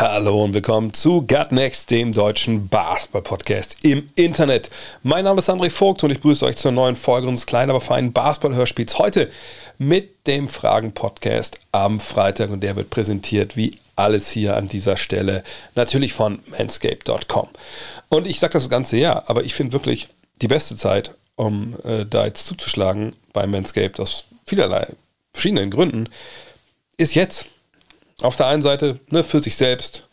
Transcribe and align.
Hallo 0.00 0.44
und 0.44 0.54
willkommen 0.54 0.94
zu 0.94 1.26
Gut 1.26 1.52
Next, 1.52 1.90
dem 1.90 2.12
deutschen 2.12 2.68
Basketball-Podcast 2.68 3.76
im 3.82 4.06
Internet. 4.14 4.70
Mein 5.02 5.24
Name 5.24 5.40
ist 5.40 5.50
André 5.50 5.68
Vogt 5.68 6.02
und 6.02 6.10
ich 6.10 6.20
begrüße 6.20 6.46
euch 6.46 6.56
zur 6.56 6.72
neuen 6.72 6.96
Folge 6.96 7.28
unseres 7.28 7.44
kleinen, 7.44 7.68
aber 7.68 7.82
feinen 7.82 8.14
Basketball-Hörspiels. 8.14 8.98
Heute 8.98 9.28
mit 9.76 10.26
dem 10.26 10.48
Fragen-Podcast 10.48 11.60
am 11.72 12.00
Freitag 12.00 12.48
und 12.48 12.60
der 12.60 12.76
wird 12.76 12.88
präsentiert 12.88 13.58
wie 13.58 13.76
alles 13.94 14.30
hier 14.30 14.56
an 14.56 14.68
dieser 14.68 14.96
Stelle 14.96 15.44
natürlich 15.74 16.14
von 16.14 16.38
manscape.com. 16.46 17.50
Und 18.08 18.26
ich 18.26 18.40
sage 18.40 18.54
das 18.54 18.70
ganze 18.70 18.96
Jahr, 18.96 19.24
aber 19.26 19.44
ich 19.44 19.52
finde 19.52 19.74
wirklich 19.74 20.08
die 20.40 20.48
beste 20.48 20.76
Zeit, 20.76 21.14
um 21.36 21.76
äh, 21.84 22.06
da 22.08 22.24
jetzt 22.24 22.46
zuzuschlagen 22.46 23.14
bei 23.34 23.46
Manscaped 23.46 24.00
aus 24.00 24.24
vielerlei 24.46 24.86
verschiedenen 25.34 25.70
Gründen, 25.70 26.08
ist 26.96 27.14
jetzt. 27.14 27.48
Auf 28.22 28.36
der 28.36 28.46
einen 28.46 28.62
Seite 28.62 29.00
ne, 29.10 29.22
für 29.22 29.40
sich 29.40 29.56
selbst 29.56 30.04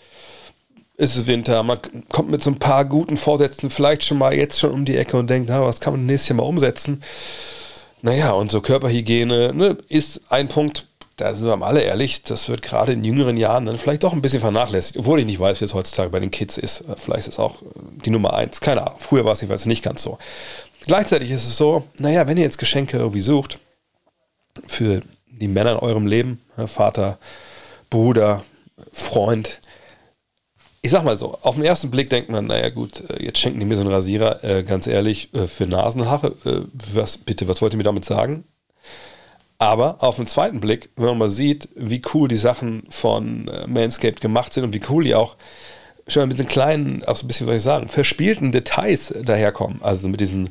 ist 0.97 1.15
es 1.15 1.27
Winter, 1.27 1.61
man 1.61 1.79
kommt 2.09 2.29
mit 2.29 2.41
so 2.41 2.49
ein 2.49 2.59
paar 2.59 2.83
guten 2.83 3.17
Vorsätzen 3.17 3.69
vielleicht 3.69 4.03
schon 4.03 4.17
mal 4.17 4.33
jetzt 4.33 4.59
schon 4.59 4.71
um 4.71 4.83
die 4.83 4.97
Ecke 4.97 5.17
und 5.17 5.29
denkt, 5.29 5.49
na, 5.49 5.61
was 5.61 5.79
kann 5.79 5.93
man 5.93 6.05
nächstes 6.05 6.29
Jahr 6.29 6.37
mal 6.37 6.43
umsetzen? 6.43 7.03
Naja, 8.01 8.31
und 8.31 8.51
so 8.51 8.61
Körperhygiene 8.61 9.53
ne, 9.53 9.77
ist 9.89 10.21
ein 10.29 10.47
Punkt, 10.47 10.87
da 11.17 11.33
sind 11.33 11.47
wir 11.47 11.57
mal 11.57 11.67
alle 11.67 11.81
ehrlich, 11.81 12.23
das 12.23 12.47
wird 12.49 12.61
gerade 12.61 12.93
in 12.93 13.03
jüngeren 13.03 13.37
Jahren 13.37 13.65
dann 13.65 13.77
vielleicht 13.77 14.03
doch 14.03 14.13
ein 14.13 14.21
bisschen 14.21 14.39
vernachlässigt, 14.39 14.97
obwohl 14.97 15.19
ich 15.19 15.25
nicht 15.25 15.39
weiß, 15.39 15.61
wie 15.61 15.65
es 15.65 15.73
heutzutage 15.73 16.09
bei 16.09 16.19
den 16.19 16.31
Kids 16.31 16.57
ist. 16.57 16.83
Vielleicht 16.95 17.27
ist 17.27 17.33
es 17.33 17.39
auch 17.39 17.61
die 18.05 18.11
Nummer 18.11 18.33
eins, 18.33 18.61
keine 18.61 18.81
Ahnung. 18.83 18.99
Früher 18.99 19.25
war 19.25 19.33
es 19.33 19.41
jedenfalls 19.41 19.65
nicht 19.65 19.83
ganz 19.83 20.03
so. 20.03 20.19
Gleichzeitig 20.85 21.31
ist 21.31 21.47
es 21.47 21.57
so, 21.57 21.83
naja, 21.97 22.27
wenn 22.27 22.37
ihr 22.37 22.43
jetzt 22.43 22.59
Geschenke 22.59 22.97
irgendwie 22.97 23.19
sucht 23.19 23.59
für 24.67 25.01
die 25.27 25.47
Männer 25.47 25.73
in 25.73 25.77
eurem 25.77 26.07
Leben, 26.07 26.41
Vater, 26.67 27.17
Bruder, 27.89 28.43
Freund. 28.91 29.59
Ich 30.81 30.91
sag 30.91 31.03
mal 31.03 31.17
so, 31.17 31.37
auf 31.41 31.55
den 31.55 31.63
ersten 31.63 31.91
Blick 31.91 32.09
denkt 32.09 32.29
man, 32.29 32.47
naja 32.47 32.69
gut, 32.69 33.03
äh, 33.09 33.23
jetzt 33.23 33.39
schenken 33.39 33.59
die 33.59 33.65
mir 33.65 33.75
so 33.75 33.83
einen 33.83 33.91
Rasierer, 33.91 34.43
äh, 34.43 34.63
ganz 34.63 34.87
ehrlich, 34.87 35.33
äh, 35.33 35.47
für 35.47 35.65
Nasenhaare. 35.65 36.35
Äh, 36.45 36.61
was, 36.93 37.17
bitte, 37.17 37.47
was 37.47 37.61
wollt 37.61 37.73
ihr 37.73 37.77
mir 37.77 37.83
damit 37.83 38.05
sagen? 38.05 38.43
Aber 39.59 40.03
auf 40.03 40.17
den 40.17 40.27
zweiten 40.27 40.59
Blick, 40.59 40.89
wenn 40.95 41.07
man 41.07 41.17
mal 41.17 41.29
sieht, 41.29 41.69
wie 41.75 42.01
cool 42.13 42.27
die 42.27 42.37
Sachen 42.37 42.83
von 42.89 43.47
äh, 43.47 43.65
Manscaped 43.67 44.21
gemacht 44.21 44.53
sind 44.53 44.65
und 44.65 44.73
wie 44.73 44.81
cool 44.89 45.03
die 45.03 45.15
auch 45.15 45.35
schon 46.07 46.21
mal 46.21 46.27
mit 46.27 46.37
diesen 46.37 46.47
kleinen, 46.47 47.03
auch 47.03 47.15
so 47.15 47.25
ein 47.25 47.27
bisschen, 47.27 47.47
soll 47.47 47.55
ich 47.55 47.63
sagen, 47.63 47.89
verspielten 47.89 48.51
Details 48.51 49.13
daherkommen. 49.23 49.81
Also 49.81 50.07
mit 50.07 50.21
diesen 50.21 50.49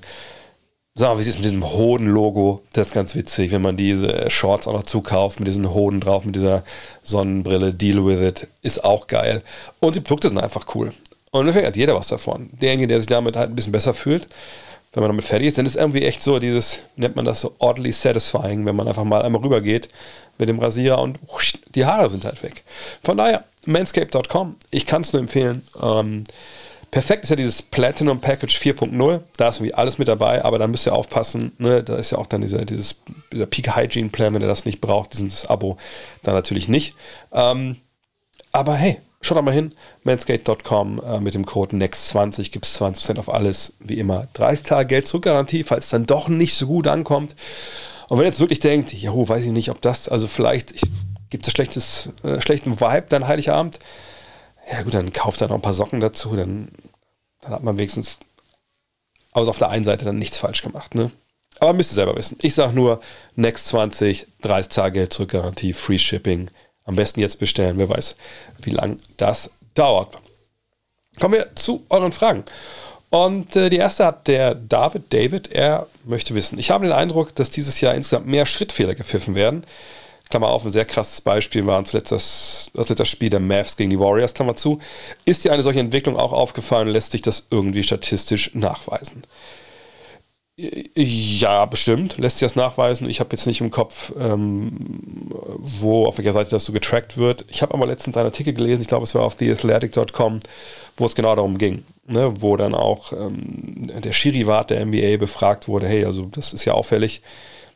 Sag 0.98 1.10
mal, 1.10 1.22
wie 1.22 1.28
es 1.28 1.36
mit 1.36 1.44
diesem 1.44 1.62
Hoden-Logo? 1.62 2.62
Das 2.72 2.86
ist 2.86 2.94
ganz 2.94 3.14
witzig, 3.14 3.52
wenn 3.52 3.60
man 3.60 3.76
diese 3.76 4.30
Shorts 4.30 4.66
auch 4.66 4.72
noch 4.72 4.84
zukauft, 4.84 5.40
mit 5.40 5.46
diesen 5.46 5.74
Hoden 5.74 6.00
drauf, 6.00 6.24
mit 6.24 6.34
dieser 6.34 6.64
Sonnenbrille, 7.02 7.74
Deal 7.74 8.06
with 8.06 8.26
it, 8.26 8.48
ist 8.62 8.82
auch 8.82 9.06
geil. 9.06 9.42
Und 9.78 9.94
die 9.94 10.00
Produkte 10.00 10.28
sind 10.28 10.38
einfach 10.38 10.74
cool. 10.74 10.94
Und 11.32 11.40
im 11.40 11.48
Endeffekt 11.48 11.66
hat 11.66 11.76
jeder 11.76 11.94
was 11.94 12.08
davon. 12.08 12.48
Derjenige, 12.62 12.88
der 12.88 13.00
sich 13.00 13.08
damit 13.08 13.36
halt 13.36 13.50
ein 13.50 13.54
bisschen 13.54 13.72
besser 13.72 13.92
fühlt, 13.92 14.26
wenn 14.94 15.02
man 15.02 15.10
damit 15.10 15.26
fertig 15.26 15.48
ist, 15.48 15.58
dann 15.58 15.66
ist 15.66 15.76
irgendwie 15.76 16.02
echt 16.02 16.22
so 16.22 16.38
dieses, 16.38 16.78
nennt 16.96 17.14
man 17.14 17.26
das 17.26 17.42
so 17.42 17.54
oddly 17.58 17.92
satisfying, 17.92 18.64
wenn 18.64 18.74
man 18.74 18.88
einfach 18.88 19.04
mal 19.04 19.20
einmal 19.20 19.42
rübergeht 19.42 19.90
mit 20.38 20.48
dem 20.48 20.58
Rasierer 20.58 20.98
und 20.98 21.18
die 21.74 21.84
Haare 21.84 22.08
sind 22.08 22.24
halt 22.24 22.42
weg. 22.42 22.64
Von 23.02 23.18
daher, 23.18 23.44
manscape.com, 23.66 24.56
ich 24.70 24.86
kann 24.86 25.02
es 25.02 25.12
nur 25.12 25.20
empfehlen. 25.20 25.60
Ähm, 25.82 26.24
Perfekt 26.96 27.24
ist 27.24 27.28
ja 27.28 27.36
dieses 27.36 27.60
Platinum 27.60 28.22
Package 28.22 28.56
4.0. 28.58 29.20
Da 29.36 29.48
ist 29.50 29.56
irgendwie 29.56 29.74
alles 29.74 29.98
mit 29.98 30.08
dabei, 30.08 30.42
aber 30.42 30.58
da 30.58 30.66
müsst 30.66 30.86
ihr 30.86 30.94
aufpassen. 30.94 31.52
Ne? 31.58 31.82
Da 31.84 31.96
ist 31.96 32.10
ja 32.10 32.16
auch 32.16 32.26
dann 32.26 32.40
dieser, 32.40 32.64
dieses, 32.64 33.02
dieser 33.30 33.44
Peak 33.44 33.76
Hygiene 33.76 34.08
Plan, 34.08 34.32
wenn 34.32 34.40
ihr 34.40 34.48
das 34.48 34.64
nicht 34.64 34.80
braucht, 34.80 35.12
dieses 35.12 35.44
Abo, 35.44 35.76
dann 36.22 36.34
natürlich 36.34 36.68
nicht. 36.68 36.94
Ähm, 37.34 37.76
aber 38.50 38.76
hey, 38.76 38.96
schaut 39.20 39.36
doch 39.36 39.42
mal 39.42 39.52
hin. 39.52 39.74
Manscaped.com 40.04 41.02
äh, 41.06 41.20
mit 41.20 41.34
dem 41.34 41.44
Code 41.44 41.76
NEXT20 41.76 42.50
gibt 42.50 42.64
es 42.64 42.80
20% 42.80 43.18
auf 43.18 43.28
alles. 43.28 43.74
Wie 43.78 43.98
immer 43.98 44.24
30 44.32 44.62
Tage 44.64 44.86
Geld 44.86 45.06
zurückgarantie, 45.06 45.64
falls 45.64 45.84
es 45.84 45.90
dann 45.90 46.06
doch 46.06 46.30
nicht 46.30 46.54
so 46.54 46.66
gut 46.66 46.88
ankommt. 46.88 47.36
Und 48.08 48.16
wenn 48.16 48.24
ihr 48.24 48.28
jetzt 48.30 48.40
wirklich 48.40 48.60
denkt, 48.60 48.94
ja, 48.94 49.12
weiß 49.12 49.44
ich 49.44 49.52
nicht, 49.52 49.68
ob 49.68 49.82
das, 49.82 50.08
also 50.08 50.28
vielleicht 50.28 50.72
gibt 51.28 51.46
es 51.46 51.52
schlechtes, 51.52 52.08
äh, 52.24 52.40
schlechten 52.40 52.80
Vibe 52.80 53.04
dann 53.10 53.28
Heiligabend. 53.28 53.80
Ja 54.70 54.82
gut, 54.82 54.94
dann 54.94 55.12
kauft 55.12 55.40
er 55.40 55.48
noch 55.48 55.56
ein 55.56 55.62
paar 55.62 55.74
Socken 55.74 56.00
dazu, 56.00 56.34
dann 56.34 56.68
dann 57.46 57.54
hat 57.54 57.62
man 57.62 57.78
wenigstens 57.78 58.18
also 59.32 59.50
auf 59.50 59.58
der 59.58 59.68
einen 59.68 59.84
Seite 59.84 60.04
dann 60.04 60.18
nichts 60.18 60.38
falsch 60.38 60.62
gemacht. 60.62 60.94
Ne? 60.94 61.10
Aber 61.60 61.72
müsst 61.72 61.92
ihr 61.92 61.96
selber 61.96 62.16
wissen. 62.16 62.38
Ich 62.42 62.54
sage 62.54 62.72
nur, 62.72 63.00
Next 63.34 63.66
20, 63.68 64.26
30 64.42 64.72
Tage 64.72 65.08
Zurückgarantie, 65.08 65.72
Free 65.72 65.98
Shipping. 65.98 66.50
Am 66.84 66.96
besten 66.96 67.20
jetzt 67.20 67.38
bestellen, 67.38 67.78
wer 67.78 67.88
weiß, 67.88 68.16
wie 68.62 68.70
lange 68.70 68.98
das 69.16 69.50
dauert. 69.74 70.16
Kommen 71.20 71.34
wir 71.34 71.54
zu 71.54 71.84
euren 71.88 72.12
Fragen. 72.12 72.44
Und 73.10 73.56
äh, 73.56 73.70
die 73.70 73.76
erste 73.76 74.06
hat 74.06 74.26
der 74.26 74.54
David 74.54 75.12
David. 75.12 75.52
Er 75.52 75.86
möchte 76.04 76.34
wissen, 76.34 76.58
ich 76.58 76.70
habe 76.70 76.86
den 76.86 76.92
Eindruck, 76.92 77.34
dass 77.34 77.50
dieses 77.50 77.80
Jahr 77.80 77.94
insgesamt 77.94 78.26
mehr 78.26 78.46
Schrittfehler 78.46 78.94
gepfiffen 78.94 79.34
werden. 79.34 79.64
Klammer 80.28 80.48
auf, 80.48 80.64
ein 80.64 80.70
sehr 80.70 80.84
krasses 80.84 81.20
Beispiel 81.20 81.66
war 81.66 81.84
zuletzt 81.84 82.10
das, 82.10 82.70
das 82.74 82.88
letzte 82.88 83.06
Spiel 83.06 83.30
der 83.30 83.40
Mavs 83.40 83.76
gegen 83.76 83.90
die 83.90 84.00
Warriors, 84.00 84.34
Klammer 84.34 84.56
zu. 84.56 84.80
Ist 85.24 85.44
dir 85.44 85.52
eine 85.52 85.62
solche 85.62 85.80
Entwicklung 85.80 86.16
auch 86.16 86.32
aufgefallen? 86.32 86.88
Lässt 86.88 87.12
sich 87.12 87.22
das 87.22 87.46
irgendwie 87.50 87.82
statistisch 87.82 88.54
nachweisen? 88.54 89.22
Ja, 90.58 91.66
bestimmt 91.66 92.16
lässt 92.16 92.38
sich 92.38 92.46
das 92.46 92.56
nachweisen. 92.56 93.10
Ich 93.10 93.20
habe 93.20 93.28
jetzt 93.32 93.46
nicht 93.46 93.60
im 93.60 93.70
Kopf, 93.70 94.10
ähm, 94.18 94.72
wo 95.80 96.06
auf 96.06 96.16
welcher 96.16 96.32
Seite 96.32 96.48
das 96.48 96.64
so 96.64 96.72
getrackt 96.72 97.18
wird. 97.18 97.44
Ich 97.48 97.60
habe 97.60 97.74
aber 97.74 97.86
letztens 97.86 98.16
einen 98.16 98.24
Artikel 98.24 98.54
gelesen, 98.54 98.80
ich 98.80 98.88
glaube, 98.88 99.04
es 99.04 99.14
war 99.14 99.22
auf 99.22 99.36
theathletic.com, 99.36 100.40
wo 100.96 101.04
es 101.04 101.14
genau 101.14 101.34
darum 101.34 101.58
ging, 101.58 101.84
ne, 102.06 102.32
wo 102.40 102.56
dann 102.56 102.74
auch 102.74 103.12
ähm, 103.12 103.82
der 104.02 104.12
Schiri-Wart 104.12 104.70
der 104.70 104.86
NBA 104.86 105.18
befragt 105.18 105.68
wurde, 105.68 105.88
hey, 105.88 106.06
also 106.06 106.24
das 106.32 106.54
ist 106.54 106.64
ja 106.64 106.72
auffällig, 106.72 107.20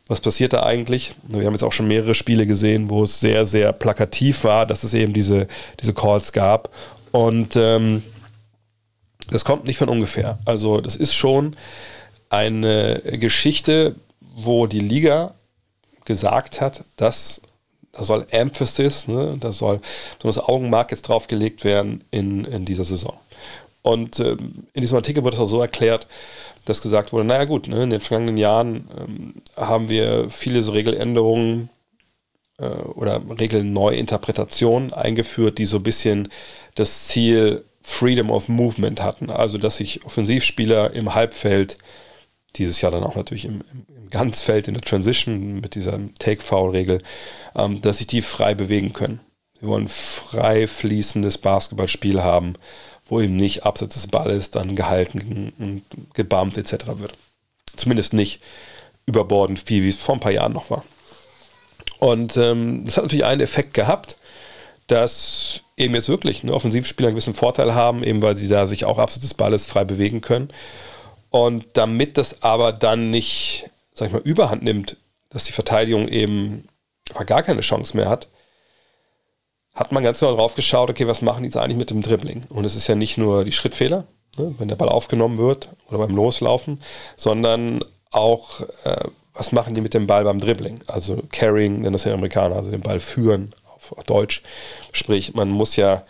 was 0.07 0.21
passiert 0.21 0.53
da 0.53 0.65
eigentlich? 0.65 1.15
Wir 1.23 1.47
haben 1.47 1.55
jetzt 1.55 1.63
auch 1.63 1.73
schon 1.73 1.89
mehrere 1.89 2.15
Spiele 2.15 2.47
gesehen, 2.47 2.91
wo 2.91 3.05
es 3.05 3.21
sehr, 3.21 3.47
sehr 3.47 3.73
plakativ 3.73 4.45
war, 4.45 4.67
dass 4.67 4.83
es 4.83 4.95
eben 4.95 5.13
diese, 5.13 5.47
diese 5.81 5.95
Calls 5.95 6.33
gab. 6.33 6.71
Und 7.13 7.57
ähm, 7.57 8.03
das 9.31 9.45
kommt 9.45 9.65
nicht 9.65 9.79
von 9.79 9.89
ungefähr. 9.89 10.39
Also 10.45 10.81
das 10.81 10.97
ist 10.97 11.15
schon 11.15 11.57
eine 12.29 13.01
Geschichte, 13.05 13.95
wo 14.21 14.67
die 14.67 14.81
Liga 14.81 15.35
gesagt 16.05 16.61
hat, 16.61 16.85
dass 16.97 17.41
da 17.93 18.05
soll 18.05 18.27
Emphasis, 18.31 19.09
ne, 19.09 19.37
da 19.41 19.53
soll 19.53 19.81
so 20.23 20.29
das 20.29 20.39
Augenmark 20.39 20.91
jetzt 20.93 21.03
drauf 21.03 21.27
gelegt 21.27 21.65
werden 21.65 22.05
in, 22.11 22.45
in 22.45 22.65
dieser 22.65 22.85
Saison. 22.85 23.19
Und 23.83 24.21
ähm, 24.21 24.67
in 24.73 24.81
diesem 24.83 24.97
Artikel 24.97 25.25
wird 25.25 25.35
es 25.35 25.41
auch 25.41 25.47
so 25.47 25.61
erklärt, 25.61 26.07
dass 26.65 26.83
gesagt 26.83 27.13
wurde, 27.13 27.25
naja 27.25 27.45
gut, 27.45 27.69
ne, 27.69 27.83
in 27.83 27.91
den 27.91 28.01
vergangenen 28.01 28.37
Jahren 28.37 28.89
ähm, 28.99 29.35
haben 29.57 29.89
wir 29.89 30.29
viele 30.29 30.63
so 30.63 30.73
Regeländerungen 30.73 31.71
äh, 32.59 32.67
oder 32.67 33.21
Regelneuinterpretationen 33.39 34.93
eingeführt, 34.93 35.59
die 35.59 35.67
so 35.67 35.79
ein 35.79 35.83
bisschen 35.83 36.29
das 36.75 37.09
Ziel 37.09 37.65
Freedom 37.83 38.31
of 38.31 38.49
Movement 38.49 39.03
hatten. 39.03 39.31
Also 39.31 39.57
dass 39.57 39.79
sich 39.79 40.05
Offensivspieler 40.05 40.93
im 40.93 41.15
Halbfeld, 41.15 41.79
dieses 42.57 42.81
Jahr 42.81 42.93
dann 42.93 43.05
auch 43.05 43.17
natürlich 43.17 43.47
im, 43.47 43.63
im 43.73 44.11
Ganzfeld 44.11 44.69
in 44.69 44.75
der 44.75 44.83
Transition 44.83 45.61
mit 45.61 45.75
dieser 45.75 45.99
Take-Foul-Regel, 46.19 47.01
ähm, 47.57 47.81
dass 47.81 47.99
sich 47.99 48.07
die 48.07 48.21
frei 48.21 48.55
bewegen 48.55 48.93
können. 48.93 49.21
Wir 49.61 49.69
wollen 49.71 49.89
frei 49.89 50.67
fließendes 50.67 51.39
Basketballspiel 51.39 52.23
haben 52.23 52.55
wo 53.11 53.21
eben 53.21 53.37
nicht 53.37 53.67
abseits 53.67 53.95
des 53.95 54.07
Balles 54.07 54.51
dann 54.51 54.77
gehalten 54.77 55.53
und 55.59 55.83
gebammt 56.15 56.57
etc. 56.57 56.87
wird. 56.95 57.15
Zumindest 57.77 58.13
nicht 58.13 58.41
überbordend 59.05 59.61
viel, 59.61 59.83
wie 59.83 59.89
es 59.89 59.97
vor 59.97 60.15
ein 60.15 60.21
paar 60.21 60.33
Jahren 60.33 60.53
noch 60.53 60.71
war. 60.71 60.85
Und 61.99 62.37
ähm, 62.37 62.85
das 62.85 62.97
hat 62.97 63.05
natürlich 63.05 63.25
einen 63.25 63.41
Effekt 63.43 63.75
gehabt, 63.75 64.17
dass 64.87 65.61
eben 65.77 65.95
jetzt 65.95 66.09
wirklich 66.09 66.45
ne, 66.45 66.55
Offensivspieler 66.55 67.09
einen 67.09 67.17
gewissen 67.17 67.35
Vorteil 67.35 67.75
haben, 67.75 68.03
eben 68.03 68.23
weil 68.23 68.37
sie 68.37 68.49
da 68.49 68.67
sich 68.67 68.85
auch 68.85 68.99
abseits 68.99 69.23
des 69.23 69.35
Balles 69.35 69.67
frei 69.67 69.85
bewegen 69.85 70.21
können. 70.21 70.49
Und 71.31 71.65
damit 71.75 72.17
das 72.17 72.43
aber 72.43 72.73
dann 72.73 73.11
nicht, 73.11 73.69
sag 73.93 74.07
ich 74.07 74.13
mal, 74.13 74.23
überhand 74.23 74.63
nimmt, 74.63 74.97
dass 75.31 75.45
die 75.45 75.53
Verteidigung 75.53 76.09
eben 76.09 76.69
gar 77.27 77.43
keine 77.43 77.61
Chance 77.61 77.97
mehr 77.97 78.09
hat, 78.09 78.29
hat 79.75 79.93
man 79.93 80.03
ganz 80.03 80.21
genau 80.21 80.35
drauf 80.35 80.55
geschaut, 80.55 80.91
okay, 80.91 81.07
was 81.07 81.23
machen 81.23 81.43
die 81.43 81.49
jetzt 81.49 81.57
eigentlich 81.57 81.77
mit 81.77 81.91
dem 81.91 82.03
Dribbling? 82.03 82.43
Und 82.49 82.65
es 82.65 82.77
ist 82.77 82.89
ja 82.89 82.95
nicht 82.95 83.19
nur 83.19 83.45
die 83.45 83.53
Schrittfehler, 83.53 84.05
ne, 84.37 84.55
wenn 84.59 84.69
der 84.69 84.77
Ball 84.77 84.89
aufgenommen 84.89 85.39
wird 85.39 85.69
oder 85.89 85.99
beim 85.99 86.15
Loslaufen, 86.15 86.83
sondern 87.17 87.85
auch, 88.11 88.61
äh, 88.85 89.05
was 89.35 89.53
machen 89.53 89.75
die 89.75 89.81
mit 89.81 89.95
dem 89.95 90.07
Ball 90.07 90.25
beim 90.25 90.41
Dribbling? 90.41 90.81
Also 90.87 91.23
Carrying, 91.31 91.81
nennen 91.81 91.93
das 91.93 92.05
ja 92.05 92.13
Amerikaner, 92.13 92.57
also 92.57 92.71
den 92.71 92.81
Ball 92.81 93.01
führen 93.01 93.55
auf, 93.75 93.95
Deutsch. 94.05 94.43
Sprich, 94.93 95.35
man 95.35 95.51
muss 95.51 95.77
ja, 95.77 96.03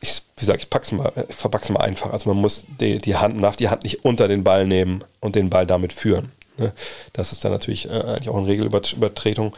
ich, 0.00 0.22
wie 0.36 0.40
gesagt, 0.40 0.60
ich 0.60 0.70
pack's 0.70 0.90
mal, 0.90 1.12
verpack's 1.28 1.68
mal 1.68 1.80
einfach. 1.80 2.12
Also 2.12 2.30
man 2.30 2.40
muss 2.40 2.66
die, 2.80 2.98
die 2.98 3.16
Hand, 3.16 3.42
darf 3.42 3.56
die 3.56 3.68
Hand 3.68 3.84
nicht 3.84 4.04
unter 4.04 4.26
den 4.26 4.42
Ball 4.42 4.66
nehmen 4.66 5.04
und 5.20 5.36
den 5.36 5.50
Ball 5.50 5.66
damit 5.66 5.92
führen. 5.92 6.32
Ne? 6.56 6.72
Das 7.12 7.32
ist 7.32 7.44
dann 7.44 7.52
natürlich 7.52 7.88
äh, 7.88 7.92
eigentlich 7.92 8.28
auch 8.28 8.36
eine 8.36 8.46
Regelübertretung. 8.46 9.54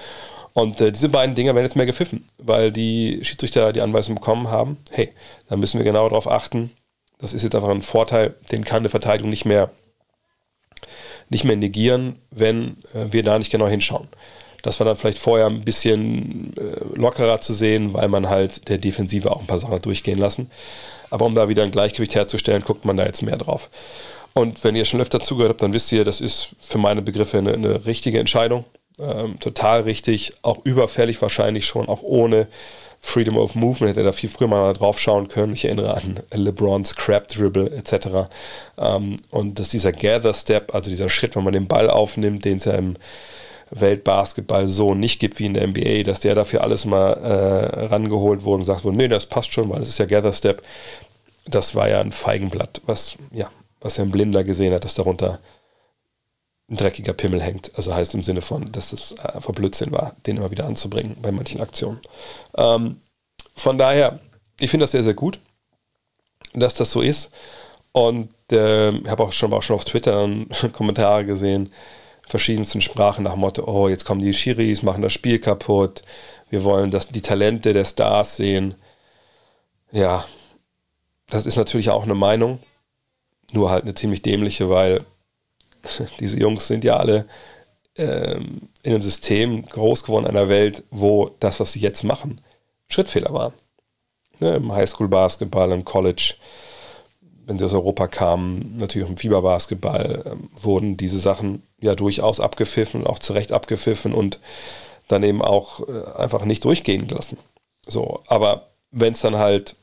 Und 0.56 0.80
äh, 0.80 0.90
diese 0.90 1.10
beiden 1.10 1.34
Dinger 1.34 1.54
werden 1.54 1.66
jetzt 1.66 1.76
mehr 1.76 1.84
gepfiffen, 1.84 2.24
weil 2.38 2.72
die 2.72 3.20
Schiedsrichter 3.22 3.74
die 3.74 3.82
Anweisung 3.82 4.14
bekommen 4.14 4.48
haben, 4.48 4.78
hey, 4.90 5.12
da 5.50 5.56
müssen 5.56 5.78
wir 5.78 5.84
genau 5.84 6.08
darauf 6.08 6.30
achten. 6.30 6.70
Das 7.18 7.34
ist 7.34 7.42
jetzt 7.42 7.54
einfach 7.54 7.68
ein 7.68 7.82
Vorteil, 7.82 8.36
den 8.50 8.64
kann 8.64 8.78
eine 8.78 8.88
Verteidigung 8.88 9.28
nicht 9.28 9.44
mehr, 9.44 9.70
nicht 11.28 11.44
mehr 11.44 11.56
negieren, 11.56 12.16
wenn 12.30 12.78
äh, 12.94 13.12
wir 13.12 13.22
da 13.22 13.36
nicht 13.38 13.52
genau 13.52 13.68
hinschauen. 13.68 14.08
Das 14.62 14.80
war 14.80 14.86
dann 14.86 14.96
vielleicht 14.96 15.18
vorher 15.18 15.44
ein 15.44 15.62
bisschen 15.62 16.56
äh, 16.56 16.96
lockerer 16.96 17.42
zu 17.42 17.52
sehen, 17.52 17.92
weil 17.92 18.08
man 18.08 18.30
halt 18.30 18.70
der 18.70 18.78
Defensive 18.78 19.30
auch 19.30 19.40
ein 19.40 19.46
paar 19.46 19.58
Sachen 19.58 19.82
durchgehen 19.82 20.18
lassen. 20.18 20.50
Aber 21.10 21.26
um 21.26 21.34
da 21.34 21.50
wieder 21.50 21.64
ein 21.64 21.70
Gleichgewicht 21.70 22.14
herzustellen, 22.14 22.62
guckt 22.62 22.86
man 22.86 22.96
da 22.96 23.04
jetzt 23.04 23.20
mehr 23.20 23.36
drauf. 23.36 23.68
Und 24.32 24.64
wenn 24.64 24.74
ihr 24.74 24.86
schon 24.86 25.02
öfter 25.02 25.20
zugehört 25.20 25.50
habt, 25.50 25.62
dann 25.62 25.74
wisst 25.74 25.92
ihr, 25.92 26.04
das 26.04 26.22
ist 26.22 26.56
für 26.60 26.78
meine 26.78 27.02
Begriffe 27.02 27.36
eine, 27.36 27.52
eine 27.52 27.84
richtige 27.84 28.18
Entscheidung. 28.18 28.64
Ähm, 28.98 29.38
total 29.40 29.82
richtig, 29.82 30.32
auch 30.42 30.64
überfällig 30.64 31.20
wahrscheinlich 31.20 31.66
schon, 31.66 31.88
auch 31.88 32.02
ohne 32.02 32.46
Freedom 32.98 33.36
of 33.36 33.54
Movement 33.54 33.90
hätte 33.90 34.00
er 34.00 34.06
da 34.06 34.12
viel 34.12 34.30
früher 34.30 34.48
mal 34.48 34.72
drauf 34.72 34.98
schauen 34.98 35.28
können. 35.28 35.52
Ich 35.52 35.66
erinnere 35.66 35.94
an 35.94 36.20
LeBrons 36.32 36.96
Crab 36.96 37.28
Dribble 37.28 37.70
etc. 37.70 38.28
Ähm, 38.78 39.16
und 39.30 39.58
dass 39.58 39.68
dieser 39.68 39.92
Gather 39.92 40.32
Step, 40.32 40.74
also 40.74 40.90
dieser 40.90 41.08
Schritt, 41.10 41.36
wenn 41.36 41.44
man 41.44 41.52
den 41.52 41.68
Ball 41.68 41.90
aufnimmt, 41.90 42.44
den 42.44 42.56
es 42.56 42.64
ja 42.64 42.72
im 42.72 42.94
Weltbasketball 43.70 44.66
so 44.66 44.94
nicht 44.94 45.20
gibt 45.20 45.38
wie 45.38 45.46
in 45.46 45.54
der 45.54 45.66
NBA, 45.66 46.04
dass 46.04 46.20
der 46.20 46.34
dafür 46.34 46.62
alles 46.62 46.84
mal 46.84 47.12
äh, 47.12 47.86
rangeholt 47.86 48.44
wurde 48.44 48.54
und 48.54 48.60
gesagt 48.60 48.84
wurde, 48.84 48.96
nee, 48.96 49.08
das 49.08 49.26
passt 49.26 49.52
schon, 49.52 49.68
weil 49.68 49.80
das 49.80 49.90
ist 49.90 49.98
ja 49.98 50.06
Gather 50.06 50.32
Step. 50.32 50.62
Das 51.46 51.74
war 51.74 51.88
ja 51.88 52.00
ein 52.00 52.12
Feigenblatt, 52.12 52.80
was 52.86 53.16
ja 53.32 53.50
was 53.80 53.96
ja 53.96 54.04
ein 54.04 54.10
Blinder 54.10 54.44
gesehen 54.44 54.74
hat, 54.74 54.84
dass 54.84 54.94
darunter 54.94 55.38
ein 56.68 56.76
dreckiger 56.76 57.12
Pimmel 57.12 57.42
hängt. 57.42 57.70
Also 57.76 57.94
heißt 57.94 58.14
im 58.14 58.22
Sinne 58.22 58.42
von, 58.42 58.70
dass 58.72 58.90
das 58.90 59.18
einfach 59.18 59.54
Blödsinn 59.54 59.92
war, 59.92 60.16
den 60.26 60.36
immer 60.36 60.50
wieder 60.50 60.66
anzubringen 60.66 61.16
bei 61.22 61.30
manchen 61.30 61.60
Aktionen. 61.60 62.00
Ähm, 62.56 63.00
von 63.54 63.78
daher, 63.78 64.20
ich 64.58 64.70
finde 64.70 64.84
das 64.84 64.90
sehr, 64.90 65.04
sehr 65.04 65.14
gut, 65.14 65.38
dass 66.54 66.74
das 66.74 66.90
so 66.90 67.02
ist. 67.02 67.30
Und 67.92 68.30
äh, 68.52 68.90
ich 68.90 69.08
habe 69.08 69.22
auch 69.22 69.32
schon, 69.32 69.52
auch 69.52 69.62
schon 69.62 69.76
auf 69.76 69.84
Twitter 69.84 70.28
Kommentare 70.72 71.24
gesehen, 71.24 71.72
verschiedensten 72.26 72.80
Sprachen 72.80 73.24
nach 73.24 73.36
Motto, 73.36 73.64
oh, 73.66 73.88
jetzt 73.88 74.04
kommen 74.04 74.20
die 74.20 74.34
Schiris, 74.34 74.82
machen 74.82 75.02
das 75.02 75.12
Spiel 75.12 75.38
kaputt, 75.38 76.02
wir 76.50 76.64
wollen 76.64 76.90
das, 76.90 77.08
die 77.08 77.22
Talente 77.22 77.72
der 77.72 77.84
Stars 77.84 78.36
sehen. 78.36 78.74
Ja, 79.92 80.26
das 81.28 81.46
ist 81.46 81.56
natürlich 81.56 81.90
auch 81.90 82.02
eine 82.02 82.14
Meinung. 82.14 82.58
Nur 83.52 83.70
halt 83.70 83.84
eine 83.84 83.94
ziemlich 83.94 84.22
dämliche, 84.22 84.68
weil 84.68 85.04
diese 86.20 86.38
Jungs 86.38 86.66
sind 86.66 86.84
ja 86.84 86.96
alle 86.96 87.26
ähm, 87.96 88.68
in 88.82 88.92
einem 88.92 89.02
System 89.02 89.64
groß 89.66 90.04
geworden, 90.04 90.26
einer 90.26 90.48
Welt, 90.48 90.82
wo 90.90 91.30
das, 91.40 91.60
was 91.60 91.72
sie 91.72 91.80
jetzt 91.80 92.04
machen, 92.04 92.40
Schrittfehler 92.88 93.32
waren. 93.32 93.52
Ne, 94.38 94.56
Im 94.56 94.72
Highschool-Basketball, 94.72 95.72
im 95.72 95.84
College, 95.84 96.34
wenn 97.46 97.58
sie 97.58 97.64
aus 97.64 97.72
Europa 97.72 98.06
kamen, 98.06 98.76
natürlich 98.76 99.08
im 99.08 99.16
Fieberbasketball, 99.16 100.24
ähm, 100.26 100.50
wurden 100.60 100.96
diese 100.96 101.18
Sachen 101.18 101.62
ja 101.80 101.94
durchaus 101.94 102.40
abgepfiffen 102.40 103.06
auch 103.06 103.18
zu 103.18 103.32
Recht 103.32 103.52
abgepfiffen 103.52 104.12
und 104.12 104.40
dann 105.08 105.22
eben 105.22 105.42
auch 105.42 105.86
äh, 105.88 106.18
einfach 106.18 106.44
nicht 106.44 106.64
durchgehen 106.64 107.06
gelassen. 107.06 107.38
So, 107.86 108.22
aber 108.26 108.68
wenn 108.90 109.12
es 109.12 109.20
dann 109.20 109.36
halt 109.36 109.76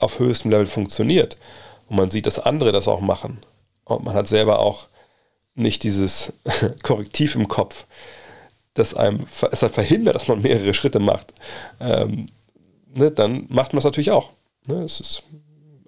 auf 0.00 0.18
höchstem 0.18 0.50
Level 0.50 0.66
funktioniert 0.66 1.36
und 1.88 1.96
man 1.96 2.10
sieht, 2.10 2.26
dass 2.26 2.38
andere 2.38 2.72
das 2.72 2.88
auch 2.88 3.00
machen. 3.00 3.38
Und 3.84 4.04
man 4.04 4.14
hat 4.14 4.26
selber 4.26 4.58
auch 4.58 4.86
nicht 5.56 5.82
dieses 5.82 6.32
Korrektiv 6.82 7.34
im 7.34 7.48
Kopf, 7.48 7.86
das 8.74 8.94
einem 8.94 9.24
es 9.50 9.62
halt 9.62 9.74
verhindert, 9.74 10.14
dass 10.14 10.28
man 10.28 10.42
mehrere 10.42 10.74
Schritte 10.74 11.00
macht. 11.00 11.32
Ähm, 11.80 12.26
ne, 12.94 13.10
dann 13.10 13.46
macht 13.48 13.72
man 13.72 13.78
es 13.78 13.84
natürlich 13.84 14.10
auch. 14.10 14.30
Ne, 14.66 14.82
es 14.82 15.00
ist 15.00 15.22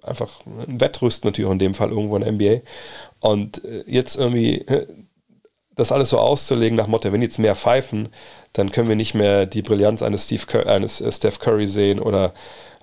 einfach 0.03 0.41
ein 0.67 0.81
Wettrüsten 0.81 1.27
natürlich 1.27 1.47
auch 1.47 1.53
in 1.53 1.59
dem 1.59 1.73
Fall 1.73 1.89
irgendwo 1.89 2.15
in 2.17 2.23
der 2.23 2.31
NBA. 2.31 2.61
Und 3.19 3.63
äh, 3.63 3.83
jetzt 3.87 4.15
irgendwie 4.15 4.61
äh, 4.61 4.87
das 5.75 5.91
alles 5.91 6.09
so 6.09 6.19
auszulegen 6.19 6.77
nach 6.77 6.87
Motto, 6.87 7.11
wenn 7.11 7.21
jetzt 7.21 7.39
mehr 7.39 7.55
pfeifen, 7.55 8.09
dann 8.53 8.71
können 8.71 8.89
wir 8.89 8.95
nicht 8.95 9.13
mehr 9.13 9.45
die 9.45 9.61
Brillanz 9.61 10.01
eines, 10.01 10.25
Steve 10.25 10.45
Cur 10.45 10.67
eines 10.67 10.99
äh, 11.01 11.11
Steph 11.11 11.39
Curry 11.39 11.67
sehen 11.67 11.99
oder 11.99 12.33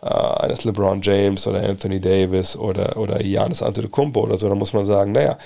äh, 0.03 0.07
eines 0.07 0.65
LeBron 0.65 1.03
James 1.03 1.47
oder 1.47 1.63
Anthony 1.63 2.01
Davis 2.01 2.57
oder, 2.57 2.97
oder 2.97 3.19
Giannis 3.19 3.63
Antetokounmpo 3.63 4.21
oder 4.21 4.37
so, 4.37 4.49
dann 4.49 4.59
muss 4.59 4.73
man 4.73 4.87
sagen, 4.87 5.13
naja, 5.13 5.39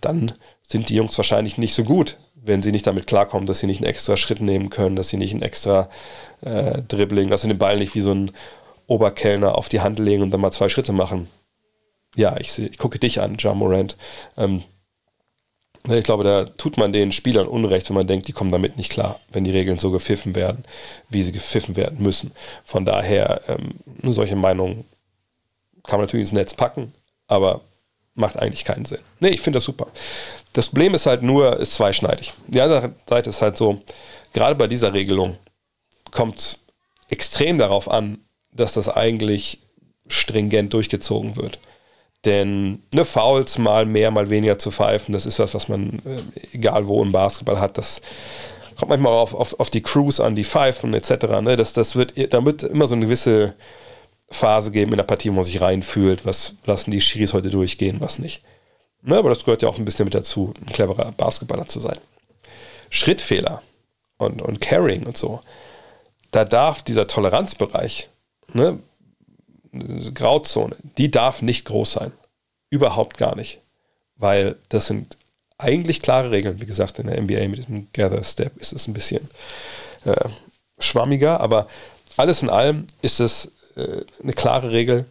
dann 0.00 0.32
sind 0.62 0.88
die 0.88 0.94
Jungs 0.94 1.16
wahrscheinlich 1.16 1.58
nicht 1.58 1.74
so 1.74 1.84
gut, 1.84 2.16
wenn 2.34 2.62
sie 2.62 2.72
nicht 2.72 2.86
damit 2.86 3.06
klarkommen, 3.06 3.46
dass 3.46 3.58
sie 3.58 3.66
nicht 3.66 3.78
einen 3.78 3.90
extra 3.90 4.16
Schritt 4.16 4.40
nehmen 4.40 4.70
können, 4.70 4.96
dass 4.96 5.08
sie 5.08 5.16
nicht 5.16 5.34
ein 5.34 5.42
extra 5.42 5.88
äh, 6.42 6.82
Dribbling, 6.82 7.30
dass 7.30 7.42
sie 7.42 7.48
den 7.48 7.58
Ball 7.58 7.76
nicht 7.76 7.94
wie 7.94 8.00
so 8.00 8.12
ein 8.12 8.30
Oberkellner 8.86 9.56
auf 9.56 9.68
die 9.68 9.80
Hand 9.80 9.98
legen 9.98 10.22
und 10.22 10.30
dann 10.30 10.40
mal 10.40 10.50
zwei 10.50 10.68
Schritte 10.68 10.92
machen. 10.92 11.28
Ja, 12.16 12.36
ich, 12.38 12.58
ich 12.58 12.78
gucke 12.78 12.98
dich 12.98 13.20
an, 13.20 13.36
John 13.36 13.58
Morant. 13.58 13.96
Ähm, 14.36 14.64
ich 15.88 16.04
glaube, 16.04 16.24
da 16.24 16.44
tut 16.44 16.76
man 16.76 16.92
den 16.92 17.12
Spielern 17.12 17.46
Unrecht, 17.46 17.88
wenn 17.88 17.96
man 17.96 18.06
denkt, 18.06 18.28
die 18.28 18.32
kommen 18.32 18.50
damit 18.50 18.76
nicht 18.76 18.90
klar, 18.90 19.18
wenn 19.32 19.44
die 19.44 19.50
Regeln 19.50 19.78
so 19.78 19.90
gepfiffen 19.90 20.34
werden, 20.34 20.64
wie 21.08 21.22
sie 21.22 21.32
gepfiffen 21.32 21.76
werden 21.76 22.02
müssen. 22.02 22.32
Von 22.64 22.84
daher, 22.84 23.42
ähm, 23.48 23.74
solche 24.02 24.36
Meinungen 24.36 24.84
kann 25.84 25.98
man 25.98 26.06
natürlich 26.06 26.24
ins 26.24 26.32
Netz 26.32 26.54
packen, 26.54 26.92
aber 27.28 27.62
macht 28.20 28.38
eigentlich 28.38 28.64
keinen 28.64 28.84
Sinn. 28.84 29.00
Nee, 29.18 29.30
ich 29.30 29.40
finde 29.40 29.56
das 29.56 29.64
super. 29.64 29.88
Das 30.52 30.68
Problem 30.68 30.94
ist 30.94 31.06
halt 31.06 31.22
nur, 31.22 31.58
ist 31.58 31.74
zweischneidig. 31.74 32.32
Die 32.46 32.60
andere 32.60 32.92
Seite 33.08 33.30
ist 33.30 33.42
halt 33.42 33.56
so, 33.56 33.80
gerade 34.32 34.54
bei 34.54 34.66
dieser 34.66 34.92
Regelung 34.92 35.36
kommt 36.10 36.58
extrem 37.08 37.58
darauf 37.58 37.90
an, 37.90 38.18
dass 38.52 38.74
das 38.74 38.88
eigentlich 38.88 39.60
stringent 40.06 40.72
durchgezogen 40.72 41.36
wird. 41.36 41.58
Denn 42.24 42.82
ne, 42.94 43.04
Fouls 43.04 43.58
mal 43.58 43.86
mehr, 43.86 44.10
mal 44.10 44.28
weniger 44.28 44.58
zu 44.58 44.70
pfeifen, 44.70 45.12
das 45.12 45.24
ist 45.24 45.38
was, 45.38 45.54
was 45.54 45.68
man, 45.68 46.02
äh, 46.04 46.56
egal 46.56 46.86
wo 46.86 47.02
im 47.02 47.12
Basketball 47.12 47.58
hat, 47.58 47.78
das 47.78 48.02
kommt 48.76 48.90
manchmal 48.90 49.12
auf, 49.12 49.34
auf, 49.34 49.58
auf 49.58 49.70
die 49.70 49.82
Crews 49.82 50.20
an, 50.20 50.34
die 50.34 50.44
pfeifen 50.44 50.92
etc. 50.94 51.10
Ne? 51.42 51.56
Das, 51.56 51.72
das 51.72 51.96
wird, 51.96 52.14
da 52.32 52.44
wird 52.44 52.62
immer 52.62 52.86
so 52.86 52.94
eine 52.94 53.06
gewisse 53.06 53.54
Phase 54.30 54.70
geben 54.70 54.92
in 54.92 54.96
der 54.96 55.04
Partie, 55.04 55.30
wo 55.30 55.34
man 55.34 55.44
sich 55.44 55.60
reinfühlt, 55.60 56.24
was 56.24 56.54
lassen 56.64 56.90
die 56.90 57.00
Schiris 57.00 57.32
heute 57.32 57.50
durchgehen, 57.50 58.00
was 58.00 58.18
nicht. 58.18 58.42
Ne, 59.02 59.16
aber 59.16 59.30
das 59.30 59.44
gehört 59.44 59.62
ja 59.62 59.68
auch 59.68 59.78
ein 59.78 59.84
bisschen 59.84 60.04
mit 60.04 60.14
dazu, 60.14 60.54
ein 60.60 60.72
cleverer 60.72 61.12
Basketballer 61.12 61.66
zu 61.66 61.80
sein. 61.80 61.98
Schrittfehler 62.90 63.62
und, 64.18 64.42
und 64.42 64.60
Carrying 64.60 65.06
und 65.06 65.16
so, 65.16 65.40
da 66.30 66.44
darf 66.44 66.82
dieser 66.82 67.06
Toleranzbereich, 67.06 68.08
ne, 68.52 68.78
Grauzone, 70.14 70.76
die 70.98 71.10
darf 71.10 71.42
nicht 71.42 71.64
groß 71.64 71.92
sein. 71.92 72.12
Überhaupt 72.70 73.18
gar 73.18 73.36
nicht. 73.36 73.60
Weil 74.16 74.56
das 74.68 74.86
sind 74.86 75.16
eigentlich 75.58 76.02
klare 76.02 76.30
Regeln. 76.30 76.60
Wie 76.60 76.66
gesagt, 76.66 76.98
in 76.98 77.06
der 77.06 77.20
NBA 77.20 77.48
mit 77.48 77.58
diesem 77.58 77.88
Gather 77.92 78.22
Step 78.24 78.56
ist 78.58 78.72
es 78.72 78.86
ein 78.86 78.94
bisschen 78.94 79.28
äh, 80.04 80.28
schwammiger, 80.78 81.40
aber 81.40 81.68
alles 82.16 82.42
in 82.42 82.50
allem 82.50 82.86
ist 83.02 83.20
es 83.20 83.52
eine 83.76 84.32
klare 84.32 84.72
Regel, 84.72 85.06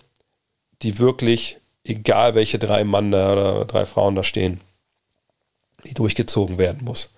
die 0.82 1.00
wirklich, 1.00 1.58
egal 1.84 2.36
welche 2.36 2.60
drei 2.60 2.84
Mann 2.84 3.12
da 3.12 3.34
oder 3.34 3.66
drei 3.66 3.86
Frauen 3.86 4.16
da 4.16 4.24
stehen, 4.24 4.62
die 5.86 5.94
durchgezogen 5.94 6.58
werden 6.58 6.84
muss. 6.84 7.10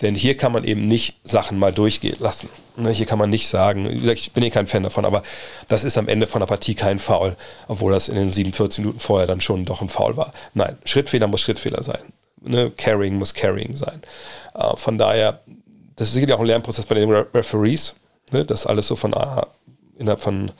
Denn 0.00 0.14
hier 0.14 0.36
kann 0.36 0.52
man 0.52 0.64
eben 0.64 0.84
nicht 0.84 1.20
Sachen 1.26 1.58
mal 1.58 1.72
durchgehen 1.72 2.16
lassen. 2.18 2.48
Ne, 2.76 2.90
hier 2.90 3.06
kann 3.06 3.18
man 3.18 3.30
nicht 3.30 3.46
sagen, 3.46 3.86
ich 4.08 4.32
bin 4.32 4.42
eh 4.42 4.50
kein 4.50 4.66
Fan 4.66 4.82
davon, 4.82 5.04
aber 5.04 5.22
das 5.68 5.84
ist 5.84 5.96
am 5.96 6.08
Ende 6.08 6.26
von 6.26 6.40
der 6.40 6.48
Partie 6.48 6.74
kein 6.74 6.98
Foul, 6.98 7.36
obwohl 7.68 7.92
das 7.92 8.08
in 8.08 8.16
den 8.16 8.30
47 8.30 8.80
Minuten 8.80 8.98
vorher 8.98 9.28
dann 9.28 9.40
schon 9.40 9.64
doch 9.64 9.80
ein 9.80 9.88
Foul 9.88 10.16
war. 10.16 10.32
Nein, 10.52 10.76
Schrittfehler 10.84 11.28
muss 11.28 11.42
Schrittfehler 11.42 11.84
sein. 11.84 12.00
Ne? 12.40 12.72
Carrying 12.76 13.14
muss 13.14 13.34
Carrying 13.34 13.76
sein. 13.76 14.02
Äh, 14.54 14.76
von 14.76 14.98
daher, 14.98 15.40
das 15.94 16.08
ist 16.08 16.14
sicherlich 16.14 16.34
auch 16.34 16.40
ein 16.40 16.46
Lernprozess 16.46 16.86
bei 16.86 16.96
den 16.96 17.10
Referees, 17.10 17.94
ne? 18.32 18.44
das 18.44 18.66
alles 18.66 18.88
so 18.88 18.96
von 18.96 19.12
äh, 19.12 19.42
innerhalb 19.98 20.20
von 20.20 20.50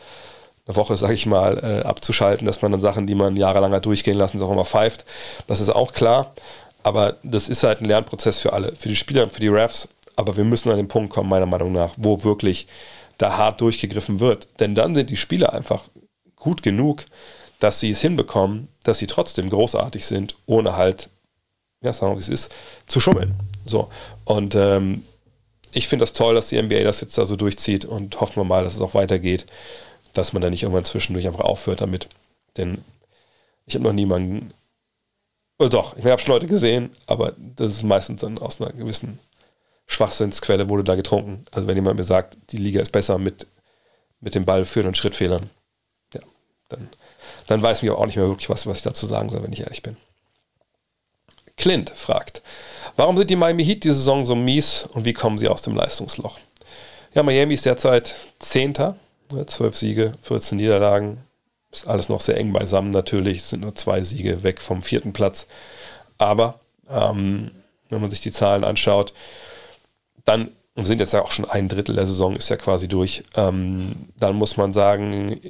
einer 0.66 0.76
Woche, 0.76 0.96
sage 0.96 1.14
ich 1.14 1.26
mal, 1.26 1.58
äh, 1.58 1.86
abzuschalten, 1.86 2.46
dass 2.46 2.62
man 2.62 2.72
dann 2.72 2.80
Sachen, 2.80 3.06
die 3.06 3.14
man 3.14 3.36
jahrelang 3.36 3.72
hat 3.72 3.86
durchgehen 3.86 4.16
lassen, 4.16 4.42
auch 4.42 4.50
immer 4.50 4.64
pfeift. 4.64 5.04
Das 5.46 5.60
ist 5.60 5.70
auch 5.70 5.92
klar. 5.92 6.34
Aber 6.82 7.16
das 7.22 7.48
ist 7.48 7.62
halt 7.62 7.80
ein 7.80 7.86
Lernprozess 7.86 8.40
für 8.40 8.52
alle, 8.52 8.74
für 8.76 8.88
die 8.88 8.96
Spieler 8.96 9.28
für 9.30 9.40
die 9.40 9.48
Refs. 9.48 9.88
Aber 10.16 10.36
wir 10.36 10.44
müssen 10.44 10.70
an 10.70 10.76
den 10.76 10.88
Punkt 10.88 11.12
kommen, 11.12 11.28
meiner 11.28 11.46
Meinung 11.46 11.72
nach, 11.72 11.94
wo 11.96 12.22
wirklich 12.22 12.66
da 13.18 13.36
hart 13.36 13.60
durchgegriffen 13.60 14.20
wird. 14.20 14.48
Denn 14.60 14.74
dann 14.74 14.94
sind 14.94 15.10
die 15.10 15.16
Spieler 15.16 15.52
einfach 15.52 15.84
gut 16.36 16.62
genug, 16.62 17.04
dass 17.58 17.80
sie 17.80 17.90
es 17.90 18.00
hinbekommen, 18.00 18.68
dass 18.84 18.98
sie 18.98 19.06
trotzdem 19.06 19.48
großartig 19.48 20.04
sind, 20.04 20.36
ohne 20.46 20.76
halt, 20.76 21.08
ja, 21.80 21.92
sagen 21.92 22.12
wir, 22.12 22.16
wie 22.16 22.22
es 22.22 22.28
ist, 22.28 22.54
zu 22.86 23.00
schummeln. 23.00 23.34
So. 23.64 23.88
Und 24.24 24.54
ähm, 24.54 25.04
ich 25.74 25.88
finde 25.88 26.04
das 26.04 26.12
toll, 26.12 26.34
dass 26.34 26.48
die 26.48 26.62
NBA 26.62 26.84
das 26.84 27.00
jetzt 27.00 27.18
da 27.18 27.26
so 27.26 27.36
durchzieht 27.36 27.84
und 27.84 28.20
hoffen 28.20 28.36
wir 28.36 28.44
mal, 28.44 28.64
dass 28.64 28.74
es 28.74 28.80
auch 28.80 28.94
weitergeht, 28.94 29.46
dass 30.12 30.32
man 30.32 30.40
da 30.40 30.48
nicht 30.48 30.62
irgendwann 30.62 30.84
zwischendurch 30.84 31.26
einfach 31.26 31.40
aufhört 31.40 31.80
damit. 31.80 32.08
Denn 32.56 32.84
ich 33.66 33.74
habe 33.74 33.84
noch 33.84 33.92
niemanden, 33.92 34.54
oh 35.58 35.68
doch, 35.68 35.96
ich 35.96 36.04
habe 36.04 36.20
schon 36.20 36.32
Leute 36.32 36.46
gesehen, 36.46 36.90
aber 37.06 37.34
das 37.36 37.72
ist 37.72 37.82
meistens 37.82 38.20
dann 38.20 38.38
aus 38.38 38.60
einer 38.60 38.72
gewissen 38.72 39.18
Schwachsinnsquelle 39.86 40.68
wurde 40.68 40.84
da 40.84 40.94
getrunken. 40.94 41.44
Also 41.50 41.66
wenn 41.66 41.76
jemand 41.76 41.96
mir 41.96 42.04
sagt, 42.04 42.36
die 42.50 42.58
Liga 42.58 42.80
ist 42.80 42.92
besser 42.92 43.18
mit, 43.18 43.46
mit 44.20 44.34
dem 44.34 44.44
Ball 44.44 44.64
führen 44.64 44.86
und 44.86 44.96
Schrittfehlern, 44.96 45.50
ja, 46.14 46.20
dann, 46.68 46.88
dann 47.48 47.62
weiß 47.62 47.82
ich 47.82 47.90
auch 47.90 48.06
nicht 48.06 48.16
mehr 48.16 48.28
wirklich 48.28 48.48
was, 48.48 48.66
was 48.66 48.78
ich 48.78 48.82
dazu 48.84 49.06
sagen 49.06 49.28
soll, 49.28 49.42
wenn 49.42 49.52
ich 49.52 49.60
ehrlich 49.60 49.82
bin. 49.82 49.96
Clint 51.56 51.90
fragt, 51.90 52.42
warum 52.96 53.16
sind 53.16 53.30
die 53.30 53.36
Miami 53.36 53.64
Heat 53.64 53.84
diese 53.84 53.96
Saison 53.96 54.24
so 54.24 54.34
mies 54.34 54.88
und 54.92 55.04
wie 55.04 55.12
kommen 55.12 55.38
sie 55.38 55.48
aus 55.48 55.62
dem 55.62 55.74
Leistungsloch? 55.74 56.38
Ja, 57.14 57.22
Miami 57.22 57.54
ist 57.54 57.66
derzeit 57.66 58.14
Zehnter, 58.38 58.96
12 59.28 59.60
ne, 59.60 59.72
Siege, 59.72 60.14
14 60.22 60.56
Niederlagen, 60.56 61.18
ist 61.70 61.86
alles 61.86 62.08
noch 62.08 62.20
sehr 62.20 62.36
eng 62.36 62.52
beisammen 62.52 62.90
natürlich, 62.90 63.44
sind 63.44 63.60
nur 63.60 63.74
zwei 63.74 64.02
Siege 64.02 64.42
weg 64.42 64.60
vom 64.60 64.82
vierten 64.82 65.12
Platz. 65.12 65.46
Aber 66.18 66.60
ähm, 66.88 67.50
wenn 67.88 68.00
man 68.00 68.10
sich 68.10 68.20
die 68.20 68.32
Zahlen 68.32 68.64
anschaut, 68.64 69.12
dann 70.24 70.50
wir 70.74 70.84
sind 70.84 70.98
jetzt 70.98 71.12
ja 71.12 71.22
auch 71.22 71.30
schon 71.30 71.48
ein 71.48 71.68
Drittel 71.68 71.94
der 71.94 72.06
Saison, 72.06 72.34
ist 72.34 72.48
ja 72.48 72.56
quasi 72.56 72.88
durch. 72.88 73.22
Ähm, 73.36 74.08
dann 74.18 74.34
muss 74.34 74.56
man 74.56 74.72
sagen, 74.72 75.40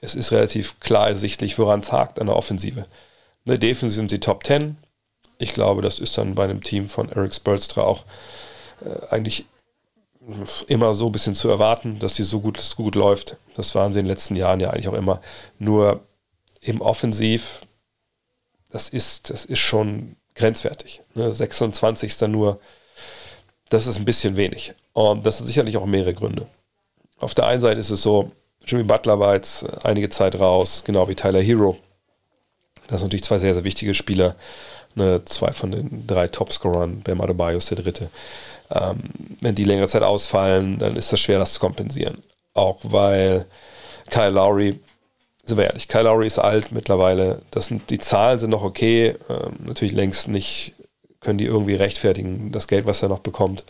es 0.00 0.14
ist 0.14 0.32
relativ 0.32 0.78
klar 0.80 1.08
ersichtlich, 1.08 1.58
woran 1.58 1.80
es 1.80 1.90
hakt 1.90 2.20
an 2.20 2.26
der 2.26 2.36
Offensive. 2.36 2.86
Ne, 3.44 3.58
defensiv 3.58 3.96
sind 3.96 4.10
sie 4.10 4.20
Top 4.20 4.44
10. 4.44 4.76
Ich 5.38 5.52
glaube, 5.52 5.82
das 5.82 5.98
ist 5.98 6.16
dann 6.18 6.34
bei 6.34 6.44
einem 6.44 6.62
Team 6.62 6.88
von 6.88 7.10
Eric 7.10 7.34
Spolstra 7.34 7.82
auch 7.82 8.04
äh, 8.84 9.06
eigentlich 9.10 9.46
immer 10.66 10.92
so 10.92 11.06
ein 11.06 11.12
bisschen 11.12 11.34
zu 11.34 11.48
erwarten, 11.48 11.98
dass 11.98 12.16
sie 12.16 12.24
so 12.24 12.40
gut, 12.40 12.58
so 12.58 12.76
gut 12.76 12.94
läuft. 12.94 13.36
Das 13.54 13.74
waren 13.74 13.92
sie 13.92 14.00
in 14.00 14.06
den 14.06 14.10
letzten 14.10 14.34
Jahren 14.34 14.60
ja 14.60 14.70
eigentlich 14.70 14.88
auch 14.88 14.94
immer. 14.94 15.20
Nur 15.58 16.00
im 16.60 16.80
Offensiv, 16.80 17.62
das 18.70 18.88
ist, 18.88 19.30
das 19.30 19.44
ist 19.44 19.60
schon 19.60 20.16
grenzwertig. 20.34 21.02
Ne? 21.14 21.32
26. 21.32 22.20
nur 22.22 22.58
das 23.68 23.86
ist 23.86 23.98
ein 23.98 24.04
bisschen 24.04 24.36
wenig. 24.36 24.74
Und 24.92 25.26
das 25.26 25.38
sind 25.38 25.46
sicherlich 25.46 25.76
auch 25.76 25.86
mehrere 25.86 26.14
Gründe. 26.14 26.46
Auf 27.18 27.34
der 27.34 27.46
einen 27.46 27.60
Seite 27.60 27.80
ist 27.80 27.90
es 27.90 28.02
so, 28.02 28.30
Jimmy 28.64 28.84
Butler 28.84 29.18
war 29.18 29.34
jetzt 29.34 29.64
einige 29.84 30.08
Zeit 30.08 30.38
raus, 30.38 30.82
genau 30.84 31.08
wie 31.08 31.14
Tyler 31.14 31.40
Hero. 31.40 31.76
Das 32.88 33.00
sind 33.00 33.08
natürlich 33.08 33.24
zwei 33.24 33.38
sehr, 33.38 33.54
sehr 33.54 33.64
wichtige 33.64 33.94
Spieler. 33.94 34.36
Ne, 34.96 35.22
zwei 35.26 35.52
von 35.52 35.70
den 35.70 36.06
drei 36.06 36.26
Topscorern, 36.26 37.02
Bam 37.02 37.20
Adebayo 37.20 37.58
ist 37.58 37.70
der 37.70 37.78
dritte. 37.78 38.10
Ähm, 38.70 39.00
wenn 39.42 39.54
die 39.54 39.64
längere 39.64 39.88
Zeit 39.88 40.02
ausfallen, 40.02 40.78
dann 40.78 40.96
ist 40.96 41.12
das 41.12 41.20
schwer, 41.20 41.38
das 41.38 41.52
zu 41.52 41.60
kompensieren. 41.60 42.22
Auch 42.54 42.78
weil 42.82 43.44
Kyle 44.10 44.30
Lowry, 44.30 44.80
sind 45.44 45.58
wir 45.58 45.66
ehrlich, 45.66 45.88
Kyle 45.88 46.04
Lowry 46.04 46.26
ist 46.26 46.38
alt 46.38 46.72
mittlerweile. 46.72 47.42
Das 47.50 47.66
sind, 47.66 47.90
die 47.90 47.98
Zahlen 47.98 48.38
sind 48.38 48.50
noch 48.50 48.62
okay, 48.62 49.16
ähm, 49.28 49.56
natürlich 49.64 49.94
längst 49.94 50.28
nicht 50.28 50.72
können 51.20 51.38
die 51.38 51.44
irgendwie 51.44 51.74
rechtfertigen, 51.74 52.52
das 52.52 52.68
Geld, 52.68 52.86
was 52.86 53.02
er 53.02 53.08
noch 53.08 53.18
bekommt. 53.18 53.64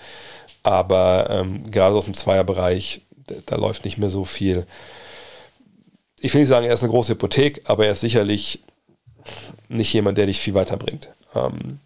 Aber 0.63 1.29
ähm, 1.31 1.71
gerade 1.71 1.97
aus 1.97 2.05
dem 2.05 2.15
Zweierbereich, 2.15 3.01
da, 3.27 3.35
da, 3.47 3.57
läuft 3.57 3.85
nicht 3.85 3.99
mehr 3.99 4.11
so 4.11 4.25
viel. 4.25 4.67
Ich 6.21 6.35
will 6.35 6.43
nicht 6.43 6.49
sagen, 6.49 6.67
er 6.67 6.75
ist 6.75 6.83
eine 6.83 6.91
große 6.91 7.13
Hypothek, 7.13 7.63
aber 7.65 7.87
er 7.87 7.93
ist 7.93 8.01
sicherlich 8.01 8.63
nicht 9.69 9.93
jemand, 9.93 10.19
der 10.19 10.27
dich 10.27 10.39
viel 10.39 10.55
weiterbringt. 10.55 11.09
Ähm, 11.35 11.81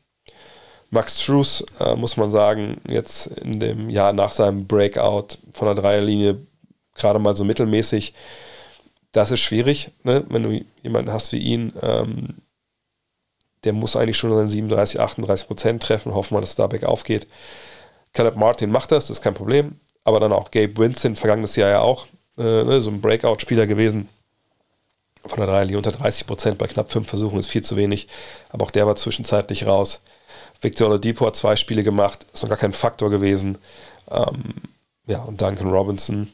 Max 0.91 1.23
Struess, 1.23 1.65
äh, 1.79 1.95
muss 1.95 2.17
man 2.17 2.31
sagen, 2.31 2.81
jetzt 2.89 3.27
in 3.27 3.61
dem 3.61 3.91
Jahr 3.91 4.13
nach 4.13 4.33
seinem 4.33 4.67
Breakout 4.67 5.39
von 5.53 5.67
der 5.67 5.77
Dreierlinie 5.77 6.39
gerade 6.95 7.19
mal 7.19 7.37
so 7.37 7.45
mittelmäßig. 7.45 8.13
Das 9.13 9.31
ist 9.31 9.41
schwierig, 9.41 9.91
ne? 10.03 10.25
wenn 10.29 10.43
du 10.43 10.65
jemanden 10.83 11.13
hast 11.13 11.33
wie 11.33 11.39
ihn, 11.39 11.73
ähm, 11.83 12.35
der 13.65 13.73
muss 13.73 13.97
eigentlich 13.97 14.17
schon 14.17 14.35
seine 14.35 14.49
37, 14.49 15.01
38 15.01 15.47
Prozent 15.47 15.83
treffen. 15.83 16.15
Hoffen 16.15 16.37
wir, 16.37 16.41
dass 16.41 16.51
es 16.51 16.57
da 16.57 16.67
bergauf 16.67 17.05
geht. 17.05 17.27
Caleb 18.13 18.37
Martin 18.37 18.71
macht 18.71 18.91
das, 18.91 19.09
das 19.09 19.19
ist 19.19 19.23
kein 19.23 19.35
Problem. 19.35 19.79
Aber 20.05 20.19
dann 20.19 20.33
auch 20.33 20.51
Gabe 20.51 20.77
Winston, 20.79 21.15
vergangenes 21.17 21.57
Jahr 21.57 21.71
ja 21.71 21.81
auch, 21.81 22.07
äh, 22.39 22.65
ne, 22.65 22.81
so 22.81 22.91
ein 22.91 23.01
Breakout-Spieler 23.01 23.67
gewesen. 23.67 24.09
Von 25.27 25.39
der 25.39 25.47
Dreierlinie 25.49 25.77
unter 25.77 25.93
30 25.93 26.27
Prozent 26.27 26.59
bei 26.59 26.67
knapp 26.67 26.91
fünf 26.91 27.09
Versuchen 27.09 27.39
ist 27.39 27.49
viel 27.49 27.62
zu 27.62 27.77
wenig. 27.77 28.09
Aber 28.50 28.65
auch 28.65 28.71
der 28.71 28.87
war 28.87 28.97
zwischenzeitlich 28.97 29.67
raus. 29.67 30.03
Victor 30.61 30.89
Oladipo 30.89 31.27
hat 31.27 31.37
zwei 31.37 31.57
Spiele 31.57 31.83
gemacht, 31.83 32.27
ist 32.33 32.43
noch 32.43 32.49
gar 32.49 32.59
kein 32.59 32.73
Faktor 32.73 33.11
gewesen. 33.11 33.59
Ähm, 34.11 34.55
ja, 35.07 35.21
und 35.21 35.41
Duncan 35.41 35.71
Robinson 35.71 36.33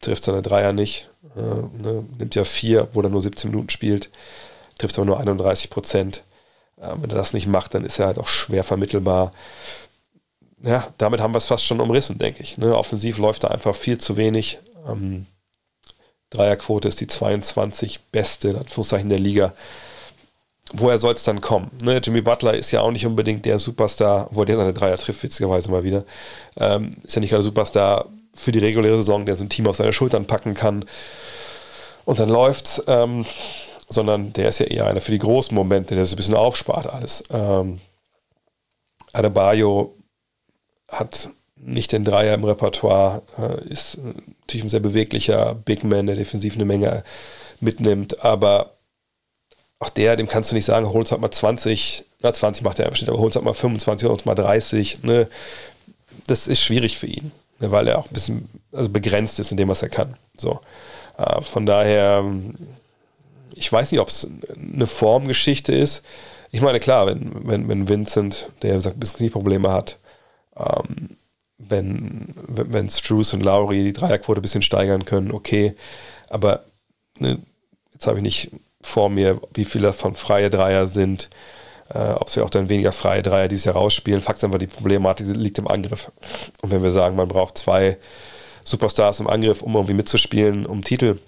trifft 0.00 0.24
seine 0.24 0.42
Dreier 0.42 0.72
nicht. 0.72 1.08
Äh, 1.36 1.82
ne, 1.82 2.04
nimmt 2.18 2.34
ja 2.34 2.44
vier, 2.44 2.88
wo 2.92 3.02
er 3.02 3.08
nur 3.08 3.22
17 3.22 3.50
Minuten 3.50 3.70
spielt 3.70 4.10
trifft 4.78 4.98
aber 4.98 5.06
nur 5.06 5.20
31 5.20 5.70
Prozent. 5.70 6.22
Äh, 6.76 6.94
wenn 7.00 7.10
er 7.10 7.16
das 7.16 7.32
nicht 7.32 7.46
macht, 7.46 7.74
dann 7.74 7.84
ist 7.84 7.98
er 7.98 8.06
halt 8.06 8.18
auch 8.18 8.28
schwer 8.28 8.64
vermittelbar. 8.64 9.32
Ja, 10.62 10.88
damit 10.98 11.20
haben 11.20 11.34
wir 11.34 11.38
es 11.38 11.46
fast 11.46 11.64
schon 11.64 11.80
umrissen, 11.80 12.18
denke 12.18 12.42
ich. 12.42 12.58
Ne? 12.58 12.76
Offensiv 12.76 13.18
läuft 13.18 13.44
da 13.44 13.48
einfach 13.48 13.74
viel 13.74 13.98
zu 13.98 14.16
wenig. 14.16 14.58
Ähm, 14.88 15.26
Dreierquote 16.30 16.88
ist 16.88 17.00
die 17.00 17.06
22 17.06 18.00
beste, 18.12 18.50
in 18.50 18.56
Anführungszeichen, 18.56 19.08
der 19.08 19.18
Liga. 19.18 19.52
Woher 20.72 20.98
soll 20.98 21.14
es 21.14 21.22
dann 21.22 21.40
kommen? 21.40 21.70
Ne? 21.82 22.00
Jimmy 22.02 22.20
Butler 22.20 22.54
ist 22.54 22.72
ja 22.72 22.80
auch 22.80 22.90
nicht 22.90 23.06
unbedingt 23.06 23.44
der 23.44 23.58
Superstar, 23.58 24.28
wo 24.32 24.44
der 24.44 24.56
seine 24.56 24.72
Dreier 24.72 24.96
trifft, 24.96 25.22
witzigerweise 25.22 25.70
mal 25.70 25.84
wieder. 25.84 26.04
Ähm, 26.56 26.96
ist 27.04 27.14
ja 27.14 27.20
nicht 27.20 27.30
gerade 27.30 27.44
Superstar 27.44 28.06
für 28.34 28.52
die 28.52 28.58
reguläre 28.58 28.96
Saison, 28.96 29.24
der 29.24 29.36
so 29.36 29.44
ein 29.44 29.48
Team 29.48 29.68
auf 29.68 29.76
seine 29.76 29.92
Schultern 29.92 30.26
packen 30.26 30.54
kann. 30.54 30.84
Und 32.04 32.18
dann 32.18 32.28
läuft's. 32.28 32.82
Ähm, 32.88 33.24
sondern 33.88 34.32
der 34.32 34.48
ist 34.48 34.58
ja 34.58 34.66
eher 34.66 34.86
einer 34.86 35.00
für 35.00 35.12
die 35.12 35.18
großen 35.18 35.54
Momente, 35.54 35.94
der 35.94 36.02
ist 36.02 36.12
ein 36.12 36.16
bisschen 36.16 36.34
aufspart 36.34 36.86
alles. 36.86 37.22
Ähm, 37.30 37.80
Adebayo 39.12 39.94
hat 40.88 41.28
nicht 41.56 41.92
den 41.92 42.04
Dreier 42.04 42.34
im 42.34 42.44
Repertoire, 42.44 43.22
äh, 43.38 43.68
ist 43.68 43.98
natürlich 44.40 44.64
ein 44.64 44.70
sehr 44.70 44.80
beweglicher 44.80 45.54
Big 45.54 45.84
Man, 45.84 46.06
der 46.06 46.16
defensiv 46.16 46.54
eine 46.54 46.64
Menge 46.64 47.02
mitnimmt, 47.60 48.24
aber 48.24 48.72
auch 49.78 49.90
der, 49.90 50.16
dem 50.16 50.28
kannst 50.28 50.50
du 50.50 50.54
nicht 50.54 50.64
sagen, 50.64 50.88
holst 50.88 51.12
halt 51.12 51.20
mal 51.20 51.30
20, 51.30 52.04
na 52.20 52.32
20 52.32 52.64
macht 52.64 52.78
er 52.78 52.86
im 52.86 52.94
Schnitt, 52.94 53.10
aber 53.10 53.18
holst 53.18 53.36
halt 53.36 53.44
mal 53.44 53.54
25, 53.54 54.08
holst 54.08 54.26
mal 54.26 54.34
30, 54.34 55.02
ne? 55.02 55.28
Das 56.26 56.48
ist 56.48 56.62
schwierig 56.62 56.98
für 56.98 57.06
ihn, 57.06 57.30
ne? 57.60 57.70
weil 57.70 57.86
er 57.88 57.98
auch 57.98 58.06
ein 58.06 58.14
bisschen 58.14 58.48
also 58.72 58.88
begrenzt 58.88 59.38
ist 59.38 59.50
in 59.50 59.56
dem, 59.56 59.68
was 59.68 59.82
er 59.82 59.90
kann. 59.90 60.16
So. 60.36 60.60
Äh, 61.18 61.42
von 61.42 61.66
daher 61.66 62.24
ich 63.56 63.72
weiß 63.72 63.90
nicht, 63.90 64.00
ob 64.00 64.08
es 64.08 64.28
eine 64.54 64.86
Formgeschichte 64.86 65.74
ist. 65.74 66.02
Ich 66.52 66.60
meine, 66.60 66.78
klar, 66.78 67.06
wenn, 67.06 67.48
wenn, 67.48 67.68
wenn 67.68 67.88
Vincent, 67.88 68.48
der 68.62 68.80
sagt, 68.80 69.00
bis 69.00 69.14
Knieprobleme 69.14 69.72
hat, 69.72 69.98
ähm, 70.56 71.16
wenn, 71.58 72.34
wenn 72.36 72.90
Struce 72.90 73.34
und 73.34 73.42
Lowry 73.42 73.84
die 73.84 73.92
Dreierquote 73.92 74.40
ein 74.40 74.42
bisschen 74.42 74.62
steigern 74.62 75.04
können, 75.04 75.30
okay. 75.30 75.74
Aber 76.28 76.64
ne, 77.18 77.38
jetzt 77.92 78.06
habe 78.06 78.18
ich 78.18 78.22
nicht 78.22 78.50
vor 78.82 79.08
mir, 79.08 79.40
wie 79.54 79.64
viele 79.64 79.88
davon 79.88 80.14
freie 80.14 80.50
Dreier 80.50 80.86
sind, 80.86 81.28
äh, 81.92 81.98
ob 81.98 82.30
sie 82.30 82.42
auch 82.42 82.50
dann 82.50 82.68
weniger 82.68 82.92
freie 82.92 83.22
Dreier 83.22 83.48
dieses 83.48 83.64
Jahr 83.64 83.76
rausspielen. 83.76 84.20
Fakt 84.20 84.38
ist 84.38 84.44
einfach, 84.44 84.58
die 84.58 84.66
Problematik 84.66 85.26
liegt 85.28 85.58
im 85.58 85.68
Angriff. 85.68 86.10
Und 86.62 86.70
wenn 86.70 86.82
wir 86.82 86.90
sagen, 86.90 87.16
man 87.16 87.28
braucht 87.28 87.58
zwei 87.58 87.96
Superstars 88.64 89.20
im 89.20 89.28
Angriff, 89.28 89.62
um 89.62 89.74
irgendwie 89.74 89.94
mitzuspielen, 89.94 90.66
um 90.66 90.82
Titel, 90.82 91.18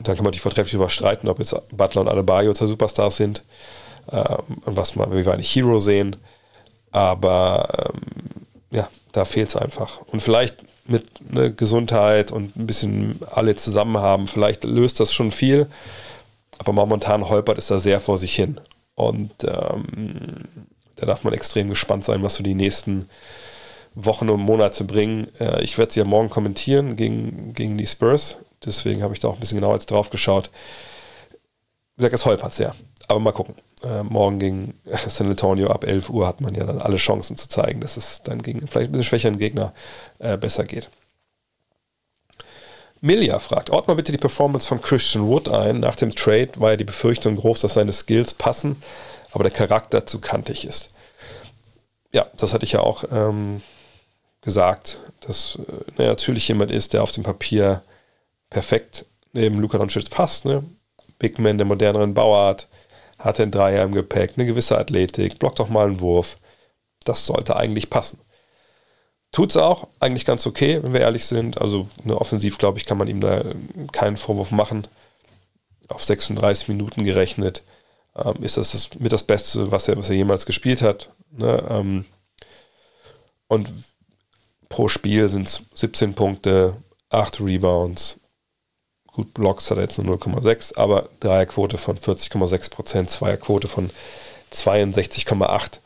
da 0.00 0.14
kann 0.14 0.24
man 0.24 0.32
sich 0.32 0.42
vortrefflich 0.42 0.74
überstreiten, 0.74 1.28
ob 1.28 1.38
jetzt 1.38 1.54
Butler 1.70 2.00
und 2.00 2.08
Adebayo 2.08 2.54
zwei 2.54 2.66
Superstars 2.66 3.16
sind 3.16 3.44
ähm, 4.10 4.58
und 4.64 4.76
was 4.76 4.96
man, 4.96 5.12
wie 5.12 5.24
wir 5.24 5.32
eigentlich 5.32 5.54
Hero 5.54 5.78
sehen. 5.78 6.16
Aber 6.90 7.68
ähm, 7.78 8.41
ja, 8.72 8.88
da 9.12 9.24
fehlt 9.24 9.48
es 9.48 9.56
einfach. 9.56 10.00
Und 10.06 10.20
vielleicht 10.20 10.56
mit 10.86 11.32
ne, 11.32 11.52
Gesundheit 11.52 12.32
und 12.32 12.56
ein 12.56 12.66
bisschen 12.66 13.20
alle 13.30 13.54
zusammen 13.54 13.98
haben, 13.98 14.26
vielleicht 14.26 14.64
löst 14.64 14.98
das 14.98 15.12
schon 15.12 15.30
viel. 15.30 15.68
Aber 16.58 16.72
momentan 16.72 17.28
holpert 17.28 17.58
es 17.58 17.68
da 17.68 17.78
sehr 17.78 18.00
vor 18.00 18.18
sich 18.18 18.34
hin. 18.34 18.60
Und 18.94 19.32
ähm, 19.44 20.44
da 20.96 21.06
darf 21.06 21.24
man 21.24 21.32
extrem 21.32 21.68
gespannt 21.68 22.04
sein, 22.04 22.22
was 22.22 22.36
so 22.36 22.42
die 22.42 22.54
nächsten 22.54 23.08
Wochen 23.94 24.28
und 24.30 24.40
Monate 24.40 24.84
bringen. 24.84 25.28
Äh, 25.38 25.62
ich 25.62 25.78
werde 25.78 25.92
sie 25.92 26.00
ja 26.00 26.04
morgen 26.04 26.30
kommentieren 26.30 26.96
gegen, 26.96 27.52
gegen 27.54 27.78
die 27.78 27.86
Spurs. 27.86 28.36
Deswegen 28.64 29.02
habe 29.02 29.14
ich 29.14 29.20
da 29.20 29.28
auch 29.28 29.34
ein 29.34 29.40
bisschen 29.40 29.58
genauer 29.58 29.74
jetzt 29.74 29.90
drauf 29.90 30.10
geschaut. 30.10 30.50
Wie 31.96 32.02
gesagt, 32.02 32.14
es 32.14 32.26
holpert 32.26 32.52
sehr. 32.52 32.74
Aber 33.08 33.20
mal 33.20 33.32
gucken. 33.32 33.54
Äh, 33.82 34.02
morgen 34.04 34.38
gegen 34.38 34.74
San 35.08 35.28
Antonio 35.28 35.70
ab 35.70 35.84
11 35.84 36.10
Uhr 36.10 36.26
hat 36.26 36.40
man 36.40 36.54
ja 36.54 36.64
dann 36.64 36.80
alle 36.80 36.96
Chancen 36.96 37.36
zu 37.36 37.48
zeigen, 37.48 37.80
dass 37.80 37.96
es 37.96 38.22
dann 38.22 38.42
gegen 38.42 38.66
vielleicht 38.68 38.90
ein 38.90 38.92
bisschen 38.92 39.04
schwächeren 39.04 39.38
Gegner 39.38 39.72
äh, 40.18 40.36
besser 40.36 40.64
geht. 40.64 40.88
Milja 43.00 43.40
fragt, 43.40 43.70
mal 43.70 43.96
bitte 43.96 44.12
die 44.12 44.18
Performance 44.18 44.68
von 44.68 44.80
Christian 44.80 45.26
Wood 45.26 45.48
ein. 45.48 45.80
Nach 45.80 45.96
dem 45.96 46.14
Trade 46.14 46.50
war 46.58 46.70
ja 46.70 46.76
die 46.76 46.84
Befürchtung 46.84 47.34
groß, 47.34 47.60
dass 47.60 47.74
seine 47.74 47.92
Skills 47.92 48.32
passen, 48.34 48.80
aber 49.32 49.42
der 49.42 49.52
Charakter 49.52 50.06
zu 50.06 50.20
kantig 50.20 50.64
ist. 50.64 50.90
Ja, 52.12 52.26
das 52.36 52.54
hatte 52.54 52.64
ich 52.64 52.72
ja 52.72 52.80
auch 52.80 53.02
ähm, 53.10 53.60
gesagt, 54.40 55.00
dass 55.20 55.58
äh, 55.98 56.04
natürlich 56.04 56.46
jemand 56.46 56.70
ist, 56.70 56.92
der 56.92 57.02
auf 57.02 57.10
dem 57.10 57.24
Papier 57.24 57.82
perfekt 58.50 59.06
neben 59.32 59.58
Luka 59.58 59.78
Doncic 59.78 60.08
passt. 60.10 60.44
Ne? 60.44 60.62
Big 61.18 61.40
Man 61.40 61.58
der 61.58 61.66
moderneren 61.66 62.14
Bauart, 62.14 62.68
hat 63.22 63.38
den 63.38 63.50
Dreier 63.50 63.84
im 63.84 63.92
Gepäck, 63.92 64.32
eine 64.36 64.46
gewisse 64.46 64.78
Athletik, 64.78 65.38
blockt 65.38 65.58
doch 65.58 65.68
mal 65.68 65.86
einen 65.86 66.00
Wurf. 66.00 66.38
Das 67.04 67.26
sollte 67.26 67.56
eigentlich 67.56 67.90
passen. 67.90 68.18
Tut 69.32 69.50
es 69.50 69.56
auch, 69.56 69.88
eigentlich 69.98 70.26
ganz 70.26 70.46
okay, 70.46 70.82
wenn 70.82 70.92
wir 70.92 71.00
ehrlich 71.00 71.24
sind. 71.24 71.60
Also 71.60 71.88
eine 72.04 72.20
Offensiv, 72.20 72.58
glaube 72.58 72.78
ich, 72.78 72.84
kann 72.84 72.98
man 72.98 73.08
ihm 73.08 73.20
da 73.20 73.42
keinen 73.92 74.16
Vorwurf 74.16 74.50
machen. 74.50 74.86
Auf 75.88 76.04
36 76.04 76.68
Minuten 76.68 77.04
gerechnet 77.04 77.64
ähm, 78.14 78.42
ist 78.42 78.56
das, 78.56 78.72
das 78.72 78.90
mit 78.98 79.12
das 79.12 79.24
Beste, 79.24 79.70
was 79.70 79.88
er, 79.88 79.96
was 79.96 80.10
er 80.10 80.16
jemals 80.16 80.46
gespielt 80.46 80.82
hat. 80.82 81.10
Ne? 81.30 81.64
Ähm, 81.70 82.04
und 83.48 83.72
pro 84.68 84.88
Spiel 84.88 85.28
sind 85.28 85.48
es 85.48 85.62
17 85.74 86.14
Punkte, 86.14 86.76
8 87.10 87.40
Rebounds. 87.40 88.20
Gut, 89.12 89.34
Blocks 89.34 89.70
hat 89.70 89.76
er 89.76 89.84
jetzt 89.84 89.98
nur 89.98 90.16
0,6, 90.16 90.76
aber 90.76 91.10
Dreierquote 91.20 91.76
von 91.76 91.98
40,6 91.98 92.70
Prozent, 92.70 93.10
Zweierquote 93.10 93.68
von 93.68 93.90
62,8. 94.52 95.80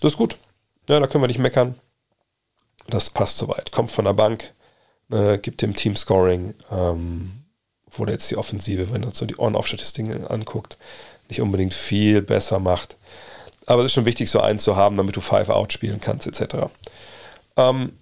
Das 0.00 0.12
ist 0.12 0.18
gut. 0.18 0.36
Ja, 0.88 1.00
da 1.00 1.06
können 1.06 1.22
wir 1.22 1.28
nicht 1.28 1.38
meckern. 1.38 1.74
Das 2.88 3.10
passt 3.10 3.38
soweit. 3.38 3.72
Kommt 3.72 3.90
von 3.90 4.04
der 4.04 4.12
Bank, 4.12 4.52
äh, 5.10 5.38
gibt 5.38 5.62
dem 5.62 5.74
Team 5.74 5.96
Scoring, 5.96 6.54
ähm, 6.70 7.44
wo 7.90 8.04
der 8.04 8.14
jetzt 8.14 8.30
die 8.30 8.36
Offensive, 8.36 8.92
wenn 8.92 9.02
man 9.02 9.12
so 9.12 9.26
die 9.26 9.38
On-Off-Statistiken 9.38 10.26
anguckt, 10.26 10.76
nicht 11.28 11.40
unbedingt 11.40 11.74
viel 11.74 12.22
besser 12.22 12.58
macht. 12.58 12.96
Aber 13.66 13.82
es 13.82 13.86
ist 13.86 13.94
schon 13.94 14.06
wichtig, 14.06 14.30
so 14.30 14.40
einen 14.40 14.58
zu 14.58 14.76
haben, 14.76 14.96
damit 14.96 15.16
du 15.16 15.20
Five-Out 15.20 15.72
spielen 15.72 16.00
kannst, 16.00 16.26
etc. 16.26 16.66
Ähm, 17.56 17.92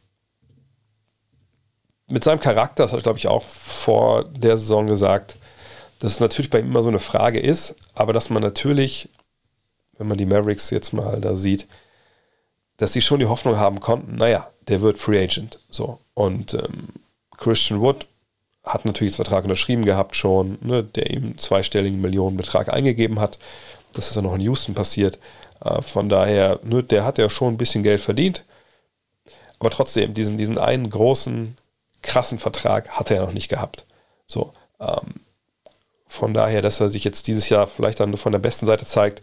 mit 2.11 2.25
seinem 2.25 2.41
Charakter, 2.41 2.83
das 2.83 2.93
hat 2.93 3.01
er, 3.01 3.03
glaube 3.03 3.19
ich, 3.19 3.29
auch 3.29 3.47
vor 3.47 4.25
der 4.25 4.59
Saison 4.59 4.87
gesagt, 4.87 5.37
dass 6.01 6.13
es 6.13 6.21
natürlich 6.21 6.51
bei 6.51 6.61
ihm 6.61 6.67
immer 6.67 6.83
so 6.83 6.89
eine 6.89 6.99
Frage 6.99 7.41
ist, 7.41 7.75
aber 7.95 8.13
dass 8.13 8.31
man 8.31 8.43
natürlich, 8.43 9.09
wenn 9.99 10.09
man 10.09 10.19
die 10.19 10.27
Mavericks 10.27 10.71
jetzt 10.71 10.93
mal 10.93 11.21
da 11.21 11.35
sieht, 11.35 11.67
dass 12.79 12.93
sie 12.93 13.03
schon 13.03 13.21
die 13.21 13.27
Hoffnung 13.27 13.59
haben 13.59 13.81
konnten, 13.81 14.17
naja, 14.17 14.49
der 14.69 14.81
wird 14.81 14.99
Free 14.99 15.23
Agent. 15.23 15.59
So. 15.69 15.99
Und 16.15 16.55
ähm, 16.55 16.89
Christian 17.37 17.81
Wood 17.81 18.07
hat 18.65 18.85
natürlich 18.85 19.13
das 19.13 19.17
Vertrag 19.17 19.45
unterschrieben 19.45 19.85
gehabt 19.85 20.17
schon, 20.17 20.59
ne, 20.63 20.83
der 20.83 21.11
ihm 21.11 21.37
zweistelligen 21.39 22.01
Millionenbetrag 22.01 22.73
eingegeben 22.73 23.21
hat. 23.21 23.39
Das 23.93 24.09
ist 24.09 24.17
ja 24.17 24.23
noch 24.23 24.35
in 24.35 24.41
Houston 24.41 24.75
passiert. 24.75 25.19
Äh, 25.63 25.83
von 25.83 26.09
daher, 26.09 26.61
ne, 26.63 26.83
der 26.83 27.05
hat 27.05 27.19
ja 27.19 27.29
schon 27.29 27.55
ein 27.55 27.59
bisschen 27.59 27.83
Geld 27.83 28.01
verdient. 28.01 28.45
Aber 29.59 29.71
trotzdem, 29.71 30.15
diesen, 30.15 30.39
diesen 30.39 30.57
einen 30.57 30.89
großen, 30.89 31.57
krassen 32.03 32.39
Vertrag 32.39 32.91
hat 32.91 33.11
er 33.11 33.21
noch 33.21 33.33
nicht 33.33 33.49
gehabt. 33.49 33.87
So. 34.27 34.53
Ähm, 34.79 35.21
von 36.07 36.35
daher, 36.35 36.63
dass 36.63 36.81
er 36.81 36.89
sich 36.89 37.05
jetzt 37.05 37.27
dieses 37.27 37.49
Jahr 37.49 37.67
vielleicht 37.67 38.01
dann 38.01 38.17
von 38.17 38.33
der 38.33 38.39
besten 38.41 38.67
Seite 38.67 38.85
zeigt, 38.85 39.23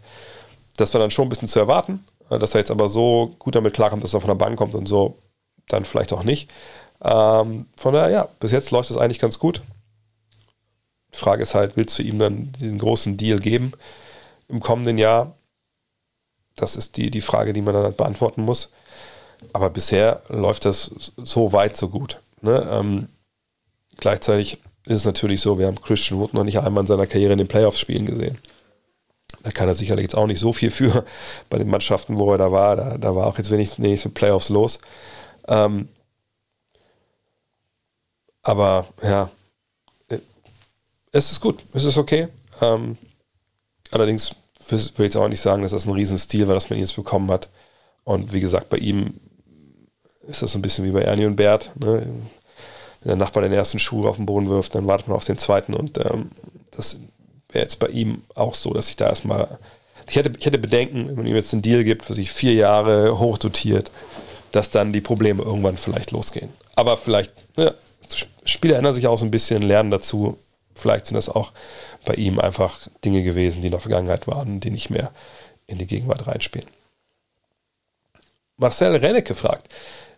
das 0.76 0.94
war 0.94 1.00
dann 1.00 1.10
schon 1.10 1.26
ein 1.26 1.28
bisschen 1.28 1.48
zu 1.48 1.58
erwarten. 1.58 2.04
Äh, 2.30 2.38
dass 2.38 2.54
er 2.54 2.60
jetzt 2.60 2.70
aber 2.70 2.88
so 2.88 3.34
gut 3.38 3.54
damit 3.54 3.74
klarkommt, 3.74 4.04
dass 4.04 4.14
er 4.14 4.20
von 4.20 4.28
der 4.28 4.34
Bank 4.34 4.58
kommt 4.58 4.74
und 4.74 4.86
so, 4.86 5.18
dann 5.68 5.84
vielleicht 5.84 6.12
auch 6.12 6.22
nicht. 6.22 6.50
Ähm, 7.02 7.66
von 7.76 7.94
daher, 7.94 8.10
ja, 8.10 8.28
bis 8.40 8.52
jetzt 8.52 8.70
läuft 8.70 8.90
es 8.90 8.96
eigentlich 8.96 9.20
ganz 9.20 9.38
gut. 9.38 9.62
Die 11.12 11.18
Frage 11.18 11.42
ist 11.42 11.54
halt, 11.54 11.76
willst 11.76 11.98
du 11.98 12.02
ihm 12.02 12.18
dann 12.18 12.52
diesen 12.60 12.78
großen 12.78 13.16
Deal 13.16 13.38
geben 13.38 13.72
im 14.48 14.60
kommenden 14.60 14.98
Jahr? 14.98 15.34
Das 16.56 16.76
ist 16.76 16.96
die, 16.96 17.10
die 17.10 17.20
Frage, 17.20 17.52
die 17.52 17.62
man 17.62 17.74
dann 17.74 17.84
halt 17.84 17.96
beantworten 17.96 18.42
muss. 18.42 18.72
Aber 19.52 19.70
bisher 19.70 20.22
läuft 20.28 20.64
das 20.64 20.90
so 21.16 21.52
weit, 21.52 21.76
so 21.76 21.88
gut. 21.88 22.20
Ne? 22.42 22.66
Ähm, 22.70 23.08
gleichzeitig 23.96 24.58
ist 24.84 24.94
es 24.94 25.04
natürlich 25.04 25.40
so, 25.40 25.58
wir 25.58 25.66
haben 25.66 25.80
Christian 25.80 26.18
Wood 26.20 26.34
noch 26.34 26.44
nicht 26.44 26.58
einmal 26.58 26.82
in 26.82 26.86
seiner 26.86 27.06
Karriere 27.06 27.32
in 27.32 27.38
den 27.38 27.48
Playoffs 27.48 27.78
spielen 27.78 28.06
gesehen. 28.06 28.38
Da 29.42 29.50
kann 29.50 29.68
er 29.68 29.74
sicherlich 29.74 30.04
jetzt 30.04 30.16
auch 30.16 30.26
nicht 30.26 30.40
so 30.40 30.52
viel 30.52 30.70
für 30.70 31.04
bei 31.50 31.58
den 31.58 31.68
Mannschaften, 31.68 32.18
wo 32.18 32.32
er 32.32 32.38
da 32.38 32.50
war. 32.50 32.76
Da, 32.76 32.98
da 32.98 33.14
war 33.14 33.26
auch 33.26 33.38
jetzt 33.38 33.50
wenig 33.50 33.78
nächste 33.78 34.08
Playoffs 34.08 34.48
los. 34.48 34.78
Ähm, 35.46 35.88
aber 38.42 38.88
ja, 39.02 39.30
es 41.12 41.32
ist 41.32 41.40
gut, 41.40 41.60
es 41.72 41.84
ist 41.84 41.98
okay. 41.98 42.28
Ähm, 42.60 42.96
allerdings 43.90 44.34
würde 44.68 44.84
ich 44.84 44.98
jetzt 44.98 45.16
auch 45.16 45.28
nicht 45.28 45.40
sagen, 45.40 45.62
dass 45.62 45.72
das 45.72 45.86
ein 45.86 45.92
Riesenstil 45.92 46.46
war, 46.46 46.54
dass 46.54 46.70
man 46.70 46.78
ihn 46.78 46.84
jetzt 46.84 46.96
bekommen 46.96 47.30
hat. 47.30 47.48
Und 48.04 48.32
wie 48.32 48.40
gesagt, 48.40 48.68
bei 48.68 48.78
ihm 48.78 49.20
ist 50.28 50.42
das 50.42 50.52
so 50.52 50.58
ein 50.58 50.62
bisschen 50.62 50.84
wie 50.84 50.90
bei 50.90 51.02
Ernie 51.02 51.26
und 51.26 51.36
Bert. 51.36 51.70
Ne? 51.76 52.06
Wenn 53.00 53.08
der 53.08 53.16
Nachbar 53.16 53.42
den 53.42 53.52
ersten 53.52 53.78
Schuh 53.78 54.06
auf 54.06 54.16
den 54.16 54.26
Boden 54.26 54.48
wirft, 54.48 54.74
dann 54.74 54.86
wartet 54.86 55.08
man 55.08 55.16
auf 55.16 55.24
den 55.24 55.38
zweiten. 55.38 55.74
Und 55.74 55.98
ähm, 55.98 56.30
das 56.70 56.98
wäre 57.50 57.64
jetzt 57.64 57.78
bei 57.78 57.88
ihm 57.88 58.22
auch 58.34 58.54
so, 58.54 58.72
dass 58.72 58.90
ich 58.90 58.96
da 58.96 59.08
erstmal. 59.08 59.58
Ich 60.08 60.16
hätte, 60.16 60.32
ich 60.38 60.46
hätte 60.46 60.58
Bedenken, 60.58 61.08
wenn 61.08 61.16
man 61.16 61.26
ihm 61.26 61.34
jetzt 61.34 61.52
einen 61.52 61.62
Deal 61.62 61.84
gibt, 61.84 62.04
für 62.04 62.14
sich 62.14 62.30
vier 62.30 62.54
Jahre 62.54 63.18
hochdotiert, 63.18 63.90
dass 64.52 64.70
dann 64.70 64.92
die 64.92 65.02
Probleme 65.02 65.42
irgendwann 65.42 65.76
vielleicht 65.76 66.12
losgehen. 66.12 66.48
Aber 66.76 66.96
vielleicht, 66.96 67.32
ja, 67.56 67.72
Spiele 68.44 68.76
ändern 68.76 68.94
sich 68.94 69.06
auch 69.06 69.18
so 69.18 69.26
ein 69.26 69.30
bisschen, 69.30 69.62
lernen 69.62 69.90
dazu. 69.90 70.38
Vielleicht 70.74 71.06
sind 71.06 71.16
das 71.16 71.28
auch 71.28 71.52
bei 72.06 72.14
ihm 72.14 72.38
einfach 72.38 72.88
Dinge 73.04 73.22
gewesen, 73.22 73.60
die 73.60 73.68
in 73.68 73.72
der 73.72 73.80
Vergangenheit 73.80 74.26
waren, 74.26 74.60
die 74.60 74.70
nicht 74.70 74.88
mehr 74.88 75.10
in 75.66 75.76
die 75.76 75.86
Gegenwart 75.86 76.26
reinspielen. 76.26 76.68
Marcel 78.56 78.96
Rennecke 78.96 79.34
fragt, 79.34 79.68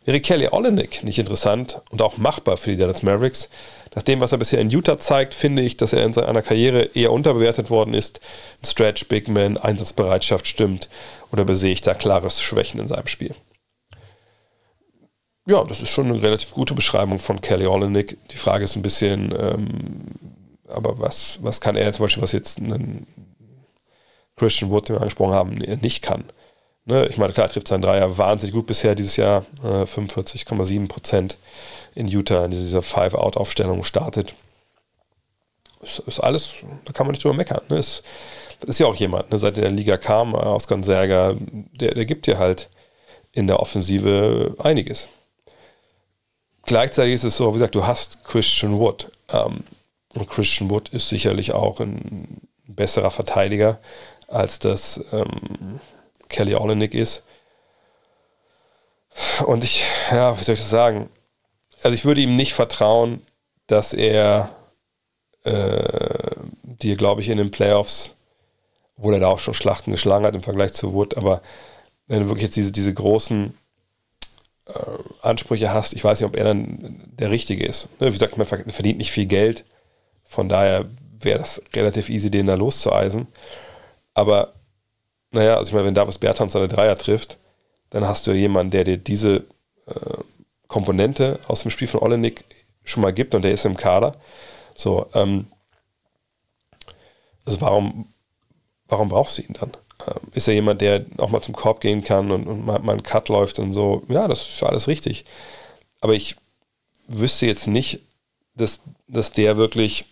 wäre 0.04 0.20
Kelly 0.20 0.48
Olenek 0.50 1.04
nicht 1.04 1.18
interessant 1.18 1.80
und 1.90 2.02
auch 2.02 2.16
machbar 2.16 2.56
für 2.56 2.70
die 2.70 2.76
Dallas 2.76 3.02
Mavericks? 3.02 3.48
Nach 3.94 4.02
dem, 4.02 4.20
was 4.20 4.32
er 4.32 4.38
bisher 4.38 4.60
in 4.60 4.70
Utah 4.70 4.98
zeigt, 4.98 5.34
finde 5.34 5.62
ich, 5.62 5.76
dass 5.76 5.92
er 5.92 6.04
in 6.04 6.12
seiner 6.12 6.42
Karriere 6.42 6.90
eher 6.94 7.12
unterbewertet 7.12 7.70
worden 7.70 7.94
ist. 7.94 8.20
Stretch, 8.64 9.08
Big 9.08 9.28
Man, 9.28 9.56
Einsatzbereitschaft 9.56 10.46
stimmt 10.46 10.88
oder 11.32 11.44
besehe 11.44 11.72
ich 11.72 11.80
da 11.80 11.94
klares 11.94 12.40
Schwächen 12.40 12.80
in 12.80 12.86
seinem 12.86 13.08
Spiel? 13.08 13.34
Ja, 15.46 15.64
das 15.64 15.82
ist 15.82 15.90
schon 15.90 16.06
eine 16.06 16.22
relativ 16.22 16.52
gute 16.52 16.74
Beschreibung 16.74 17.18
von 17.18 17.40
Kelly 17.40 17.66
Olenek. 17.66 18.16
Die 18.30 18.36
Frage 18.36 18.64
ist 18.64 18.76
ein 18.76 18.82
bisschen, 18.82 19.34
ähm, 19.36 19.68
aber 20.68 21.00
was, 21.00 21.40
was 21.42 21.60
kann 21.60 21.76
er 21.76 21.92
zum 21.92 22.04
Beispiel, 22.04 22.22
was 22.22 22.32
jetzt 22.32 22.58
einen 22.58 23.06
Christian 24.36 24.70
Wood, 24.70 24.88
den 24.88 24.96
wir 24.96 25.00
angesprochen 25.00 25.34
haben, 25.34 25.54
nicht 25.54 26.02
kann? 26.02 26.24
Ne? 26.90 27.06
Ich 27.06 27.16
meine, 27.18 27.32
klar, 27.32 27.48
trifft 27.48 27.68
seinen 27.68 27.82
Dreier 27.82 28.18
wahnsinnig 28.18 28.52
gut 28.52 28.66
bisher 28.66 28.96
dieses 28.96 29.16
Jahr, 29.16 29.46
äh, 29.62 29.86
45,7 29.86 30.88
Prozent 30.88 31.36
in 31.94 32.08
Utah 32.08 32.44
in 32.44 32.50
dieser 32.50 32.82
Five-Out-Aufstellung 32.82 33.84
startet. 33.84 34.34
Ist, 35.82 36.00
ist, 36.00 36.18
alles, 36.18 36.56
da 36.84 36.92
kann 36.92 37.06
man 37.06 37.12
nicht 37.12 37.22
drüber 37.22 37.34
meckern. 37.34 37.62
Ne? 37.68 37.78
Ist, 37.78 38.02
ist 38.66 38.80
ja 38.80 38.86
auch 38.86 38.96
jemand, 38.96 39.30
ne? 39.30 39.38
seit 39.38 39.56
er 39.56 39.66
in 39.66 39.76
der 39.76 39.78
Liga 39.78 39.96
kam, 39.98 40.34
aus 40.34 40.66
Gonzaga, 40.66 41.36
der, 41.38 41.94
der 41.94 42.04
gibt 42.06 42.26
dir 42.26 42.38
halt 42.38 42.68
in 43.32 43.46
der 43.46 43.60
Offensive 43.60 44.56
einiges. 44.58 45.08
Gleichzeitig 46.64 47.14
ist 47.14 47.24
es 47.24 47.36
so, 47.36 47.50
wie 47.50 47.54
gesagt, 47.54 47.76
du 47.76 47.86
hast 47.86 48.24
Christian 48.24 48.78
Wood. 48.78 49.12
Ähm, 49.28 49.62
und 50.14 50.28
Christian 50.28 50.68
Wood 50.70 50.88
ist 50.88 51.08
sicherlich 51.08 51.52
auch 51.52 51.78
ein 51.78 52.40
besserer 52.66 53.12
Verteidiger, 53.12 53.78
als 54.26 54.58
das 54.58 55.00
ähm, 55.12 55.78
Kelly 56.30 56.54
Olenek 56.54 56.94
ist. 56.94 57.24
Und 59.46 59.64
ich, 59.64 59.84
ja, 60.10 60.38
wie 60.38 60.44
soll 60.44 60.54
ich 60.54 60.60
das 60.60 60.70
sagen? 60.70 61.10
also 61.82 61.94
ich 61.94 62.04
würde 62.04 62.20
ihm 62.20 62.34
nicht 62.34 62.54
vertrauen, 62.54 63.22
dass 63.66 63.92
er 63.92 64.50
äh, 65.44 66.34
dir, 66.62 66.96
glaube 66.96 67.20
ich, 67.20 67.28
in 67.28 67.38
den 67.38 67.50
Playoffs, 67.50 68.14
obwohl 68.96 69.14
er 69.14 69.20
da 69.20 69.28
auch 69.28 69.38
schon 69.38 69.54
Schlachten 69.54 69.90
geschlagen 69.90 70.24
hat 70.24 70.34
im 70.34 70.42
Vergleich 70.42 70.72
zu 70.72 70.92
Wood, 70.92 71.16
aber 71.16 71.42
wenn 72.06 72.20
du 72.20 72.26
wirklich 72.26 72.44
jetzt 72.44 72.56
diese, 72.56 72.72
diese 72.72 72.92
großen 72.92 73.56
äh, 74.66 74.72
Ansprüche 75.22 75.72
hast, 75.72 75.94
ich 75.94 76.04
weiß 76.04 76.20
nicht, 76.20 76.28
ob 76.28 76.36
er 76.36 76.44
dann 76.44 77.00
der 77.18 77.30
Richtige 77.30 77.64
ist. 77.64 77.88
Ne, 78.00 78.08
wie 78.08 78.12
gesagt, 78.18 78.36
man 78.36 78.46
verdient 78.46 78.98
nicht 78.98 79.12
viel 79.12 79.26
Geld, 79.26 79.64
von 80.24 80.48
daher 80.48 80.86
wäre 81.20 81.38
das 81.38 81.62
relativ 81.74 82.08
easy, 82.08 82.30
den 82.30 82.46
da 82.46 82.54
loszueisen. 82.54 83.26
Aber 84.14 84.54
naja, 85.30 85.56
also 85.56 85.68
ich 85.68 85.72
meine, 85.72 85.86
wenn 85.86 85.94
Davis 85.94 86.18
Bertans 86.18 86.52
seine 86.52 86.68
Dreier 86.68 86.96
trifft, 86.96 87.38
dann 87.90 88.06
hast 88.06 88.26
du 88.26 88.32
ja 88.32 88.36
jemanden, 88.36 88.70
der 88.70 88.84
dir 88.84 88.96
diese 88.96 89.44
äh, 89.86 90.18
Komponente 90.68 91.38
aus 91.48 91.62
dem 91.62 91.70
Spiel 91.70 91.88
von 91.88 92.00
Olenik 92.00 92.44
schon 92.84 93.02
mal 93.02 93.12
gibt 93.12 93.34
und 93.34 93.42
der 93.42 93.52
ist 93.52 93.64
im 93.64 93.76
Kader. 93.76 94.16
So, 94.74 95.06
ähm, 95.14 95.46
also 97.44 97.60
warum, 97.60 98.12
warum 98.88 99.08
brauchst 99.08 99.38
du 99.38 99.42
ihn 99.42 99.54
dann? 99.54 99.72
Ähm, 100.06 100.28
ist 100.32 100.48
er 100.48 100.54
jemand, 100.54 100.80
der 100.80 101.04
auch 101.18 101.30
mal 101.30 101.42
zum 101.42 101.54
Korb 101.54 101.80
gehen 101.80 102.02
kann 102.02 102.30
und, 102.30 102.46
und 102.46 102.64
mal, 102.64 102.78
mal 102.80 102.92
einen 102.92 103.02
Cut 103.02 103.28
läuft 103.28 103.58
und 103.58 103.72
so? 103.72 104.02
Ja, 104.08 104.28
das 104.28 104.48
ist 104.48 104.62
alles 104.62 104.88
richtig. 104.88 105.24
Aber 106.00 106.14
ich 106.14 106.36
wüsste 107.06 107.46
jetzt 107.46 107.66
nicht, 107.66 108.00
dass, 108.54 108.80
dass 109.08 109.32
der 109.32 109.56
wirklich 109.56 110.06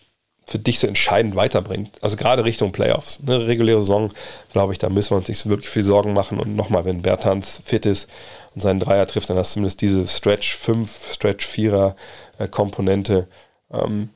für 0.49 0.57
dich 0.57 0.79
so 0.79 0.87
entscheidend 0.87 1.35
weiterbringt. 1.35 1.91
Also 2.01 2.17
gerade 2.17 2.43
Richtung 2.43 2.71
Playoffs. 2.71 3.19
Eine 3.21 3.45
reguläre 3.45 3.81
Saison, 3.81 4.09
glaube 4.51 4.73
ich, 4.73 4.79
da 4.79 4.89
müssen 4.89 5.11
wir 5.11 5.17
uns 5.17 5.27
nicht 5.27 5.47
wirklich 5.47 5.69
viel 5.69 5.83
Sorgen 5.83 6.13
machen. 6.13 6.39
Und 6.39 6.55
nochmal, 6.55 6.85
wenn 6.85 7.03
Bertans 7.03 7.61
fit 7.63 7.85
ist 7.85 8.09
und 8.55 8.61
seinen 8.61 8.79
Dreier 8.79 9.05
trifft, 9.05 9.29
dann 9.29 9.37
hast 9.37 9.51
du 9.51 9.53
zumindest 9.55 9.81
diese 9.81 10.07
Stretch 10.07 10.55
5, 10.55 11.13
Stretch 11.13 11.45
4er 11.45 11.95
äh, 12.39 12.47
Komponente. 12.47 13.27
Ähm, 13.71 14.09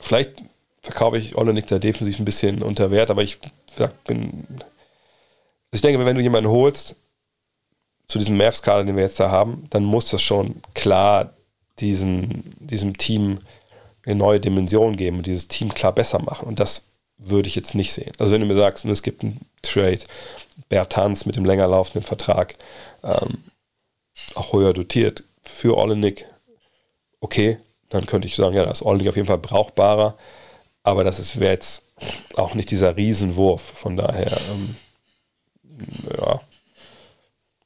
vielleicht 0.00 0.34
verkaufe 0.82 1.18
ich 1.18 1.36
Olenik 1.36 1.66
da 1.66 1.80
defensiv 1.80 2.20
ein 2.20 2.24
bisschen 2.24 2.62
unter 2.62 2.92
Wert, 2.92 3.10
aber 3.10 3.24
ich 3.24 3.40
bin. 4.06 4.46
Ich 5.72 5.80
denke, 5.80 6.06
wenn 6.06 6.16
du 6.16 6.22
jemanden 6.22 6.48
holst, 6.48 6.94
zu 8.06 8.20
diesem 8.20 8.36
Mavs-Kader, 8.36 8.84
den 8.84 8.94
wir 8.94 9.02
jetzt 9.02 9.18
da 9.18 9.32
haben, 9.32 9.66
dann 9.70 9.82
muss 9.82 10.10
das 10.10 10.22
schon 10.22 10.62
klar 10.74 11.34
diesen, 11.80 12.54
diesem 12.60 12.96
Team 12.96 13.40
eine 14.06 14.14
neue 14.14 14.40
Dimension 14.40 14.96
geben 14.96 15.18
und 15.18 15.26
dieses 15.26 15.48
Team 15.48 15.74
klar 15.74 15.92
besser 15.92 16.20
machen. 16.20 16.46
Und 16.46 16.60
das 16.60 16.86
würde 17.18 17.48
ich 17.48 17.54
jetzt 17.54 17.74
nicht 17.74 17.92
sehen. 17.92 18.12
Also 18.18 18.32
wenn 18.32 18.40
du 18.40 18.46
mir 18.46 18.54
sagst, 18.54 18.84
es 18.84 19.02
gibt 19.02 19.22
einen 19.22 19.40
Trade, 19.62 20.00
Bertans 20.68 21.26
mit 21.26 21.36
dem 21.36 21.44
länger 21.44 21.66
laufenden 21.66 22.02
Vertrag, 22.02 22.54
ähm, 23.02 23.44
auch 24.34 24.52
höher 24.52 24.72
dotiert 24.72 25.24
für 25.42 25.76
Olenik, 25.76 26.26
okay, 27.20 27.58
dann 27.88 28.06
könnte 28.06 28.28
ich 28.28 28.36
sagen, 28.36 28.54
ja, 28.54 28.64
das 28.64 28.80
ist 28.80 28.86
Olenik 28.86 29.08
auf 29.08 29.16
jeden 29.16 29.28
Fall 29.28 29.38
brauchbarer, 29.38 30.16
aber 30.82 31.04
das 31.04 31.40
wäre 31.40 31.52
jetzt 31.52 31.82
auch 32.36 32.54
nicht 32.54 32.70
dieser 32.70 32.96
Riesenwurf. 32.96 33.62
Von 33.62 33.96
daher, 33.96 34.38
ähm, 34.50 34.76
ja, 36.18 36.40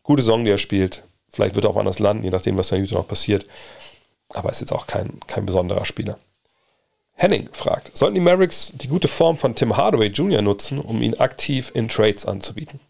gute 0.03 0.23
Song, 0.23 0.45
die 0.45 0.51
er 0.51 0.59
spielt. 0.59 1.03
Vielleicht 1.29 1.55
wird 1.55 1.65
er 1.65 1.71
auch 1.71 1.77
anders 1.77 1.99
landen, 1.99 2.25
je 2.25 2.31
nachdem, 2.31 2.57
was 2.57 2.69
da 2.69 2.77
in 2.77 2.83
Utah 2.83 2.97
noch 2.97 3.09
passiert. 3.09 3.47
Aber 4.33 4.51
ist 4.51 4.61
jetzt 4.61 4.73
auch 4.73 4.87
kein, 4.87 5.21
kein 5.27 5.47
besonderer 5.47 5.85
Spieler. 5.85 6.19
Henning 7.21 7.51
fragt, 7.53 7.95
sollten 7.97 8.15
die 8.15 8.23
Mavericks 8.23 8.73
die 8.75 8.89
gute 8.89 9.07
Form 9.07 9.37
von 9.37 9.55
Tim 9.55 9.77
Hardaway 9.77 10.07
Jr. 10.07 10.41
nutzen, 10.41 10.81
um 10.81 11.03
ihn 11.03 11.15
aktiv 11.21 11.71
in 11.75 11.89
Trades 11.89 12.25
anzubieten? 12.25 12.81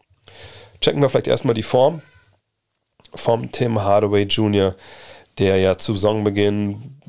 Checken 0.80 1.02
wir 1.02 1.08
vielleicht 1.08 1.26
erstmal 1.26 1.54
die 1.54 1.64
Form 1.64 2.00
vom 3.12 3.50
Tim 3.50 3.82
Hardaway 3.82 4.22
Jr., 4.22 4.76
der 5.38 5.58
ja 5.58 5.78
zu 5.78 5.96
Saisonbeginn 5.96 7.00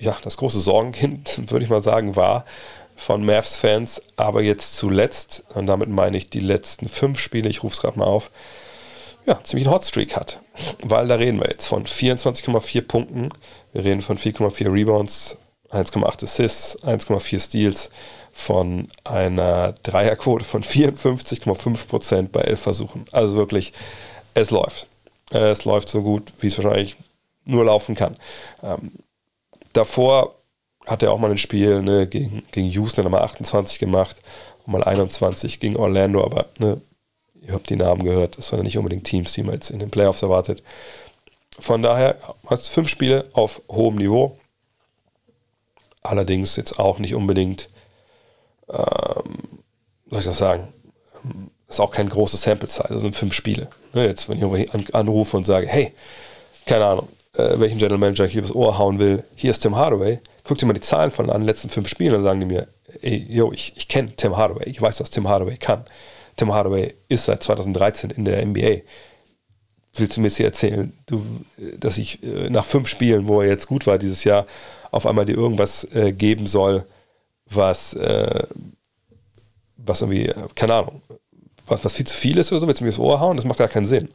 ja, 0.00 0.16
das 0.22 0.36
große 0.36 0.58
Sorgenkind, 0.58 1.42
würde 1.52 1.64
ich 1.64 1.70
mal 1.70 1.82
sagen, 1.82 2.16
war 2.16 2.44
von 2.96 3.24
Mavs-Fans, 3.24 4.02
aber 4.16 4.42
jetzt 4.42 4.76
zuletzt, 4.76 5.44
und 5.54 5.66
damit 5.66 5.88
meine 5.88 6.16
ich 6.16 6.28
die 6.28 6.40
letzten 6.40 6.88
fünf 6.88 7.20
Spiele, 7.20 7.48
ich 7.48 7.62
rufe 7.62 7.74
es 7.74 7.80
gerade 7.80 8.00
mal 8.00 8.06
auf, 8.06 8.32
ja, 9.26 9.38
ziemlich 9.44 9.68
einen 9.68 9.74
Hotstreak 9.76 10.16
hat. 10.16 10.40
Weil 10.82 11.06
da 11.06 11.14
reden 11.14 11.40
wir 11.40 11.48
jetzt 11.48 11.68
von 11.68 11.86
24,4 11.86 12.82
Punkten, 12.82 13.30
wir 13.72 13.84
reden 13.84 14.02
von 14.02 14.18
4,4 14.18 14.72
Rebounds, 14.72 15.38
1,8 15.74 16.24
Assists, 16.24 16.82
1,4 16.82 17.40
Steals, 17.40 17.90
von 18.32 18.88
einer 19.04 19.74
Dreierquote 19.84 20.44
von 20.44 20.64
54,5% 20.64 22.28
bei 22.30 22.40
11 22.40 22.60
Versuchen. 22.60 23.04
Also 23.12 23.36
wirklich, 23.36 23.72
es 24.34 24.50
läuft. 24.50 24.88
Es 25.30 25.64
läuft 25.64 25.88
so 25.88 26.02
gut, 26.02 26.32
wie 26.40 26.48
es 26.48 26.58
wahrscheinlich 26.58 26.96
nur 27.44 27.64
laufen 27.64 27.94
kann. 27.94 28.16
Ähm, 28.62 28.92
davor 29.72 30.34
hat 30.86 31.02
er 31.02 31.12
auch 31.12 31.18
mal 31.18 31.30
ein 31.30 31.38
Spiel 31.38 31.80
ne, 31.82 32.06
gegen, 32.06 32.42
gegen 32.50 32.68
Houston, 32.70 33.08
mal 33.10 33.22
28 33.22 33.78
gemacht 33.78 34.16
und 34.66 34.72
mal 34.72 34.84
21 34.84 35.60
gegen 35.60 35.76
Orlando, 35.76 36.24
aber 36.24 36.46
ne, 36.58 36.80
ihr 37.40 37.54
habt 37.54 37.70
die 37.70 37.76
Namen 37.76 38.02
gehört, 38.02 38.38
das 38.38 38.50
waren 38.50 38.60
ja 38.60 38.64
nicht 38.64 38.78
unbedingt 38.78 39.04
Teams, 39.04 39.32
die 39.32 39.42
man 39.42 39.54
jetzt 39.54 39.70
in 39.70 39.78
den 39.78 39.90
Playoffs 39.90 40.22
erwartet. 40.22 40.62
Von 41.58 41.82
daher 41.82 42.16
hast 42.48 42.68
fünf 42.68 42.88
Spiele 42.88 43.28
auf 43.32 43.62
hohem 43.68 43.94
Niveau. 43.96 44.36
Allerdings 46.04 46.54
jetzt 46.56 46.78
auch 46.78 46.98
nicht 46.98 47.14
unbedingt, 47.14 47.68
ähm, 48.68 49.62
soll 50.10 50.20
ich 50.20 50.26
das 50.26 50.38
sagen, 50.38 50.68
ist 51.68 51.80
auch 51.80 51.90
kein 51.90 52.08
großes 52.08 52.42
Sample 52.42 52.68
Size, 52.68 52.88
das 52.88 53.00
sind 53.00 53.16
fünf 53.16 53.34
Spiele. 53.34 53.68
Ne, 53.94 54.06
jetzt, 54.06 54.28
wenn 54.28 54.36
ich 54.36 54.42
irgendwo 54.42 54.96
anrufe 54.96 55.36
und 55.36 55.44
sage, 55.44 55.66
hey, 55.66 55.92
keine 56.66 56.84
Ahnung, 56.84 57.08
äh, 57.32 57.58
welchen 57.58 57.78
General 57.78 57.98
Manager 57.98 58.26
ich 58.26 58.34
hier 58.34 58.42
aufs 58.42 58.52
Ohr 58.52 58.78
hauen 58.78 58.98
will, 58.98 59.24
hier 59.34 59.50
ist 59.50 59.60
Tim 59.60 59.76
Hardaway, 59.76 60.20
guck 60.44 60.58
dir 60.58 60.66
mal 60.66 60.74
die 60.74 60.80
Zahlen 60.80 61.10
von 61.10 61.26
den 61.26 61.42
letzten 61.42 61.70
fünf 61.70 61.88
Spielen, 61.88 62.12
dann 62.12 62.22
sagen 62.22 62.40
die 62.40 62.46
mir, 62.46 62.68
ey, 63.00 63.26
yo, 63.28 63.50
ich, 63.52 63.72
ich 63.76 63.88
kenne 63.88 64.14
Tim 64.14 64.36
Hardaway, 64.36 64.68
ich 64.68 64.80
weiß, 64.80 65.00
was 65.00 65.10
Tim 65.10 65.28
Hardaway 65.28 65.56
kann. 65.56 65.84
Tim 66.36 66.52
Hardaway 66.52 66.92
ist 67.08 67.24
seit 67.24 67.42
2013 67.42 68.10
in 68.10 68.24
der 68.24 68.44
NBA. 68.44 68.82
Willst 69.96 70.16
du 70.16 70.20
mir 70.20 70.26
jetzt 70.26 70.36
hier 70.36 70.46
erzählen, 70.46 70.92
du, 71.06 71.24
dass 71.78 71.98
ich 71.98 72.22
äh, 72.22 72.50
nach 72.50 72.64
fünf 72.64 72.88
Spielen, 72.88 73.28
wo 73.28 73.40
er 73.40 73.48
jetzt 73.48 73.66
gut 73.66 73.86
war 73.86 73.98
dieses 73.98 74.24
Jahr, 74.24 74.46
auf 74.90 75.06
einmal 75.06 75.24
dir 75.24 75.36
irgendwas 75.36 75.84
äh, 75.94 76.12
geben 76.12 76.46
soll, 76.46 76.84
was, 77.46 77.94
äh, 77.94 78.42
was 79.76 80.00
irgendwie, 80.00 80.32
keine 80.54 80.74
Ahnung, 80.74 81.02
was, 81.66 81.84
was 81.84 81.94
viel 81.94 82.06
zu 82.06 82.16
viel 82.16 82.38
ist 82.38 82.52
oder 82.52 82.60
so, 82.60 82.66
willst 82.66 82.80
du 82.80 82.84
mir 82.84 82.90
das 82.90 82.98
Ohr 82.98 83.20
hauen? 83.20 83.36
Das 83.36 83.46
macht 83.46 83.58
gar 83.58 83.68
keinen 83.68 83.86
Sinn. 83.86 84.08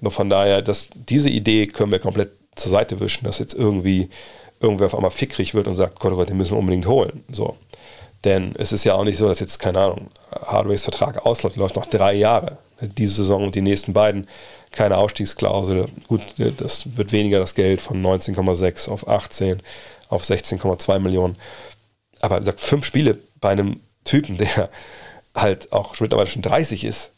Nur 0.00 0.10
von 0.10 0.30
daher, 0.30 0.62
dass 0.62 0.88
diese 1.08 1.30
Idee 1.30 1.66
können 1.66 1.92
wir 1.92 1.98
komplett 1.98 2.32
zur 2.54 2.70
Seite 2.70 3.00
wischen, 3.00 3.24
dass 3.24 3.38
jetzt 3.38 3.54
irgendwie 3.54 4.08
irgendwer 4.60 4.86
auf 4.86 4.94
einmal 4.94 5.10
fickrig 5.10 5.54
wird 5.54 5.68
und 5.68 5.76
sagt, 5.76 6.00
Gott, 6.00 6.12
oh 6.12 6.16
Gott, 6.16 6.28
den 6.28 6.36
müssen 6.36 6.52
wir 6.52 6.58
unbedingt 6.58 6.86
holen. 6.86 7.24
So. 7.30 7.56
Denn 8.24 8.54
es 8.56 8.72
ist 8.72 8.84
ja 8.84 8.94
auch 8.94 9.04
nicht 9.04 9.18
so, 9.18 9.28
dass 9.28 9.40
jetzt, 9.40 9.58
keine 9.58 9.80
Ahnung, 9.80 10.08
Hardways 10.32 10.82
Vertrag 10.82 11.24
ausläuft, 11.24 11.56
läuft 11.56 11.76
noch 11.76 11.86
drei 11.86 12.14
Jahre. 12.14 12.58
Diese 12.80 13.14
Saison 13.14 13.44
und 13.44 13.54
die 13.54 13.62
nächsten 13.62 13.92
beiden 13.92 14.28
keine 14.78 14.96
Ausstiegsklausel. 14.96 15.88
Gut, 16.06 16.22
das 16.38 16.96
wird 16.96 17.10
weniger 17.10 17.40
das 17.40 17.56
Geld 17.56 17.80
von 17.80 18.00
19,6 18.00 18.88
auf 18.88 19.08
18 19.08 19.60
auf 20.08 20.22
16,2 20.22 21.00
Millionen. 21.00 21.36
Aber 22.20 22.36
wie 22.36 22.40
gesagt, 22.40 22.60
fünf 22.60 22.86
Spiele 22.86 23.18
bei 23.40 23.50
einem 23.50 23.80
Typen, 24.04 24.38
der 24.38 24.70
halt 25.34 25.72
auch 25.72 25.98
mittlerweile 25.98 26.28
schon 26.28 26.42
30 26.42 26.84
ist, 26.84 27.10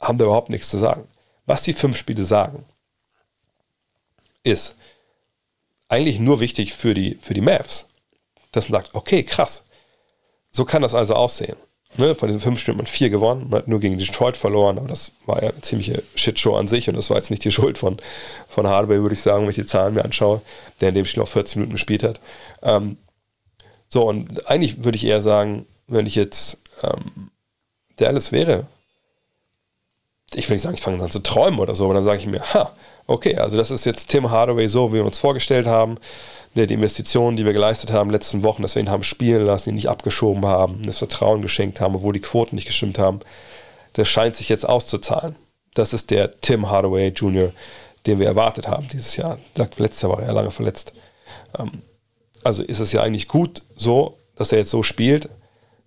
haben 0.00 0.18
da 0.18 0.24
überhaupt 0.24 0.50
nichts 0.50 0.68
zu 0.68 0.78
sagen. 0.78 1.06
Was 1.46 1.62
die 1.62 1.74
fünf 1.74 1.96
Spiele 1.96 2.24
sagen, 2.24 2.64
ist 4.42 4.74
eigentlich 5.88 6.18
nur 6.18 6.40
wichtig 6.40 6.74
für 6.74 6.92
die, 6.92 7.20
für 7.22 7.34
die 7.34 7.40
Mavs. 7.40 7.86
Dass 8.50 8.68
man 8.68 8.82
sagt, 8.82 8.96
okay, 8.96 9.22
krass. 9.22 9.62
So 10.50 10.64
kann 10.64 10.82
das 10.82 10.96
also 10.96 11.14
aussehen. 11.14 11.56
Ne, 11.96 12.14
von 12.14 12.28
diesen 12.28 12.40
fünf 12.40 12.60
Spielen 12.60 12.76
hat 12.76 12.84
man 12.84 12.86
vier 12.86 13.10
gewonnen, 13.10 13.48
man 13.50 13.58
hat 13.58 13.68
nur 13.68 13.80
gegen 13.80 13.98
Detroit 13.98 14.36
verloren, 14.36 14.78
aber 14.78 14.86
das 14.86 15.10
war 15.26 15.42
ja 15.42 15.50
eine 15.50 15.60
ziemliche 15.60 16.04
Shitshow 16.14 16.54
an 16.56 16.68
sich 16.68 16.88
und 16.88 16.96
das 16.96 17.10
war 17.10 17.16
jetzt 17.16 17.30
nicht 17.30 17.44
die 17.44 17.50
Schuld 17.52 17.78
von, 17.78 17.96
von 18.48 18.68
Hardaway, 18.68 19.02
würde 19.02 19.14
ich 19.14 19.22
sagen, 19.22 19.42
wenn 19.42 19.50
ich 19.50 19.56
die 19.56 19.66
Zahlen 19.66 19.94
mir 19.94 20.04
anschaue, 20.04 20.40
der 20.80 20.90
in 20.90 20.94
dem 20.94 21.04
Spiel 21.04 21.22
auch 21.22 21.28
14 21.28 21.60
Minuten 21.60 21.74
gespielt 21.74 22.04
hat. 22.04 22.20
Ähm, 22.62 22.96
so, 23.88 24.08
und 24.08 24.48
eigentlich 24.48 24.84
würde 24.84 24.96
ich 24.96 25.04
eher 25.04 25.20
sagen, 25.20 25.66
wenn 25.88 26.06
ich 26.06 26.14
jetzt 26.14 26.62
ähm, 26.84 27.30
Dallas 27.96 28.30
wäre, 28.30 28.66
ich 30.32 30.48
will 30.48 30.54
nicht 30.54 30.62
sagen, 30.62 30.76
ich 30.76 30.80
fange 30.80 31.02
an 31.02 31.10
zu 31.10 31.18
träumen 31.18 31.58
oder 31.58 31.74
so, 31.74 31.86
aber 31.86 31.94
dann 31.94 32.04
sage 32.04 32.18
ich 32.18 32.26
mir, 32.26 32.40
ha, 32.54 32.72
okay, 33.08 33.36
also 33.36 33.56
das 33.56 33.72
ist 33.72 33.84
jetzt 33.84 34.08
Tim 34.08 34.30
Hardaway 34.30 34.68
so, 34.68 34.92
wie 34.92 34.98
wir 34.98 35.04
uns 35.04 35.18
vorgestellt 35.18 35.66
haben. 35.66 35.98
Die 36.54 36.62
Investitionen, 36.62 37.36
die 37.36 37.44
wir 37.44 37.52
geleistet 37.52 37.92
haben 37.92 38.08
in 38.08 38.12
den 38.12 38.14
letzten 38.14 38.42
Wochen, 38.42 38.62
dass 38.62 38.74
wir 38.74 38.82
ihn 38.82 38.90
haben 38.90 39.04
spielen 39.04 39.46
lassen, 39.46 39.70
ihn 39.70 39.76
nicht 39.76 39.88
abgeschoben 39.88 40.44
haben, 40.46 40.82
das 40.82 40.98
Vertrauen 40.98 41.42
geschenkt 41.42 41.80
haben, 41.80 41.94
obwohl 41.94 42.12
die 42.12 42.20
Quoten 42.20 42.56
nicht 42.56 42.66
gestimmt 42.66 42.98
haben, 42.98 43.20
das 43.92 44.08
scheint 44.08 44.34
sich 44.34 44.48
jetzt 44.48 44.68
auszuzahlen. 44.68 45.36
Das 45.74 45.92
ist 45.92 46.10
der 46.10 46.40
Tim 46.40 46.68
Hardaway 46.68 47.08
Jr., 47.08 47.52
den 48.06 48.18
wir 48.18 48.26
erwartet 48.26 48.66
haben 48.66 48.88
dieses 48.88 49.16
Jahr. 49.16 49.38
Letztes 49.54 50.02
Jahr 50.02 50.12
war 50.12 50.22
er 50.22 50.32
lange 50.32 50.50
verletzt. 50.50 50.92
Ähm, 51.58 51.82
also 52.42 52.62
ist 52.62 52.80
es 52.80 52.92
ja 52.92 53.02
eigentlich 53.02 53.28
gut 53.28 53.62
so, 53.76 54.16
dass 54.36 54.52
er 54.52 54.58
jetzt 54.58 54.70
so 54.70 54.82
spielt, 54.82 55.28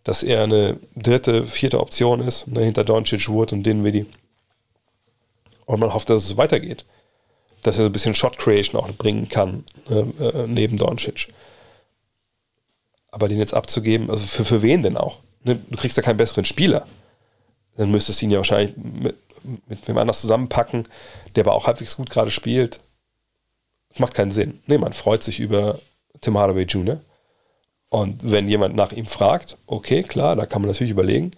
dass 0.03 0.23
er 0.23 0.43
eine 0.43 0.79
dritte, 0.95 1.45
vierte 1.45 1.79
Option 1.79 2.21
ist, 2.21 2.47
ne, 2.47 2.61
hinter 2.61 2.83
Doncic, 2.83 3.29
Wood 3.29 3.53
und 3.53 3.63
Dinwiddie. 3.63 4.05
Und 5.65 5.79
man 5.79 5.93
hofft, 5.93 6.09
dass 6.09 6.25
es 6.25 6.37
weitergeht. 6.37 6.85
Dass 7.63 7.79
er 7.79 7.85
ein 7.85 7.91
bisschen 7.91 8.13
Shot 8.13 8.37
Creation 8.37 8.79
auch 8.79 8.91
bringen 8.93 9.29
kann, 9.29 9.63
äh, 9.89 10.47
neben 10.47 10.77
Doncic. 10.77 11.33
Aber 13.11 13.27
den 13.27 13.39
jetzt 13.39 13.53
abzugeben, 13.53 14.09
also 14.09 14.25
für, 14.25 14.43
für 14.43 14.61
wen 14.61 14.83
denn 14.83 14.97
auch? 14.97 15.21
Ne? 15.43 15.59
Du 15.69 15.77
kriegst 15.77 15.97
ja 15.97 16.03
keinen 16.03 16.17
besseren 16.17 16.45
Spieler. 16.45 16.87
Dann 17.77 17.91
müsstest 17.91 18.21
du 18.21 18.25
ihn 18.25 18.31
ja 18.31 18.37
wahrscheinlich 18.37 18.75
mit, 18.77 19.15
mit 19.67 19.87
wem 19.87 19.97
anders 19.97 20.21
zusammenpacken, 20.21 20.83
der 21.35 21.45
aber 21.45 21.55
auch 21.55 21.67
halbwegs 21.67 21.95
gut 21.95 22.09
gerade 22.09 22.31
spielt. 22.31 22.79
Das 23.89 23.99
macht 23.99 24.13
keinen 24.13 24.31
Sinn. 24.31 24.61
Nee, 24.67 24.77
man 24.77 24.93
freut 24.93 25.23
sich 25.23 25.39
über 25.39 25.79
Tim 26.21 26.37
Hardaway 26.37 26.63
Jr. 26.63 26.99
Und 27.89 28.31
wenn 28.31 28.47
jemand 28.47 28.75
nach 28.75 28.91
ihm 28.91 29.05
fragt, 29.05 29.57
okay, 29.67 30.01
klar, 30.01 30.35
da 30.35 30.45
kann 30.47 30.61
man 30.61 30.71
natürlich 30.71 30.91
überlegen. 30.91 31.31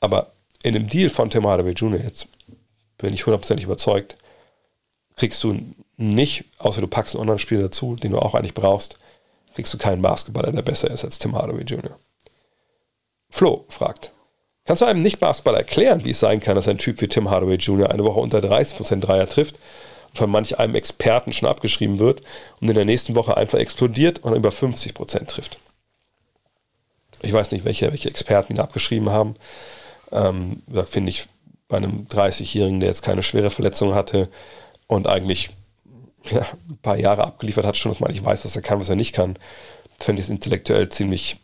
Aber 0.00 0.32
in 0.62 0.74
dem 0.74 0.88
Deal 0.88 1.10
von 1.10 1.30
Tim 1.30 1.46
Hardaway 1.46 1.72
Jr. 1.72 2.00
jetzt 2.00 2.28
bin 2.98 3.14
ich 3.14 3.26
hundertprozentig 3.26 3.64
überzeugt, 3.64 4.16
kriegst 5.18 5.42
du 5.44 5.58
nicht, 5.96 6.44
außer 6.58 6.80
du 6.80 6.86
packst 6.86 7.14
einen 7.14 7.22
anderen 7.22 7.38
Spieler 7.38 7.62
dazu, 7.62 7.96
den 7.96 8.12
du 8.12 8.18
auch 8.18 8.34
eigentlich 8.34 8.54
brauchst, 8.54 8.98
kriegst 9.54 9.74
du 9.74 9.78
keinen 9.78 10.02
Basketballer, 10.02 10.52
der 10.52 10.62
besser 10.62 10.90
ist 10.90 11.04
als 11.04 11.18
Tim 11.18 11.34
Hardaway 11.34 11.64
Jr. 11.64 11.98
Flo 13.28 13.64
fragt, 13.68 14.12
kannst 14.64 14.82
du 14.82 14.86
einem 14.86 15.02
Nicht-Basketballer 15.02 15.58
erklären, 15.58 16.04
wie 16.04 16.10
es 16.10 16.20
sein 16.20 16.40
kann, 16.40 16.54
dass 16.54 16.68
ein 16.68 16.78
Typ 16.78 17.00
wie 17.00 17.08
Tim 17.08 17.30
Hardaway 17.30 17.56
Jr. 17.56 17.90
eine 17.90 18.04
Woche 18.04 18.20
unter 18.20 18.38
30% 18.38 19.00
Dreier 19.00 19.28
trifft 19.28 19.56
von 20.14 20.30
manch 20.30 20.58
einem 20.58 20.74
Experten 20.74 21.32
schon 21.32 21.48
abgeschrieben 21.48 21.98
wird 21.98 22.22
und 22.60 22.68
in 22.68 22.74
der 22.74 22.84
nächsten 22.84 23.14
Woche 23.14 23.36
einfach 23.36 23.58
explodiert 23.58 24.20
und 24.20 24.34
über 24.34 24.52
50 24.52 24.94
Prozent 24.94 25.30
trifft. 25.30 25.58
Ich 27.22 27.32
weiß 27.32 27.50
nicht, 27.50 27.64
welche, 27.64 27.90
welche 27.90 28.08
Experten 28.08 28.54
ihn 28.54 28.60
abgeschrieben 28.60 29.10
haben. 29.10 29.34
Ähm, 30.12 30.62
finde 30.86 31.10
ich 31.10 31.26
bei 31.68 31.76
einem 31.76 32.06
30-Jährigen, 32.06 32.80
der 32.80 32.88
jetzt 32.88 33.02
keine 33.02 33.22
schwere 33.22 33.50
Verletzung 33.50 33.94
hatte 33.94 34.28
und 34.88 35.06
eigentlich 35.06 35.50
ja, 36.24 36.44
ein 36.68 36.78
paar 36.82 36.98
Jahre 36.98 37.24
abgeliefert 37.24 37.64
hat, 37.64 37.76
schon, 37.76 37.92
dass 37.92 38.00
man 38.00 38.10
nicht 38.10 38.24
weiß, 38.24 38.44
was 38.44 38.56
er 38.56 38.62
kann, 38.62 38.80
was 38.80 38.88
er 38.88 38.96
nicht 38.96 39.14
kann, 39.14 39.38
finde 39.98 40.20
ich 40.20 40.26
es 40.26 40.30
intellektuell 40.30 40.88
ziemlich, 40.88 41.36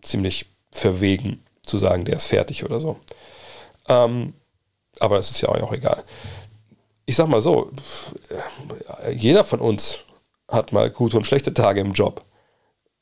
ziemlich 0.00 0.46
verwegen 0.72 1.44
zu 1.66 1.78
sagen, 1.78 2.04
der 2.04 2.16
ist 2.16 2.26
fertig 2.26 2.64
oder 2.64 2.80
so. 2.80 2.98
Ähm, 3.88 4.34
aber 5.00 5.18
es 5.18 5.30
ist 5.30 5.40
ja 5.40 5.48
auch 5.48 5.72
egal. 5.72 6.04
Ich 7.06 7.16
sag 7.16 7.28
mal 7.28 7.40
so, 7.40 7.70
jeder 9.14 9.44
von 9.44 9.60
uns 9.60 10.00
hat 10.48 10.72
mal 10.72 10.90
gute 10.90 11.16
und 11.16 11.26
schlechte 11.26 11.52
Tage 11.52 11.80
im 11.80 11.92
Job. 11.92 12.22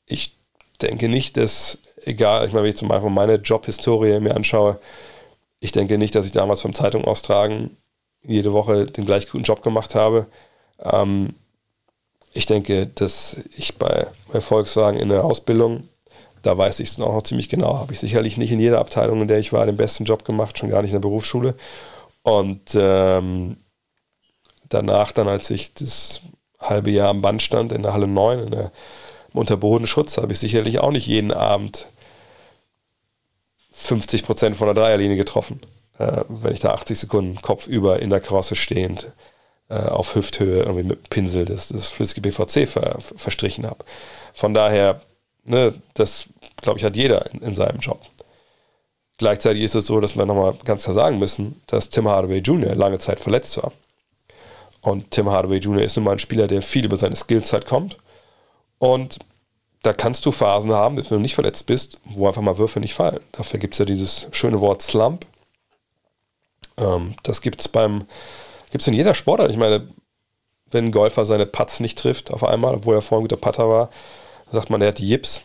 Ich 0.05 0.35
denke 0.81 1.07
nicht, 1.07 1.37
dass, 1.37 1.77
egal, 2.03 2.45
ich 2.45 2.53
meine, 2.53 2.63
wenn 2.63 2.69
ich 2.71 2.77
zum 2.77 2.89
Beispiel 2.89 3.09
meine 3.09 3.35
Jobhistorie 3.35 4.19
mir 4.19 4.35
anschaue, 4.35 4.79
ich 5.59 5.71
denke 5.71 5.97
nicht, 5.97 6.15
dass 6.15 6.25
ich 6.25 6.31
damals 6.31 6.63
beim 6.63 6.73
Zeitung 6.73 7.05
austragen 7.05 7.77
jede 8.23 8.53
Woche 8.53 8.85
den 8.85 9.05
gleich 9.05 9.29
guten 9.29 9.43
Job 9.43 9.61
gemacht 9.61 9.95
habe. 9.95 10.27
Ähm, 10.79 11.35
ich 12.33 12.45
denke, 12.45 12.87
dass 12.87 13.37
ich 13.55 13.77
bei, 13.77 14.07
bei 14.31 14.41
Volkswagen 14.41 14.99
in 14.99 15.09
der 15.09 15.23
Ausbildung, 15.23 15.87
da 16.41 16.57
weiß 16.57 16.79
ich 16.79 16.89
es 16.89 16.99
auch 16.99 17.13
noch 17.13 17.23
ziemlich 17.23 17.47
genau, 17.47 17.77
habe 17.79 17.93
ich 17.93 17.99
sicherlich 17.99 18.37
nicht 18.37 18.51
in 18.51 18.59
jeder 18.59 18.79
Abteilung, 18.79 19.21
in 19.21 19.27
der 19.27 19.39
ich 19.39 19.53
war, 19.53 19.65
den 19.65 19.77
besten 19.77 20.05
Job 20.05 20.25
gemacht, 20.25 20.57
schon 20.57 20.69
gar 20.69 20.81
nicht 20.81 20.91
in 20.91 20.95
der 20.95 21.07
Berufsschule. 21.07 21.55
Und 22.23 22.75
ähm, 22.75 23.57
danach 24.69 25.11
dann, 25.11 25.27
als 25.27 25.49
ich 25.49 25.73
das 25.73 26.21
halbe 26.59 26.91
Jahr 26.91 27.09
am 27.09 27.21
Band 27.21 27.41
stand, 27.41 27.71
in 27.71 27.83
der 27.83 27.93
Halle 27.93 28.07
9, 28.07 28.39
in 28.39 28.51
der, 28.51 28.71
im 29.33 29.39
Unterbodenschutz, 29.39 30.17
habe 30.17 30.33
ich 30.33 30.39
sicherlich 30.39 30.79
auch 30.79 30.91
nicht 30.91 31.07
jeden 31.07 31.31
Abend 31.31 31.87
50 33.71 34.23
Prozent 34.23 34.55
von 34.55 34.67
der 34.67 34.75
Dreierlinie 34.75 35.17
getroffen. 35.17 35.59
Äh, 35.97 36.23
wenn 36.27 36.53
ich 36.53 36.59
da 36.59 36.73
80 36.73 36.97
Sekunden 36.97 37.41
kopfüber 37.41 37.99
in 37.99 38.09
der 38.09 38.19
Karosse 38.19 38.55
stehend 38.55 39.11
äh, 39.69 39.75
auf 39.75 40.15
Hüfthöhe 40.15 40.59
irgendwie 40.59 40.83
mit 40.83 41.09
Pinsel 41.09 41.45
das, 41.45 41.69
das 41.69 41.91
flüssige 41.91 42.21
BVC 42.21 42.67
ver, 42.67 42.97
verstrichen 42.99 43.65
habe. 43.65 43.85
Von 44.33 44.53
daher, 44.53 45.01
ne, 45.45 45.73
das 45.93 46.29
glaube 46.57 46.79
ich, 46.79 46.85
hat 46.85 46.95
jeder 46.95 47.31
in, 47.31 47.41
in, 47.41 47.55
seinem 47.55 47.79
Job. 47.79 48.01
Gleichzeitig 49.17 49.61
ist 49.61 49.75
es 49.75 49.85
so, 49.85 49.99
dass 49.99 50.17
wir 50.17 50.25
nochmal 50.25 50.55
ganz 50.65 50.83
klar 50.83 50.95
sagen 50.95 51.19
müssen, 51.19 51.61
dass 51.67 51.89
Tim 51.89 52.07
Hardaway 52.07 52.39
Jr. 52.39 52.73
lange 52.73 52.99
Zeit 52.99 53.19
verletzt 53.19 53.57
war. 53.61 53.71
Und 54.81 55.11
Tim 55.11 55.29
Hardaway 55.29 55.57
Jr. 55.57 55.83
ist 55.83 55.95
nun 55.95 56.05
mal 56.05 56.13
ein 56.13 56.19
Spieler, 56.19 56.47
der 56.47 56.61
viel 56.61 56.85
über 56.85 56.97
seine 56.97 57.15
Skillzeit 57.15 57.65
kommt. 57.65 57.97
Und 58.79 59.19
da 59.83 59.93
kannst 59.93 60.25
du 60.25 60.31
Phasen 60.31 60.71
haben, 60.71 60.97
wenn 60.97 61.03
du 61.03 61.19
nicht 61.19 61.35
verletzt 61.35 61.67
bist, 61.67 61.97
wo 62.05 62.27
einfach 62.27 62.41
mal 62.41 62.57
Würfe 62.57 62.79
nicht 62.79 62.93
fallen. 62.93 63.19
Dafür 63.31 63.59
gibt 63.59 63.75
es 63.75 63.79
ja 63.79 63.85
dieses 63.85 64.27
schöne 64.31 64.59
Wort 64.59 64.81
Slump. 64.81 65.25
Ähm, 66.83 67.15
das 67.23 67.41
gibt 67.41 67.61
es 67.61 67.67
beim, 67.67 68.05
gibt 68.71 68.85
in 68.87 68.93
jeder 68.93 69.13
Sportart. 69.13 69.51
Ich 69.51 69.57
meine, 69.57 69.87
wenn 70.71 70.85
ein 70.85 70.91
Golfer 70.91 71.25
seine 71.25 71.45
Putts 71.45 71.79
nicht 71.79 71.97
trifft 71.97 72.31
auf 72.31 72.43
einmal, 72.43 72.75
obwohl 72.75 72.95
er 72.95 73.01
vorhin 73.01 73.23
ein 73.23 73.29
guter 73.29 73.41
Putter 73.41 73.69
war, 73.69 73.89
sagt 74.51 74.69
man, 74.69 74.81
er 74.81 74.89
hat 74.89 74.99
die 74.99 75.07
Jips. 75.07 75.43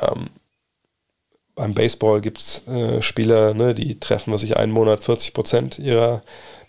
Ähm, 0.00 0.30
beim 1.54 1.74
Baseball 1.74 2.20
gibt 2.20 2.38
es 2.38 2.66
äh, 2.68 3.02
Spieler, 3.02 3.54
ne, 3.54 3.74
die 3.74 4.00
treffen, 4.00 4.32
was 4.32 4.42
ich 4.42 4.56
einen 4.56 4.72
Monat 4.72 5.04
40 5.04 5.34
Prozent 5.34 5.78
ihrer 5.78 6.22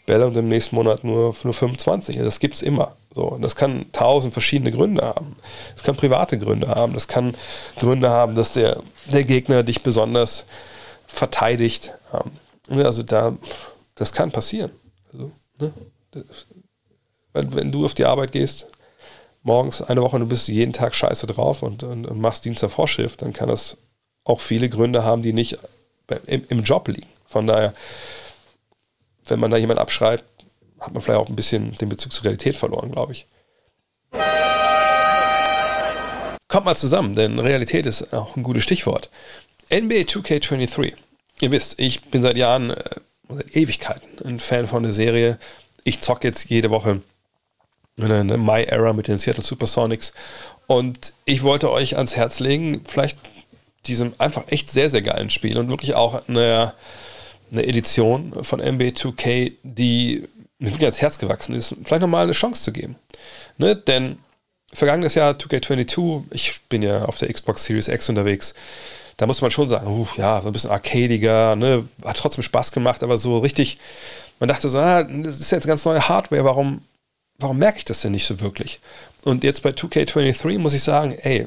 Bälle 0.05 0.27
und 0.27 0.35
im 0.35 0.49
nächsten 0.49 0.75
Monat 0.75 1.03
nur, 1.03 1.35
nur 1.43 1.53
25. 1.53 2.17
Das 2.17 2.39
gibt 2.39 2.55
es 2.55 2.61
immer. 2.61 2.95
So, 3.13 3.23
und 3.23 3.41
das 3.41 3.55
kann 3.55 3.85
tausend 3.91 4.33
verschiedene 4.33 4.71
Gründe 4.71 5.03
haben. 5.05 5.35
Das 5.75 5.83
kann 5.83 5.95
private 5.95 6.39
Gründe 6.39 6.69
haben. 6.69 6.93
Das 6.93 7.07
kann 7.07 7.35
Gründe 7.77 8.09
haben, 8.09 8.35
dass 8.35 8.53
der, 8.53 8.81
der 9.11 9.23
Gegner 9.23 9.63
dich 9.63 9.83
besonders 9.83 10.45
verteidigt. 11.07 11.93
Ähm, 12.13 12.79
also 12.79 13.03
da, 13.03 13.33
das 13.95 14.11
kann 14.11 14.31
passieren. 14.31 14.71
Also, 15.11 15.31
ne? 15.59 15.73
wenn, 17.33 17.53
wenn 17.53 17.71
du 17.71 17.85
auf 17.85 17.93
die 17.93 18.05
Arbeit 18.05 18.31
gehst, 18.31 18.67
morgens 19.43 19.81
eine 19.81 20.01
Woche 20.01 20.17
und 20.17 20.21
du 20.21 20.27
bist 20.27 20.47
jeden 20.47 20.73
Tag 20.73 20.93
scheiße 20.93 21.27
drauf 21.27 21.63
und, 21.63 21.83
und, 21.83 22.05
und 22.05 22.19
machst 22.19 22.45
Dienst 22.45 22.61
der 22.61 22.69
Vorschrift, 22.69 23.21
dann 23.21 23.33
kann 23.33 23.49
das 23.49 23.77
auch 24.23 24.41
viele 24.41 24.69
Gründe 24.69 25.03
haben, 25.03 25.21
die 25.21 25.33
nicht 25.33 25.57
im, 26.25 26.45
im 26.49 26.63
Job 26.63 26.87
liegen. 26.87 27.07
Von 27.25 27.47
daher, 27.47 27.73
wenn 29.25 29.39
man 29.39 29.51
da 29.51 29.57
jemand 29.57 29.79
abschreibt, 29.79 30.25
hat 30.79 30.93
man 30.93 31.01
vielleicht 31.01 31.19
auch 31.19 31.29
ein 31.29 31.35
bisschen 31.35 31.75
den 31.75 31.89
Bezug 31.89 32.11
zur 32.11 32.25
Realität 32.25 32.57
verloren, 32.57 32.91
glaube 32.91 33.13
ich. 33.13 33.27
Kommt 36.47 36.65
mal 36.65 36.75
zusammen, 36.75 37.15
denn 37.15 37.39
Realität 37.39 37.85
ist 37.85 38.13
auch 38.13 38.35
ein 38.35 38.43
gutes 38.43 38.63
Stichwort. 38.63 39.09
NBA 39.71 40.01
2K23. 40.01 40.93
Ihr 41.39 41.51
wisst, 41.51 41.79
ich 41.79 42.03
bin 42.09 42.21
seit 42.21 42.35
Jahren, 42.35 42.71
äh, 42.71 42.83
seit 43.35 43.55
Ewigkeiten 43.55 44.09
ein 44.25 44.39
Fan 44.39 44.67
von 44.67 44.83
der 44.83 44.93
Serie. 44.93 45.37
Ich 45.83 46.01
zocke 46.01 46.27
jetzt 46.27 46.49
jede 46.49 46.69
Woche 46.69 47.01
eine 48.01 48.37
My 48.37 48.63
Era 48.63 48.93
mit 48.93 49.07
den 49.07 49.17
Seattle 49.17 49.43
Supersonics. 49.43 50.13
Und 50.67 51.13
ich 51.25 51.43
wollte 51.43 51.71
euch 51.71 51.97
ans 51.97 52.15
Herz 52.15 52.39
legen, 52.39 52.81
vielleicht 52.85 53.17
diesem 53.85 54.13
einfach 54.17 54.43
echt 54.47 54.69
sehr, 54.69 54.89
sehr 54.89 55.01
geilen 55.01 55.29
Spiel 55.29 55.57
und 55.57 55.69
wirklich 55.69 55.95
auch 55.95 56.27
eine, 56.27 56.73
eine 57.51 57.65
Edition 57.65 58.43
von 58.43 58.59
NBA 58.59 58.89
2K, 58.89 59.53
die 59.63 60.27
mir 60.59 60.69
wirklich 60.69 60.85
ans 60.85 61.01
Herz 61.01 61.19
gewachsen 61.19 61.55
ist, 61.55 61.75
vielleicht 61.83 62.01
nochmal 62.01 62.23
eine 62.23 62.33
Chance 62.33 62.63
zu 62.63 62.71
geben. 62.71 62.95
Ne? 63.57 63.75
Denn 63.75 64.19
vergangenes 64.71 65.15
Jahr 65.15 65.33
2K22, 65.33 66.23
ich 66.31 66.61
bin 66.69 66.83
ja 66.83 67.05
auf 67.05 67.17
der 67.17 67.33
Xbox 67.33 67.65
Series 67.65 67.87
X 67.87 68.09
unterwegs, 68.09 68.53
da 69.21 69.27
muss 69.27 69.39
man 69.39 69.51
schon 69.51 69.69
sagen, 69.69 69.85
uh, 69.85 70.07
ja, 70.17 70.41
so 70.41 70.47
ein 70.47 70.51
bisschen 70.51 70.71
arcadiger, 70.71 71.55
ne? 71.55 71.87
hat 72.03 72.17
trotzdem 72.17 72.41
Spaß 72.41 72.71
gemacht, 72.71 73.03
aber 73.03 73.19
so 73.19 73.37
richtig, 73.37 73.77
man 74.39 74.49
dachte 74.49 74.67
so, 74.67 74.79
ah, 74.79 75.03
das 75.03 75.39
ist 75.39 75.51
jetzt 75.51 75.67
ganz 75.67 75.85
neue 75.85 76.09
Hardware, 76.09 76.43
warum, 76.43 76.81
warum 77.37 77.59
merke 77.59 77.77
ich 77.77 77.85
das 77.85 78.01
denn 78.01 78.13
nicht 78.13 78.25
so 78.25 78.39
wirklich? 78.39 78.79
Und 79.23 79.43
jetzt 79.43 79.61
bei 79.61 79.69
2K23 79.69 80.57
muss 80.57 80.73
ich 80.73 80.81
sagen, 80.81 81.11
ey, 81.21 81.45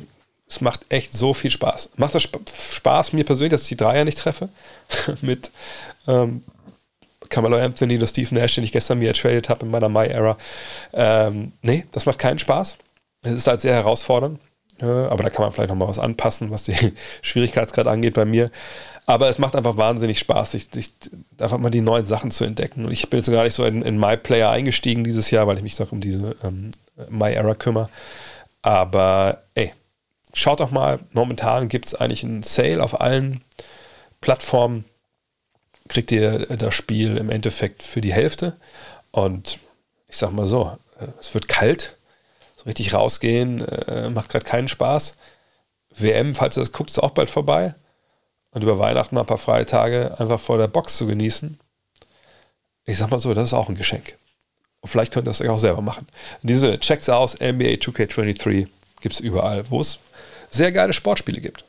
es 0.49 0.61
macht 0.61 0.83
echt 0.89 1.15
so 1.15 1.35
viel 1.35 1.51
Spaß. 1.51 1.89
Macht 1.97 2.15
das 2.15 2.23
Spaß 2.23 3.13
mir 3.13 3.25
persönlich, 3.25 3.51
dass 3.51 3.63
ich 3.63 3.71
die 3.71 3.77
Dreier 3.77 4.05
nicht 4.05 4.19
treffe? 4.19 4.51
Mit 5.21 5.51
ähm, 6.07 6.45
Carmelo 7.29 7.57
Anthony 7.57 7.97
oder 7.97 8.07
Steve 8.07 8.33
Nash, 8.37 8.55
den 8.55 8.63
ich 8.63 8.71
gestern 8.71 9.01
mir 9.01 9.09
ertradet 9.09 9.49
habe 9.49 9.67
in 9.67 9.73
meiner 9.73 9.89
My-Era. 9.89 10.39
Ähm, 10.93 11.51
nee, 11.63 11.87
das 11.91 12.07
macht 12.07 12.21
keinen 12.21 12.39
Spaß. 12.39 12.79
Es 13.23 13.33
ist 13.33 13.49
halt 13.49 13.63
sehr 13.63 13.75
herausfordernd. 13.75 14.39
Äh, 14.81 14.87
aber 14.87 15.23
da 15.23 15.31
kann 15.31 15.45
man 15.45 15.53
vielleicht 15.53 15.71
nochmal 15.71 15.89
was 15.89 15.99
anpassen, 15.99 16.51
was 16.51 16.65
die 16.65 16.75
Schwierigkeitsgrad 17.23 17.87
angeht 17.87 18.15
bei 18.15 18.25
mir. 18.25 18.51
Aber 19.07 19.29
es 19.29 19.39
macht 19.39 19.55
einfach 19.55 19.77
wahnsinnig 19.77 20.19
Spaß, 20.19 20.53
sich, 20.53 20.69
sich, 20.73 20.91
einfach 21.39 21.59
mal 21.59 21.71
die 21.71 21.83
neuen 21.83 22.07
Sachen 22.07 22.31
zu 22.31 22.45
entdecken. 22.45 22.87
Und 22.87 22.93
ich 22.93 23.11
bin 23.11 23.21
jetzt 23.21 23.31
gar 23.31 23.45
nicht 23.45 23.55
so 23.55 23.65
in, 23.65 23.83
in 23.83 23.99
My 23.99 24.17
eingestiegen 24.43 25.05
dieses 25.05 25.31
Jahr, 25.31 25.47
weil 25.47 25.59
ich 25.59 25.63
mich 25.63 25.77
doch 25.77 25.93
um 25.93 26.01
diese 26.01 26.37
ähm, 26.43 26.71
My 27.11 27.35
kümmere. 27.59 27.91
Aber 28.63 29.43
ey, 29.55 29.73
schaut 30.33 30.61
doch 30.61 30.71
mal, 30.71 31.01
momentan 31.13 31.69
gibt 31.69 31.89
es 31.89 31.95
eigentlich 31.95 32.25
einen 32.25 32.43
Sale 32.43 32.83
auf 32.83 33.01
allen 33.01 33.43
Plattformen. 34.23 34.87
Kriegt 35.89 36.11
ihr 36.11 36.47
das 36.47 36.75
Spiel 36.75 37.19
im 37.19 37.29
Endeffekt 37.29 37.83
für 37.83 38.01
die 38.01 38.15
Hälfte. 38.15 38.57
Und 39.11 39.59
ich 40.09 40.17
sag 40.17 40.33
mal 40.33 40.47
so, 40.47 40.79
äh, 40.99 41.09
es 41.21 41.35
wird 41.35 41.47
kalt. 41.47 41.99
Richtig 42.67 42.95
rausgehen 42.95 43.61
äh, 43.61 44.11
macht 44.11 44.31
gerade 44.31 44.45
keinen 44.45 44.69
Spaß. 44.69 45.15
WM, 45.97 46.35
falls 46.35 46.57
ihr 46.57 46.61
das 46.61 46.73
guckt, 46.73 46.91
ist 46.91 46.99
auch 46.99 47.11
bald 47.11 47.31
vorbei. 47.31 47.75
Und 48.51 48.63
über 48.63 48.79
Weihnachten 48.79 49.15
mal 49.15 49.23
ein 49.23 49.27
paar 49.27 49.39
freie 49.39 49.67
Tage 49.67 50.15
einfach 50.19 50.41
vor 50.41 50.59
der 50.59 50.69
Box 50.69 50.97
zu 50.97 51.07
genießen. 51.07 51.59
Ich 52.85 52.99
sag 52.99 53.11
mal 53.11 53.21
so, 53.21 53.35
das 53.35 53.45
ist 53.45 53.55
auch 53.55 53.69
ein 53.69 53.75
Geschenk. 53.75 54.17
Und 54.81 54.89
vielleicht 54.89 55.13
könnt 55.13 55.27
ihr 55.27 55.31
es 55.31 55.41
euch 55.41 55.49
auch 55.49 55.59
selber 55.59 55.81
machen. 55.81 56.07
In 56.43 56.49
diesem 56.49 56.61
Sinne, 56.67 56.81
checkt's 56.81 57.09
aus, 57.09 57.35
NBA 57.35 57.77
2K23 57.81 58.69
gibt 59.01 59.15
es 59.15 59.21
überall, 59.21 59.69
wo 59.71 59.81
es 59.81 59.99
sehr 60.51 60.73
geile 60.73 60.93
Sportspiele 60.93 61.41
gibt. 61.41 61.65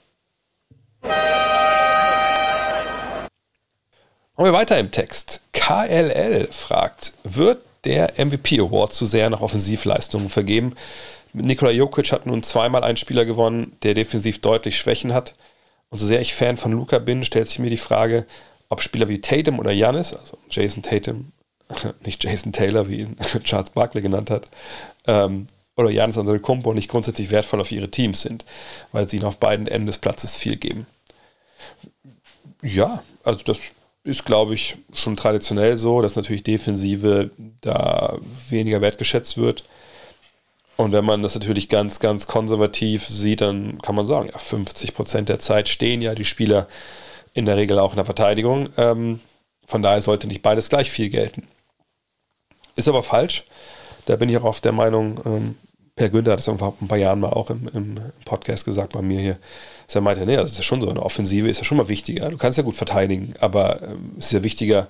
Machen 4.38 4.48
wir 4.48 4.54
weiter 4.54 4.78
im 4.78 4.92
Text. 4.92 5.40
KLL 5.54 6.48
fragt, 6.52 7.14
wird 7.24 7.62
der 7.86 8.14
MVP 8.18 8.60
Award 8.60 8.94
zu 8.94 9.06
sehr 9.06 9.30
nach 9.30 9.42
Offensivleistungen 9.42 10.30
vergeben? 10.30 10.76
Nikola 11.34 11.72
Jokic 11.72 12.12
hat 12.12 12.26
nun 12.26 12.44
zweimal 12.44 12.84
einen 12.84 12.98
Spieler 12.98 13.26
gewonnen, 13.26 13.74
der 13.84 13.94
defensiv 13.94 14.40
deutlich 14.40 14.78
Schwächen 14.78 15.14
hat. 15.14 15.36
Und 15.90 16.00
so 16.00 16.06
sehr 16.06 16.22
ich 16.22 16.34
Fan 16.34 16.58
von 16.58 16.72
Luca 16.72 17.00
bin, 17.00 17.24
stellt 17.24 17.48
sich 17.48 17.60
mir 17.60 17.70
die 17.70 17.78
Frage, 17.78 18.26
ob 18.70 18.82
Spieler 18.82 19.10
wie 19.10 19.22
Tatum 19.22 19.60
oder 19.60 19.72
Janis, 19.72 20.14
also 20.14 20.38
Jason 20.50 20.84
Tatum, 20.84 21.32
nicht 22.06 22.24
Jason 22.24 22.52
Taylor, 22.52 22.88
wie 22.90 23.02
ihn 23.02 23.18
Charles 23.44 23.70
Barkley 23.70 24.02
genannt 24.02 24.30
hat, 24.30 24.50
ähm, 25.08 25.48
oder 25.78 25.90
Janis 25.90 26.18
Antetokounmpo 26.18 26.74
nicht 26.74 26.90
grundsätzlich 26.90 27.32
wertvoll 27.32 27.60
auf 27.60 27.72
ihre 27.72 27.92
Teams 27.92 28.22
sind, 28.22 28.46
weil 28.92 29.10
sie 29.10 29.18
ihnen 29.18 29.26
auf 29.26 29.38
beiden 29.38 29.68
Enden 29.68 29.88
des 29.88 29.98
Platzes 29.98 30.38
viel 30.38 30.56
geben. 30.56 30.88
Ja, 32.62 33.04
also 33.24 33.42
das 33.44 33.60
ist, 34.06 34.24
glaube 34.24 34.54
ich, 34.54 34.78
schon 34.94 35.18
traditionell 35.18 35.76
so, 35.76 36.02
dass 36.02 36.16
natürlich 36.16 36.44
Defensive 36.44 37.32
da 37.62 38.18
weniger 38.50 38.80
wertgeschätzt 38.80 39.38
wird. 39.38 39.64
Und 40.78 40.92
wenn 40.92 41.06
man 41.06 41.24
das 41.24 41.34
natürlich 41.34 41.70
ganz, 41.70 42.00
ganz 42.00 42.28
konservativ 42.28 43.08
sieht, 43.08 43.42
dann 43.42 43.82
kann 43.82 43.96
man 43.96 44.06
sagen, 44.06 44.30
ja, 44.32 44.38
50 44.38 44.94
Prozent 44.94 45.30
der 45.30 45.40
Zeit 45.40 45.68
stehen 45.70 46.02
ja 46.02 46.14
die 46.14 46.26
Spieler 46.26 46.68
in 47.34 47.46
der 47.46 47.58
Regel 47.58 47.80
auch 47.80 47.92
in 47.92 47.98
der 47.98 48.06
Verteidigung. 48.06 48.70
Ähm, 48.78 49.22
von 49.66 49.82
daher 49.82 50.02
sollte 50.02 50.28
nicht 50.28 50.44
beides 50.44 50.70
gleich 50.70 50.92
viel 50.92 51.10
gelten. 51.10 51.48
Ist 52.76 52.88
aber 52.88 53.04
falsch. 53.04 53.46
Da 54.06 54.18
bin 54.18 54.30
ich 54.30 54.38
auch 54.38 54.44
auf 54.44 54.62
der 54.62 54.74
Meinung, 54.74 55.20
ähm, 55.26 55.56
Per 55.96 56.10
Günther 56.10 56.34
hat 56.34 56.40
es 56.40 56.46
vor 56.46 56.76
ein 56.82 56.88
paar 56.90 56.98
Jahren 56.98 57.22
mal 57.22 57.30
auch 57.30 57.50
im, 57.50 57.70
im 57.74 57.96
Podcast 58.26 58.66
gesagt 58.66 58.94
bei 58.94 59.02
mir 59.02 59.20
hier, 59.20 59.38
dass 59.86 59.96
er 59.96 60.02
meinte, 60.02 60.26
nee, 60.26 60.36
das 60.36 60.52
ist 60.52 60.58
ja 60.58 60.64
schon 60.64 60.82
so, 60.82 60.90
eine 60.90 61.02
Offensive 61.02 61.48
ist 61.48 61.60
ja 61.60 61.66
schon 61.66 61.78
mal 61.78 61.88
wichtiger. 61.88 62.30
Du 62.30 62.38
kannst 62.38 62.58
ja 62.58 62.64
gut 62.64 62.76
verteidigen, 62.76 63.34
aber 63.40 63.82
ähm, 63.84 64.14
es 64.18 64.28
ist 64.28 64.32
ja 64.32 64.44
wichtiger, 64.44 64.88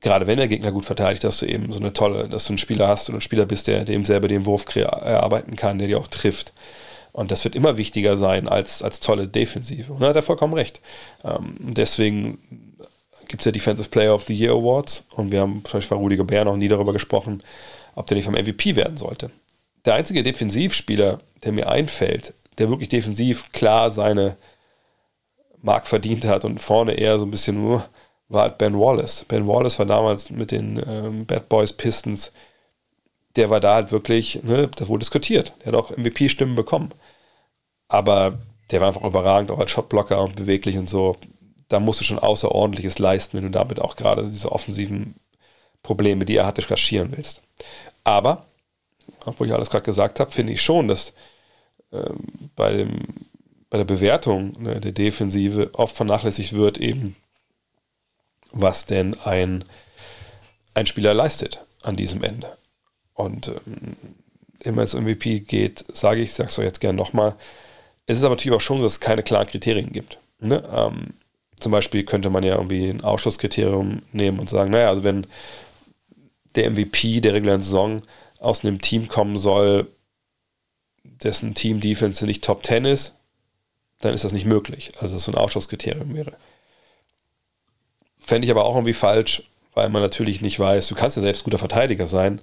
gerade 0.00 0.26
wenn 0.26 0.38
der 0.38 0.48
Gegner 0.48 0.72
gut 0.72 0.84
verteidigt, 0.84 1.24
dass 1.24 1.38
du 1.38 1.46
eben 1.46 1.72
so 1.72 1.80
eine 1.80 1.92
tolle, 1.92 2.28
dass 2.28 2.44
du 2.44 2.50
einen 2.50 2.58
Spieler 2.58 2.88
hast 2.88 3.08
und 3.08 3.16
ein 3.16 3.20
Spieler 3.20 3.46
bist, 3.46 3.66
der 3.66 3.84
dem 3.84 4.04
selber 4.04 4.28
den 4.28 4.46
Wurf 4.46 4.64
erarbeiten 4.76 5.56
kann, 5.56 5.78
der 5.78 5.88
dir 5.88 5.98
auch 5.98 6.08
trifft. 6.08 6.52
Und 7.12 7.30
das 7.30 7.44
wird 7.44 7.54
immer 7.54 7.76
wichtiger 7.76 8.16
sein 8.16 8.48
als, 8.48 8.82
als 8.82 9.00
tolle 9.00 9.28
Defensive. 9.28 9.92
Und 9.92 10.00
da 10.00 10.08
hat 10.08 10.16
er 10.16 10.22
vollkommen 10.22 10.54
recht. 10.54 10.80
Ähm, 11.24 11.56
deswegen 11.60 12.38
gibt 13.28 13.42
es 13.42 13.46
ja 13.46 13.52
Defensive 13.52 13.90
Player 13.90 14.14
of 14.14 14.24
the 14.26 14.34
Year 14.34 14.52
Awards 14.52 15.04
und 15.14 15.30
wir 15.30 15.40
haben 15.40 15.62
zum 15.64 15.78
Beispiel 15.78 15.96
bei 15.96 16.02
Rudi 16.02 16.16
Gobert 16.16 16.46
noch 16.46 16.56
nie 16.56 16.68
darüber 16.68 16.92
gesprochen, 16.92 17.42
ob 17.94 18.06
der 18.06 18.16
nicht 18.16 18.24
vom 18.24 18.34
MVP 18.34 18.76
werden 18.76 18.96
sollte. 18.96 19.30
Der 19.84 19.94
einzige 19.94 20.22
Defensivspieler, 20.22 21.20
der 21.44 21.52
mir 21.52 21.68
einfällt, 21.68 22.34
der 22.58 22.70
wirklich 22.70 22.88
defensiv 22.88 23.50
klar 23.52 23.90
seine 23.90 24.36
Mark 25.62 25.86
verdient 25.86 26.24
hat 26.24 26.44
und 26.44 26.60
vorne 26.60 26.94
eher 26.94 27.18
so 27.18 27.24
ein 27.24 27.30
bisschen 27.30 27.62
nur, 27.62 27.84
war 28.28 28.42
halt 28.42 28.58
Ben 28.58 28.78
Wallace. 28.78 29.24
Ben 29.28 29.46
Wallace 29.46 29.78
war 29.78 29.86
damals 29.86 30.30
mit 30.30 30.50
den 30.50 30.82
ähm, 30.86 31.26
Bad 31.26 31.48
Boys 31.48 31.72
Pistons, 31.72 32.32
der 33.36 33.50
war 33.50 33.60
da 33.60 33.74
halt 33.74 33.92
wirklich, 33.92 34.42
ne, 34.42 34.68
da 34.68 34.88
wurde 34.88 35.00
diskutiert. 35.00 35.54
Der 35.60 35.72
hat 35.72 35.74
auch 35.74 35.96
MVP-Stimmen 35.96 36.54
bekommen. 36.54 36.90
Aber 37.88 38.38
der 38.70 38.80
war 38.80 38.88
einfach 38.88 39.04
überragend, 39.04 39.50
auch 39.50 39.58
als 39.58 39.70
Shotblocker 39.70 40.20
und 40.20 40.36
beweglich 40.36 40.76
und 40.78 40.88
so. 40.88 41.16
Da 41.68 41.80
musst 41.80 42.00
du 42.00 42.04
schon 42.04 42.18
Außerordentliches 42.18 42.98
leisten, 42.98 43.36
wenn 43.36 43.44
du 43.44 43.50
damit 43.50 43.80
auch 43.80 43.96
gerade 43.96 44.24
diese 44.24 44.52
offensiven 44.52 45.14
Probleme, 45.82 46.24
die 46.24 46.36
er 46.36 46.46
hatte, 46.46 46.62
kaschieren 46.62 47.12
willst. 47.14 47.42
Aber, 48.04 48.46
obwohl 49.24 49.46
ich 49.46 49.52
alles 49.52 49.70
gerade 49.70 49.84
gesagt 49.84 50.20
habe, 50.20 50.30
finde 50.30 50.52
ich 50.52 50.62
schon, 50.62 50.88
dass 50.88 51.12
ähm, 51.92 52.50
bei, 52.56 52.72
dem, 52.72 53.00
bei 53.70 53.78
der 53.78 53.84
Bewertung 53.84 54.60
ne, 54.62 54.80
der 54.80 54.92
Defensive 54.92 55.70
oft 55.74 55.96
vernachlässigt 55.96 56.54
wird, 56.54 56.78
eben 56.78 57.16
was 58.52 58.86
denn 58.86 59.16
ein, 59.24 59.64
ein 60.74 60.86
Spieler 60.86 61.14
leistet 61.14 61.64
an 61.82 61.96
diesem 61.96 62.22
Ende. 62.22 62.56
Und 63.14 63.48
ähm, 63.48 63.96
immer 64.60 64.82
als 64.82 64.94
MVP 64.94 65.40
geht, 65.40 65.84
sage 65.94 66.20
ich, 66.20 66.32
sage 66.32 66.48
es 66.48 66.58
euch 66.58 66.64
jetzt 66.64 66.80
gerne 66.80 66.96
nochmal, 66.96 67.34
es 68.06 68.18
ist 68.18 68.24
aber 68.24 68.34
natürlich 68.34 68.56
auch 68.56 68.60
schon 68.60 68.78
so, 68.78 68.84
dass 68.84 68.92
es 68.92 69.00
keine 69.00 69.22
klaren 69.22 69.46
Kriterien 69.46 69.92
gibt. 69.92 70.18
Ne? 70.40 70.62
Ähm, 70.74 71.14
zum 71.58 71.72
Beispiel 71.72 72.04
könnte 72.04 72.30
man 72.30 72.42
ja 72.42 72.56
irgendwie 72.56 72.88
ein 72.88 73.02
Ausschlusskriterium 73.02 74.02
nehmen 74.12 74.40
und 74.40 74.50
sagen, 74.50 74.72
naja, 74.72 74.88
also 74.88 75.04
wenn 75.04 75.26
der 76.56 76.70
MVP 76.70 77.20
der 77.20 77.34
regulären 77.34 77.60
Saison 77.60 78.02
aus 78.40 78.64
einem 78.64 78.80
Team 78.80 79.08
kommen 79.08 79.38
soll, 79.38 79.86
dessen 81.04 81.54
Team-Defense 81.54 82.26
nicht 82.26 82.44
Top 82.44 82.64
10 82.64 82.84
ist, 82.84 83.14
dann 84.00 84.14
ist 84.14 84.24
das 84.24 84.32
nicht 84.32 84.46
möglich. 84.46 84.92
Also 85.00 85.14
das 85.14 85.24
so 85.24 85.32
ein 85.32 85.38
Ausschlusskriterium 85.38 86.14
wäre. 86.14 86.32
Fände 88.18 88.44
ich 88.44 88.50
aber 88.50 88.64
auch 88.64 88.74
irgendwie 88.74 88.92
falsch, 88.92 89.42
weil 89.74 89.88
man 89.88 90.02
natürlich 90.02 90.40
nicht 90.40 90.58
weiß, 90.58 90.88
du 90.88 90.94
kannst 90.94 91.16
ja 91.16 91.22
selbst 91.22 91.44
guter 91.44 91.58
Verteidiger 91.58 92.06
sein, 92.06 92.40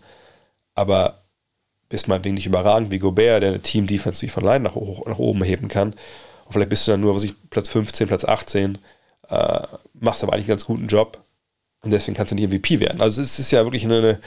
aber 0.76 1.22
bist 1.90 2.08
meinetwegen 2.08 2.36
nicht 2.36 2.46
überragend 2.46 2.92
wie 2.92 3.00
Gobert, 3.00 3.44
der 3.44 3.50
eine 3.50 3.62
Team-Defense 3.62 4.24
nicht 4.24 4.32
von 4.32 4.44
allein 4.46 4.62
nach, 4.62 4.76
nach, 4.76 5.20
oben 5.20 5.44
heben 5.44 5.68
kann. 5.68 5.94
Und 6.46 6.54
vielleicht 6.54 6.70
bist 6.70 6.88
du 6.88 6.92
dann 6.92 7.02
nur, 7.02 7.16
was 7.16 7.24
ich, 7.24 7.34
Platz 7.50 7.68
15, 7.70 8.08
Platz 8.08 8.24
18, 8.24 8.78
äh, 9.30 9.60
machst 9.94 10.24
aber 10.24 10.34
eigentlich 10.34 10.46
einen 10.46 10.58
ganz 10.58 10.66
guten 10.66 10.88
Job 10.88 11.24
und 11.82 11.92
deswegen 11.92 12.16
kannst 12.16 12.32
du 12.32 12.36
nicht 12.36 12.48
MVP 12.48 12.80
werden. 12.80 13.02
Also 13.02 13.22
es 13.22 13.40
ist 13.40 13.52
ja 13.52 13.64
wirklich 13.64 13.86
eine, 13.86 13.98
eine 13.98 14.20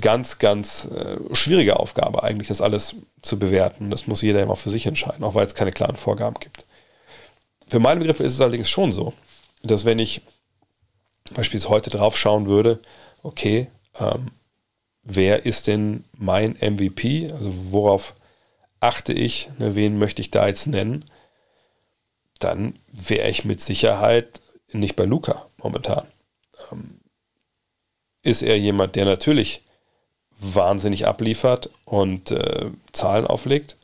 ganz, 0.00 0.38
ganz 0.38 0.86
äh, 0.86 1.18
schwierige 1.34 1.78
Aufgabe 1.78 2.22
eigentlich, 2.22 2.48
das 2.48 2.60
alles 2.60 2.96
zu 3.20 3.38
bewerten. 3.38 3.90
Das 3.90 4.06
muss 4.06 4.22
jeder 4.22 4.42
immer 4.42 4.56
für 4.56 4.70
sich 4.70 4.86
entscheiden, 4.86 5.24
auch 5.24 5.34
weil 5.34 5.46
es 5.46 5.54
keine 5.54 5.72
klaren 5.72 5.96
Vorgaben 5.96 6.36
gibt. 6.38 6.64
Für 7.68 7.80
meine 7.80 8.00
Begriffe 8.00 8.22
ist 8.22 8.34
es 8.34 8.40
allerdings 8.40 8.70
schon 8.70 8.92
so, 8.92 9.12
dass 9.62 9.84
wenn 9.84 9.98
ich 9.98 10.22
beispielsweise 11.32 11.70
heute 11.70 11.90
drauf 11.90 12.16
schauen 12.16 12.46
würde, 12.46 12.78
okay, 13.22 13.68
ähm, 13.98 14.30
wer 15.02 15.46
ist 15.46 15.66
denn 15.66 16.04
mein 16.16 16.56
MVP? 16.60 17.30
Also 17.32 17.72
worauf 17.72 18.14
achte 18.80 19.12
ich? 19.12 19.48
Ne, 19.58 19.74
wen 19.74 19.98
möchte 19.98 20.22
ich 20.22 20.30
da 20.30 20.46
jetzt 20.46 20.66
nennen? 20.66 21.04
Dann 22.38 22.78
wäre 22.92 23.28
ich 23.28 23.44
mit 23.44 23.60
Sicherheit 23.60 24.40
nicht 24.72 24.96
bei 24.96 25.04
Luca 25.04 25.46
momentan. 25.58 26.06
Ähm, 26.70 27.00
ist 28.22 28.42
er 28.42 28.58
jemand, 28.58 28.96
der 28.96 29.04
natürlich 29.04 29.62
wahnsinnig 30.42 31.06
abliefert 31.06 31.70
und 31.84 32.30
äh, 32.30 32.70
Zahlen 32.92 33.26
auflegt? 33.26 33.76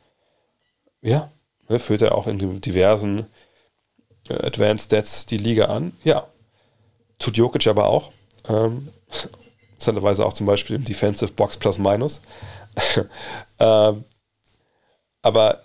Ja, 1.01 1.31
ne, 1.69 1.79
führt 1.79 2.01
er 2.01 2.15
auch 2.15 2.27
in 2.27 2.61
diversen 2.61 3.25
äh, 4.29 4.33
Advanced 4.45 4.87
Stats 4.87 5.25
die 5.25 5.37
Liga 5.37 5.65
an? 5.65 5.93
Ja. 6.03 6.27
Tut 7.17 7.37
Jokic 7.37 7.67
aber 7.67 7.87
auch. 7.87 8.11
Ähm, 8.47 8.89
interessanterweise 9.71 10.25
auch 10.25 10.33
zum 10.33 10.45
Beispiel 10.45 10.75
im 10.75 10.85
Defensive 10.85 11.31
Box 11.33 11.57
Plus 11.57 11.77
Minus. 11.77 12.21
ähm, 13.59 14.03
aber 15.21 15.61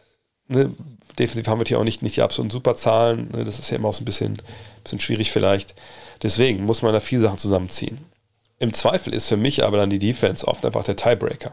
ne, 0.48 0.74
defensiv 1.18 1.46
haben 1.46 1.60
wir 1.60 1.66
hier 1.66 1.78
auch 1.78 1.84
nicht, 1.84 2.02
nicht 2.02 2.16
die 2.16 2.22
absoluten 2.22 2.50
Superzahlen. 2.50 3.30
Ne, 3.32 3.44
das 3.44 3.58
ist 3.58 3.70
ja 3.70 3.76
immer 3.76 3.88
auch 3.88 3.94
so 3.94 4.02
ein 4.02 4.06
bisschen, 4.06 4.40
bisschen 4.82 5.00
schwierig 5.00 5.30
vielleicht. 5.30 5.74
Deswegen 6.22 6.64
muss 6.64 6.82
man 6.82 6.92
da 6.92 7.00
viele 7.00 7.22
Sachen 7.22 7.38
zusammenziehen. 7.38 7.98
Im 8.58 8.72
Zweifel 8.72 9.12
ist 9.14 9.28
für 9.28 9.36
mich 9.36 9.64
aber 9.64 9.76
dann 9.76 9.90
die 9.90 9.98
Defense 9.98 10.46
oft 10.46 10.64
einfach 10.64 10.84
der 10.84 10.96
Tiebreaker. 10.96 11.52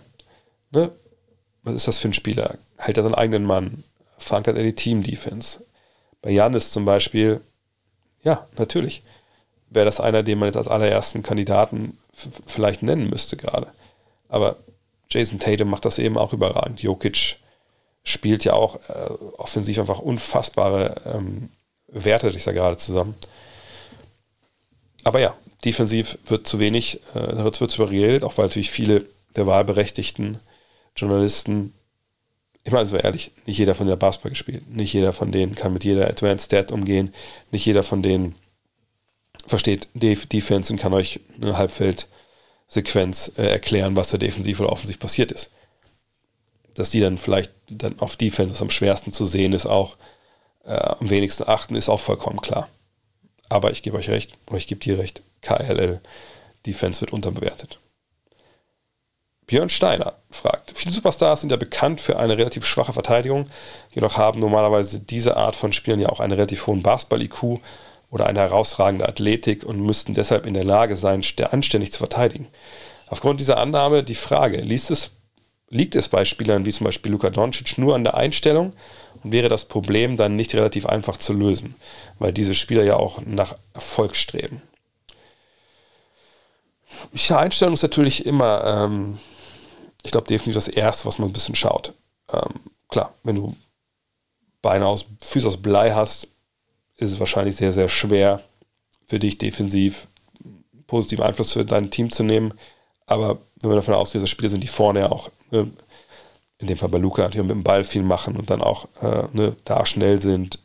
Ne? 0.71 0.91
Was 1.63 1.75
ist 1.75 1.87
das 1.87 1.99
für 1.99 2.09
ein 2.09 2.13
Spieler? 2.13 2.57
Hält 2.77 2.97
er 2.97 3.03
seinen 3.03 3.15
eigenen 3.15 3.43
Mann? 3.43 3.83
Verankert 4.17 4.57
er 4.57 4.63
die 4.63 4.75
Team-Defense? 4.75 5.63
Bei 6.21 6.29
Janis 6.29 6.71
zum 6.71 6.85
Beispiel, 6.85 7.41
ja, 8.23 8.47
natürlich 8.57 9.03
wäre 9.69 9.85
das 9.85 9.99
einer, 9.99 10.21
den 10.21 10.37
man 10.37 10.47
jetzt 10.47 10.57
als 10.57 10.67
allerersten 10.67 11.23
Kandidaten 11.23 11.97
vielleicht 12.45 12.83
nennen 12.83 13.09
müsste 13.09 13.37
gerade. 13.37 13.67
Aber 14.29 14.57
Jason 15.09 15.39
Tatum 15.39 15.69
macht 15.69 15.85
das 15.85 15.97
eben 15.97 16.17
auch 16.17 16.33
überragend. 16.33 16.81
Jokic 16.81 17.37
spielt 18.03 18.43
ja 18.43 18.53
auch 18.53 18.75
äh, 18.89 19.09
offensiv 19.37 19.79
einfach 19.79 19.99
unfassbare 19.99 20.95
ähm, 21.05 21.49
Werte, 21.87 22.29
ich 22.29 22.43
sage 22.43 22.57
gerade 22.57 22.77
zusammen. 22.77 23.15
Aber 25.03 25.19
ja, 25.19 25.35
defensiv 25.65 26.17
wird 26.25 26.47
zu 26.47 26.59
wenig, 26.59 26.99
äh, 27.13 27.19
da 27.19 27.43
wird, 27.43 27.55
zu 27.55 27.85
geredet, 27.85 28.23
auch 28.23 28.37
weil 28.37 28.45
natürlich 28.45 28.71
viele 28.71 29.05
der 29.35 29.47
wahlberechtigten 29.47 30.39
Journalisten, 30.95 31.73
ich 32.63 32.71
meine, 32.71 32.85
so 32.85 32.97
ehrlich, 32.97 33.31
nicht 33.45 33.57
jeder 33.57 33.75
von 33.75 33.87
der 33.87 33.95
Basketball 33.95 34.31
gespielt, 34.31 34.69
nicht 34.69 34.93
jeder 34.93 35.13
von 35.13 35.31
denen 35.31 35.55
kann 35.55 35.73
mit 35.73 35.83
jeder 35.83 36.07
Advanced 36.07 36.45
Stat 36.45 36.71
umgehen, 36.71 37.13
nicht 37.51 37.65
jeder 37.65 37.83
von 37.83 38.01
denen 38.01 38.35
versteht 39.47 39.87
Defense 39.93 40.71
und 40.71 40.79
kann 40.79 40.93
euch 40.93 41.19
eine 41.41 41.57
Halbfeldsequenz 41.57 43.33
äh, 43.37 43.43
erklären, 43.43 43.95
was 43.95 44.09
da 44.09 44.17
defensiv 44.17 44.59
oder 44.59 44.71
offensiv 44.71 44.99
passiert 44.99 45.31
ist. 45.31 45.51
Dass 46.75 46.91
die 46.91 46.99
dann 46.99 47.17
vielleicht 47.17 47.51
dann 47.69 47.99
auf 47.99 48.15
Defense 48.15 48.53
was 48.53 48.61
am 48.61 48.69
schwersten 48.69 49.11
zu 49.11 49.25
sehen 49.25 49.53
ist, 49.53 49.65
auch 49.65 49.97
äh, 50.63 50.73
am 50.73 51.09
wenigsten 51.09 51.47
achten, 51.47 51.75
ist 51.75 51.89
auch 51.89 51.99
vollkommen 51.99 52.41
klar. 52.41 52.69
Aber 53.49 53.71
ich 53.71 53.81
gebe 53.81 53.97
euch 53.97 54.09
recht, 54.09 54.37
oder 54.47 54.57
ich 54.57 54.67
gebe 54.67 54.79
dir 54.79 54.97
recht, 54.97 55.21
KLL, 55.41 55.99
Defense 56.65 57.01
wird 57.01 57.13
unterbewertet. 57.13 57.79
Björn 59.47 59.69
Steiner 59.69 60.13
fragt, 60.29 60.71
viele 60.73 60.93
Superstars 60.93 61.41
sind 61.41 61.49
ja 61.49 61.57
bekannt 61.57 61.99
für 61.99 62.17
eine 62.17 62.37
relativ 62.37 62.65
schwache 62.65 62.93
Verteidigung, 62.93 63.49
jedoch 63.93 64.15
haben 64.15 64.39
normalerweise 64.39 64.99
diese 64.99 65.35
Art 65.35 65.57
von 65.57 65.73
Spielern 65.73 65.99
ja 65.99 66.09
auch 66.09 66.21
einen 66.21 66.33
relativ 66.33 66.67
hohen 66.67 66.83
Basketball-IQ 66.83 67.59
oder 68.11 68.27
eine 68.27 68.39
herausragende 68.39 69.09
Athletik 69.09 69.65
und 69.65 69.81
müssten 69.81 70.13
deshalb 70.13 70.45
in 70.45 70.53
der 70.53 70.63
Lage 70.63 70.95
sein, 70.95 71.21
anständig 71.51 71.91
zu 71.91 71.97
verteidigen. 71.97 72.47
Aufgrund 73.07 73.41
dieser 73.41 73.57
Annahme 73.57 74.03
die 74.03 74.15
Frage, 74.15 74.57
es, 74.57 75.11
liegt 75.69 75.95
es 75.95 76.07
bei 76.07 76.23
Spielern 76.23 76.65
wie 76.65 76.71
zum 76.71 76.85
Beispiel 76.85 77.11
Luka 77.11 77.29
Doncic 77.29 77.77
nur 77.77 77.95
an 77.95 78.03
der 78.03 78.15
Einstellung 78.15 78.71
und 79.23 79.31
wäre 79.33 79.49
das 79.49 79.65
Problem 79.65 80.15
dann 80.15 80.37
nicht 80.37 80.53
relativ 80.55 80.85
einfach 80.85 81.17
zu 81.17 81.33
lösen, 81.33 81.75
weil 82.19 82.31
diese 82.31 82.55
Spieler 82.55 82.83
ja 82.83 82.95
auch 82.95 83.21
nach 83.25 83.55
Erfolg 83.73 84.15
streben? 84.15 84.61
Ja, 87.13 87.39
Einstellung 87.39 87.73
ist 87.73 87.83
natürlich 87.83 88.25
immer, 88.25 88.63
ähm, 88.65 89.19
ich 90.03 90.11
glaube, 90.11 90.27
definitiv 90.27 90.55
das 90.55 90.67
Erste, 90.67 91.05
was 91.05 91.19
man 91.19 91.29
ein 91.29 91.33
bisschen 91.33 91.55
schaut. 91.55 91.93
Ähm, 92.31 92.61
klar, 92.89 93.13
wenn 93.23 93.35
du 93.35 93.55
Beine 94.61 94.85
aus, 94.87 95.05
Füße 95.21 95.47
aus 95.47 95.57
Blei 95.57 95.91
hast, 95.91 96.27
ist 96.97 97.11
es 97.11 97.19
wahrscheinlich 97.19 97.55
sehr, 97.55 97.71
sehr 97.71 97.89
schwer 97.89 98.43
für 99.07 99.19
dich 99.19 99.37
defensiv 99.37 100.07
positiven 100.87 101.23
Einfluss 101.23 101.53
für 101.53 101.65
dein 101.65 101.89
Team 101.89 102.11
zu 102.11 102.23
nehmen. 102.23 102.53
Aber 103.07 103.39
wenn 103.61 103.71
wir 103.71 103.75
davon 103.75 103.93
ausgehen, 103.93 104.21
dass 104.21 104.29
Spieler 104.29 104.49
sind, 104.49 104.63
die 104.63 104.67
vorne 104.67 105.01
ja 105.01 105.11
auch, 105.11 105.29
äh, 105.51 105.65
in 106.59 106.67
dem 106.67 106.77
Fall 106.77 106.89
bei 106.89 106.99
Luca, 106.99 107.23
natürlich 107.23 107.47
mit 107.47 107.55
dem 107.55 107.63
Ball 107.63 107.83
viel 107.83 108.03
machen 108.03 108.35
und 108.35 108.49
dann 108.49 108.61
auch 108.61 108.87
äh, 109.01 109.23
ne, 109.33 109.55
da 109.65 109.85
schnell 109.85 110.21
sind, 110.21 110.59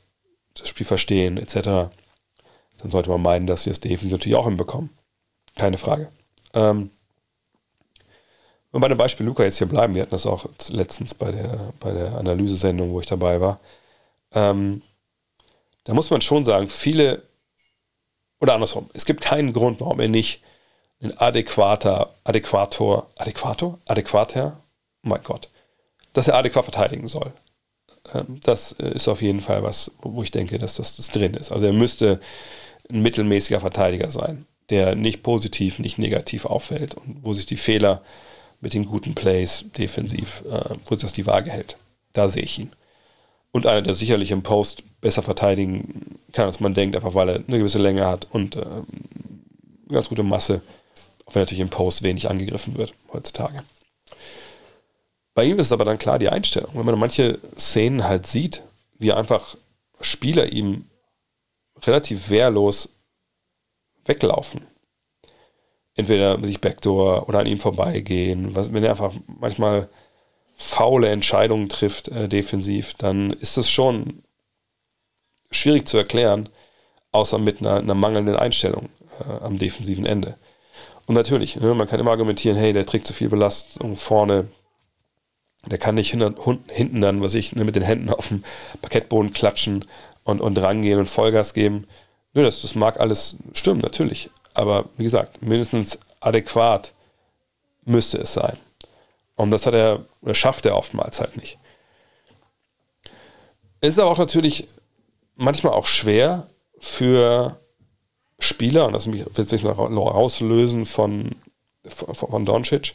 das 0.55 0.69
Spiel 0.69 0.87
verstehen, 0.87 1.39
etc., 1.39 1.91
dann 2.79 2.91
sollte 2.91 3.09
man 3.09 3.23
meinen, 3.23 3.47
dass 3.47 3.63
sie 3.63 3.71
das 3.71 3.81
defensiv 3.81 4.13
natürlich 4.13 4.37
auch 4.37 4.47
hinbekommen. 4.47 4.91
Keine 5.57 5.79
Frage. 5.79 6.09
Ähm, 6.55 6.91
und 8.71 8.81
bei 8.81 8.89
dem 8.89 8.99
Beispiel 8.99 9.25
Luca 9.25 9.43
jetzt 9.43 9.59
hier 9.59 9.67
bleiben, 9.67 9.95
wir 9.95 10.03
hatten 10.03 10.11
das 10.11 10.27
auch 10.27 10.47
letztens 10.69 11.15
bei 11.15 11.33
der, 11.33 11.73
bei 11.81 11.93
der 11.93 12.17
Analysesendung, 12.17 12.93
wo 12.93 13.01
ich 13.01 13.07
dabei 13.07 13.41
war. 13.41 13.59
Ähm, 14.33 14.83
da 15.85 15.95
muss 15.95 16.11
man 16.11 16.21
schon 16.21 16.45
sagen, 16.45 16.69
viele, 16.69 17.23
oder 18.39 18.55
andersrum, 18.55 18.91
es 18.93 19.07
gibt 19.07 19.23
keinen 19.23 19.53
Grund, 19.53 19.81
warum 19.81 19.99
er 20.01 20.09
nicht 20.09 20.43
ein 21.01 21.17
adäquater, 21.17 22.15
adäquator, 22.25 23.11
adäquator, 23.17 23.79
adäquater, 23.87 24.61
oh 25.05 25.09
mein 25.09 25.23
Gott, 25.23 25.49
dass 26.13 26.29
er 26.29 26.35
adäquat 26.35 26.65
verteidigen 26.65 27.09
soll. 27.09 27.33
Ähm, 28.13 28.41
das 28.43 28.73
ist 28.73 29.09
auf 29.09 29.23
jeden 29.23 29.41
Fall 29.41 29.63
was, 29.63 29.93
wo 30.03 30.23
ich 30.23 30.31
denke, 30.31 30.59
dass 30.59 30.75
das, 30.75 30.97
das 30.97 31.11
drin 31.11 31.35
ist. 31.35 31.51
Also 31.51 31.65
er 31.65 31.73
müsste 31.73 32.21
ein 32.91 33.01
mittelmäßiger 33.01 33.61
Verteidiger 33.61 34.11
sein, 34.11 34.47
der 34.71 34.95
nicht 34.95 35.23
positiv, 35.23 35.79
nicht 35.79 35.99
negativ 35.99 36.45
auffällt 36.45 36.95
und 36.95 37.19
wo 37.23 37.33
sich 37.33 37.47
die 37.47 37.57
Fehler 37.57 38.03
mit 38.61 38.75
den 38.75 38.87
guten 38.87 39.15
Plays 39.15 39.67
defensiv, 39.77 40.43
äh, 40.51 40.75
wo 40.87 40.95
sich 40.95 41.03
das 41.03 41.13
die 41.13 41.27
Waage 41.27 41.51
hält. 41.51 41.77
Da 42.13 42.29
sehe 42.29 42.43
ich 42.43 42.59
ihn. 42.59 42.73
Und 43.53 43.67
einer, 43.67 43.83
der 43.83 43.95
sicherlich 43.95 44.31
im 44.31 44.43
Post 44.43 44.83
besser 45.01 45.23
verteidigen 45.23 46.19
kann, 46.33 46.47
als 46.47 46.61
man 46.61 46.75
denkt, 46.75 46.97
einfach 46.97 47.15
weil 47.15 47.29
er 47.29 47.35
eine 47.37 47.59
gewisse 47.59 47.79
Länge 47.79 48.07
hat 48.07 48.27
und 48.31 48.57
äh, 48.57 48.65
ganz 49.89 50.09
gute 50.09 50.23
Masse, 50.23 50.63
auch 51.27 51.35
wenn 51.35 51.43
natürlich 51.43 51.61
im 51.61 51.71
Post 51.71 52.03
wenig 52.03 52.29
angegriffen 52.29 52.77
wird 52.77 52.95
heutzutage. 53.13 53.63
Bei 55.35 55.45
ihm 55.45 55.59
ist 55.59 55.67
es 55.67 55.73
aber 55.73 55.85
dann 55.85 55.99
klar 55.99 56.19
die 56.19 56.31
Einstellung. 56.31 56.71
Wenn 56.75 56.87
man 56.87 56.99
manche 56.99 57.39
Szenen 57.59 58.05
halt 58.05 58.27
sieht, 58.27 58.63
wie 58.99 59.13
einfach 59.13 59.57
Spieler 60.01 60.51
ihm 60.51 60.87
relativ 61.83 62.31
wehrlos 62.31 62.96
weglaufen. 64.07 64.63
Entweder 65.95 66.43
sich 66.43 66.61
Backdoor 66.61 67.29
oder 67.29 67.41
an 67.41 67.47
ihm 67.47 67.61
vorbeigehen. 67.61 68.55
Was, 68.55 68.73
wenn 68.73 68.85
er 68.85 68.91
einfach 68.91 69.15
manchmal 69.27 69.89
faule 70.55 71.09
Entscheidungen 71.09 71.69
trifft 71.69 72.09
äh, 72.09 72.29
defensiv, 72.29 72.95
dann 72.95 73.31
ist 73.31 73.57
es 73.57 73.71
schon 73.71 74.23
schwierig 75.51 75.87
zu 75.87 75.97
erklären, 75.97 76.49
außer 77.13 77.39
mit 77.39 77.61
einer, 77.61 77.77
einer 77.77 77.95
mangelnden 77.95 78.37
Einstellung 78.37 78.89
äh, 79.21 79.45
am 79.45 79.59
defensiven 79.59 80.07
Ende. 80.07 80.37
Und 81.07 81.15
natürlich, 81.15 81.57
ne, 81.57 81.75
man 81.75 81.87
kann 81.87 82.01
immer 82.01 82.11
argumentieren, 82.11 82.57
hey, 82.57 82.73
der 82.73 82.87
trägt 82.87 83.07
zu 83.07 83.13
viel 83.13 83.29
Belastung 83.29 83.97
vorne, 83.97 84.49
der 85.67 85.79
kann 85.79 85.95
nicht 85.95 86.11
hinten, 86.11 86.37
hinten 86.69 87.01
dann, 87.01 87.23
was 87.23 87.35
ich, 87.35 87.55
ne, 87.55 87.65
mit 87.65 87.77
den 87.77 87.83
Händen 87.83 88.11
auf 88.11 88.29
dem 88.29 88.45
Parkettboden 88.83 89.33
klatschen 89.33 89.85
und, 90.25 90.41
und 90.41 90.61
rangehen 90.61 90.99
und 90.99 91.09
Vollgas 91.09 91.55
geben. 91.55 91.87
Nö, 92.37 92.43
das, 92.43 92.61
das 92.61 92.75
mag 92.75 93.01
alles 93.01 93.37
stimmen, 93.55 93.81
natürlich. 93.81 94.29
Aber 94.53 94.85
wie 94.99 95.05
gesagt, 95.05 95.41
mindestens 95.41 95.99
adäquat 96.21 96.93
müsste 97.87 98.19
es 98.19 98.35
sein. 98.35 98.59
Und 99.37 99.51
das 99.51 99.65
hat 99.65 99.73
er, 99.73 100.05
oder 100.21 100.35
schafft 100.35 100.67
er 100.67 100.77
oftmals 100.77 101.19
halt 101.19 101.39
nicht. 101.39 101.57
Es 103.81 103.95
ist 103.95 103.99
aber 103.99 104.11
auch 104.11 104.19
natürlich 104.19 104.69
manchmal 105.35 105.73
auch 105.73 105.87
schwer 105.87 106.47
für 106.79 107.59
Spieler, 108.39 108.87
und 108.87 108.93
das 108.93 109.07
will 109.07 109.55
ich 109.55 109.63
mal 109.63 109.73
rauslösen 109.73 110.85
von, 110.85 111.37
von, 111.87 112.15
von 112.17 112.45
Doncic, 112.45 112.93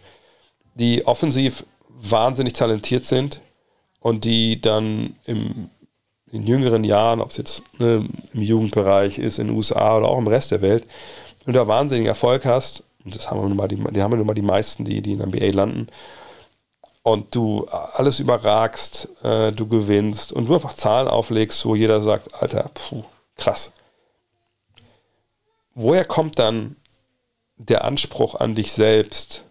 die 0.76 1.08
offensiv 1.08 1.66
wahnsinnig 1.89 2.54
talentiert 2.54 3.06
sind 3.06 3.42
und 4.02 4.24
die 4.24 4.62
dann 4.62 5.16
im, 5.26 5.72
in 6.32 6.48
jüngeren 6.48 6.84
Jahren, 6.84 7.22
ob 7.22 7.32
es 7.32 7.38
jetzt 7.38 7.62
ne, 7.78 8.08
im 8.34 8.42
Jugendbereich 8.42 9.18
ist, 9.18 9.40
in 9.40 9.48
den 9.48 9.56
USA 9.56 9.98
oder 9.98 10.08
auch 10.08 10.18
im 10.18 10.28
Rest 10.28 10.52
der 10.52 10.62
Welt, 10.62 10.86
wenn 11.46 11.54
du 11.54 11.60
da 11.60 11.68
wahnsinnigen 11.68 12.08
Erfolg 12.08 12.46
hast, 12.46 12.84
und 13.04 13.16
das 13.16 13.30
haben 13.30 13.42
wir 13.42 13.48
nun 13.48 13.58
mal 13.58 13.68
die, 13.68 13.76
die 13.76 14.02
haben 14.02 14.12
wir 14.12 14.18
nun 14.18 14.28
mal 14.28 14.34
die 14.34 14.42
meisten, 14.42 14.86
die, 14.86 15.02
die 15.02 15.14
in 15.14 15.18
der 15.18 15.28
NBA 15.28 15.52
landen, 15.52 15.88
und 17.04 17.34
du 17.34 17.66
alles 17.66 18.20
überragst, 18.20 19.10
äh, 19.24 19.52
du 19.52 19.68
gewinnst 19.68 20.34
und 20.34 20.48
du 20.48 20.54
einfach 20.54 20.74
Zahlen 20.74 21.08
auflegst, 21.08 21.66
wo 21.66 21.76
jeder 21.76 22.00
sagt, 22.00 22.34
Alter, 22.36 22.70
puh, 22.74 23.04
krass. 23.36 23.72
Woher 25.74 26.06
kommt 26.06 26.38
dann 26.38 26.76
der 27.58 27.86
Anspruch 27.86 28.36
an 28.36 28.56
dich 28.56 28.72
selbst, 28.72 29.44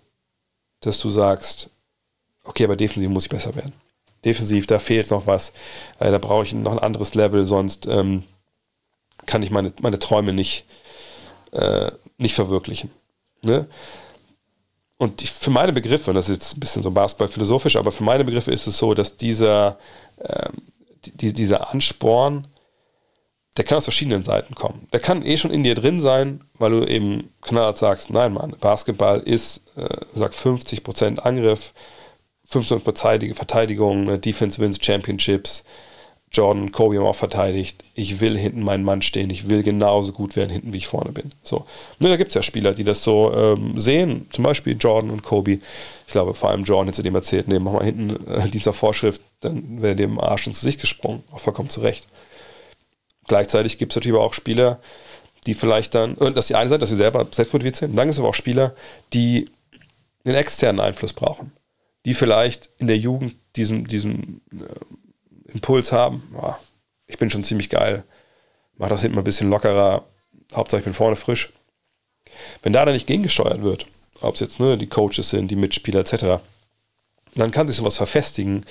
dass 0.81 1.01
du 1.01 1.11
sagst, 1.11 1.71
okay, 2.45 2.65
aber 2.65 2.77
defensiv 2.77 3.11
muss 3.11 3.25
ich 3.25 3.31
besser 3.31 3.55
werden. 3.55 3.73
Defensiv, 4.25 4.67
da 4.67 4.79
fehlt 4.79 5.11
noch 5.11 5.27
was. 5.27 5.53
Äh, 5.99 6.11
da 6.11 6.19
brauche 6.19 6.45
ich 6.45 6.53
noch 6.53 6.73
ein 6.73 6.79
anderes 6.79 7.15
Level, 7.15 7.45
sonst 7.47 7.87
ähm, 7.87 8.25
kann 9.27 9.43
ich 9.43 9.51
meine, 9.51 9.73
meine 9.81 9.99
Träume 9.99 10.33
nicht, 10.33 10.65
äh, 11.53 11.91
nicht 12.19 12.35
verwirklichen. 12.35 12.91
Ne? 13.43 13.67
Und 14.99 15.23
für 15.23 15.51
meine 15.51 15.73
Begriffe, 15.73 16.11
und 16.11 16.17
das 16.17 16.29
ist 16.29 16.37
jetzt 16.37 16.57
ein 16.57 16.61
bisschen 16.61 16.83
so 16.83 16.91
Basketball-philosophisch, 16.91 17.77
aber 17.77 17.91
für 17.91 18.05
meine 18.05 18.25
Begriffe 18.25 18.51
ist 18.51 18.67
es 18.67 18.77
so, 18.77 18.93
dass 18.93 19.17
dieser, 19.17 19.79
ähm, 20.23 20.63
die, 21.05 21.33
dieser 21.33 21.71
Ansporn, 21.71 22.47
der 23.57 23.65
kann 23.65 23.79
aus 23.79 23.85
verschiedenen 23.85 24.23
Seiten 24.23 24.55
kommen. 24.55 24.87
Der 24.93 25.01
kann 25.01 25.25
eh 25.25 25.39
schon 25.39 25.51
in 25.51 25.65
dir 25.65 25.75
drin 25.75 26.01
sein, 26.01 26.45
weil 26.59 26.73
du 26.73 26.85
eben 26.85 27.33
knallhart 27.41 27.79
sagst, 27.79 28.11
nein 28.11 28.35
Mann, 28.35 28.55
Basketball 28.61 29.21
ist, 29.21 29.63
äh, 29.77 30.05
sagt 30.15 30.35
50% 30.35 31.19
Angriff, 31.19 31.73
15% 32.51 33.35
Verteidigung, 33.35 34.05
ne, 34.05 34.19
Defense 34.19 34.61
wins 34.61 34.79
Championships, 34.83 35.65
Jordan, 36.33 36.71
Kobe 36.71 36.97
haben 36.97 37.07
auch 37.07 37.17
verteidigt. 37.17 37.83
Ich 37.95 38.21
will 38.21 38.39
hinten 38.39 38.63
meinen 38.63 38.85
Mann 38.85 39.03
stehen. 39.03 39.31
Ich 39.31 39.49
will 39.49 39.65
genauso 39.65 40.13
gut 40.13 40.37
werden 40.37 40.51
hinten, 40.51 40.73
wie 40.73 40.77
ich 40.77 40.87
vorne 40.87 41.11
bin. 41.11 41.33
So. 41.43 41.67
Ne, 41.99 42.09
da 42.09 42.17
gibt 42.17 42.29
es 42.29 42.35
ja 42.35 42.43
Spieler, 42.43 42.73
die 42.73 42.85
das 42.85 43.03
so 43.03 43.33
ähm, 43.35 43.79
sehen. 43.79 44.29
Zum 44.31 44.45
Beispiel 44.45 44.77
Jordan 44.79 45.11
und 45.11 45.23
Kobe. 45.25 45.59
Ich 46.07 46.13
glaube, 46.13 46.35
vor 46.35 46.51
allem 46.51 46.63
Jordan 46.63 46.95
zu 46.95 47.03
dem 47.03 47.17
erzählt, 47.17 47.49
nee, 47.49 47.59
mach 47.59 47.73
mal 47.73 47.85
hinten 47.85 48.29
äh, 48.29 48.49
dieser 48.53 48.73
Vorschrift, 48.73 49.21
dann 49.41 49.83
wäre 49.83 49.97
dem 49.97 50.21
Arsch 50.21 50.47
ins 50.47 50.61
Gesicht 50.61 50.81
gesprungen. 50.81 51.25
Auch 51.33 51.41
vollkommen 51.41 51.69
zurecht. 51.69 52.07
Gleichzeitig 53.27 53.79
gibt 53.79 53.93
es 53.93 53.97
natürlich 53.97 54.17
aber 54.17 54.25
auch 54.25 54.35
Spieler, 54.35 54.79
die 55.47 55.55
vielleicht 55.55 55.97
dann, 55.97 56.15
und 56.15 56.37
das 56.37 56.45
ist 56.45 56.51
die 56.51 56.55
eine 56.55 56.69
Seite, 56.69 56.81
dass 56.81 56.91
sie 56.91 56.97
selber 56.97 57.27
selbstmotiviert 57.31 57.75
sind. 57.75 57.97
Dann 57.97 58.07
gibt 58.07 58.13
es 58.13 58.19
aber 58.21 58.29
auch 58.29 58.35
Spieler, 58.35 58.75
die 59.13 59.51
einen 60.25 60.37
externen 60.37 60.81
Einfluss 60.81 61.13
brauchen. 61.13 61.53
Die 62.07 62.15
vielleicht 62.15 62.71
in 62.79 62.87
der 62.87 62.97
Jugend 62.97 63.35
diesen, 63.57 63.85
diesen 63.85 64.41
äh, 64.53 65.53
Impuls 65.53 65.93
haben, 65.93 66.23
oh, 66.35 66.55
ich 67.07 67.19
bin 67.19 67.31
schon 67.31 67.45
ziemlich 67.45 67.69
geil, 67.69 68.05
mach 68.77 68.89
das 68.89 69.03
hinten 69.03 69.17
mal 69.17 69.23
ein 69.23 69.25
bisschen 69.25 69.51
lockerer, 69.51 70.05
Hauptsache 70.55 70.81
ich 70.81 70.85
bin 70.85 70.95
vorne 70.95 71.17
frisch. 71.17 71.53
Wenn 72.63 72.73
da 72.73 72.85
dann 72.85 72.95
nicht 72.95 73.07
gegengesteuert 73.07 73.63
wird, 73.63 73.87
ob 74.21 74.35
es 74.35 74.41
jetzt 74.41 74.61
ne, 74.61 74.79
die 74.79 74.89
Coaches 74.89 75.31
sind, 75.31 75.51
die 75.51 75.57
Mitspieler 75.57 76.01
etc., 76.01 76.43
dann 77.35 77.51
kann 77.51 77.69
sich 77.69 77.77
sowas 77.77 77.97
verfestigen 77.97 78.65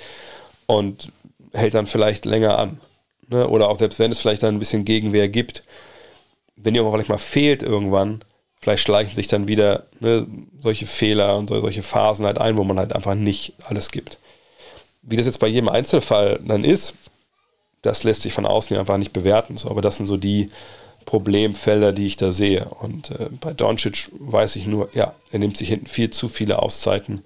und 0.66 1.12
hält 1.52 1.74
dann 1.74 1.86
vielleicht 1.86 2.24
länger 2.24 2.58
an. 2.58 2.80
Ne? 3.28 3.48
Oder 3.48 3.68
auch 3.68 3.78
selbst 3.78 3.98
wenn 3.98 4.12
es 4.12 4.20
vielleicht 4.20 4.42
dann 4.42 4.56
ein 4.56 4.58
bisschen 4.58 4.84
Gegenwehr 4.84 5.28
gibt, 5.28 5.62
wenn 6.56 6.74
die 6.74 6.80
aber 6.80 6.90
vielleicht 6.90 7.08
mal 7.08 7.18
fehlt 7.18 7.62
irgendwann, 7.62 8.22
vielleicht 8.60 8.82
schleichen 8.82 9.14
sich 9.14 9.26
dann 9.26 9.48
wieder 9.48 9.86
ne, 10.00 10.26
solche 10.60 10.86
Fehler 10.86 11.36
und 11.36 11.48
solche 11.48 11.82
Phasen 11.82 12.26
halt 12.26 12.38
ein, 12.38 12.56
wo 12.56 12.64
man 12.64 12.78
halt 12.78 12.94
einfach 12.94 13.14
nicht 13.14 13.54
alles 13.66 13.90
gibt. 13.90 14.18
Wie 15.02 15.16
das 15.16 15.26
jetzt 15.26 15.40
bei 15.40 15.46
jedem 15.46 15.68
Einzelfall 15.68 16.40
dann 16.44 16.64
ist, 16.64 16.94
das 17.82 18.04
lässt 18.04 18.22
sich 18.22 18.32
von 18.32 18.46
außen 18.46 18.76
einfach 18.76 18.98
nicht 18.98 19.12
bewerten. 19.12 19.56
So, 19.56 19.70
aber 19.70 19.80
das 19.80 19.96
sind 19.96 20.06
so 20.06 20.16
die 20.16 20.50
Problemfelder, 21.06 21.92
die 21.92 22.06
ich 22.06 22.16
da 22.16 22.32
sehe. 22.32 22.66
Und 22.66 23.10
äh, 23.12 23.28
bei 23.40 23.52
Doncic 23.52 24.10
weiß 24.18 24.56
ich 24.56 24.66
nur, 24.66 24.90
ja, 24.92 25.14
er 25.32 25.38
nimmt 25.38 25.56
sich 25.56 25.68
hinten 25.70 25.86
viel 25.86 26.10
zu 26.10 26.28
viele 26.28 26.60
Auszeiten. 26.60 27.24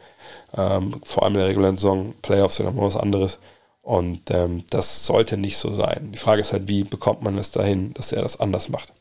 Ähm, 0.56 1.00
vor 1.02 1.24
allem 1.24 1.34
in 1.34 1.40
der 1.40 1.48
regulären 1.48 1.78
Saison, 1.78 2.14
Playoffs 2.22 2.56
sind 2.56 2.66
nochmal 2.66 2.86
was 2.86 2.96
anderes. 2.96 3.38
Und 3.82 4.30
ähm, 4.30 4.64
das 4.70 5.04
sollte 5.04 5.36
nicht 5.36 5.58
so 5.58 5.72
sein. 5.72 6.10
Die 6.12 6.18
Frage 6.18 6.40
ist 6.40 6.52
halt, 6.52 6.68
wie 6.68 6.84
bekommt 6.84 7.22
man 7.22 7.36
es 7.36 7.50
dahin, 7.50 7.92
dass 7.94 8.12
er 8.12 8.22
das 8.22 8.38
anders 8.38 8.68
macht? 8.68 8.92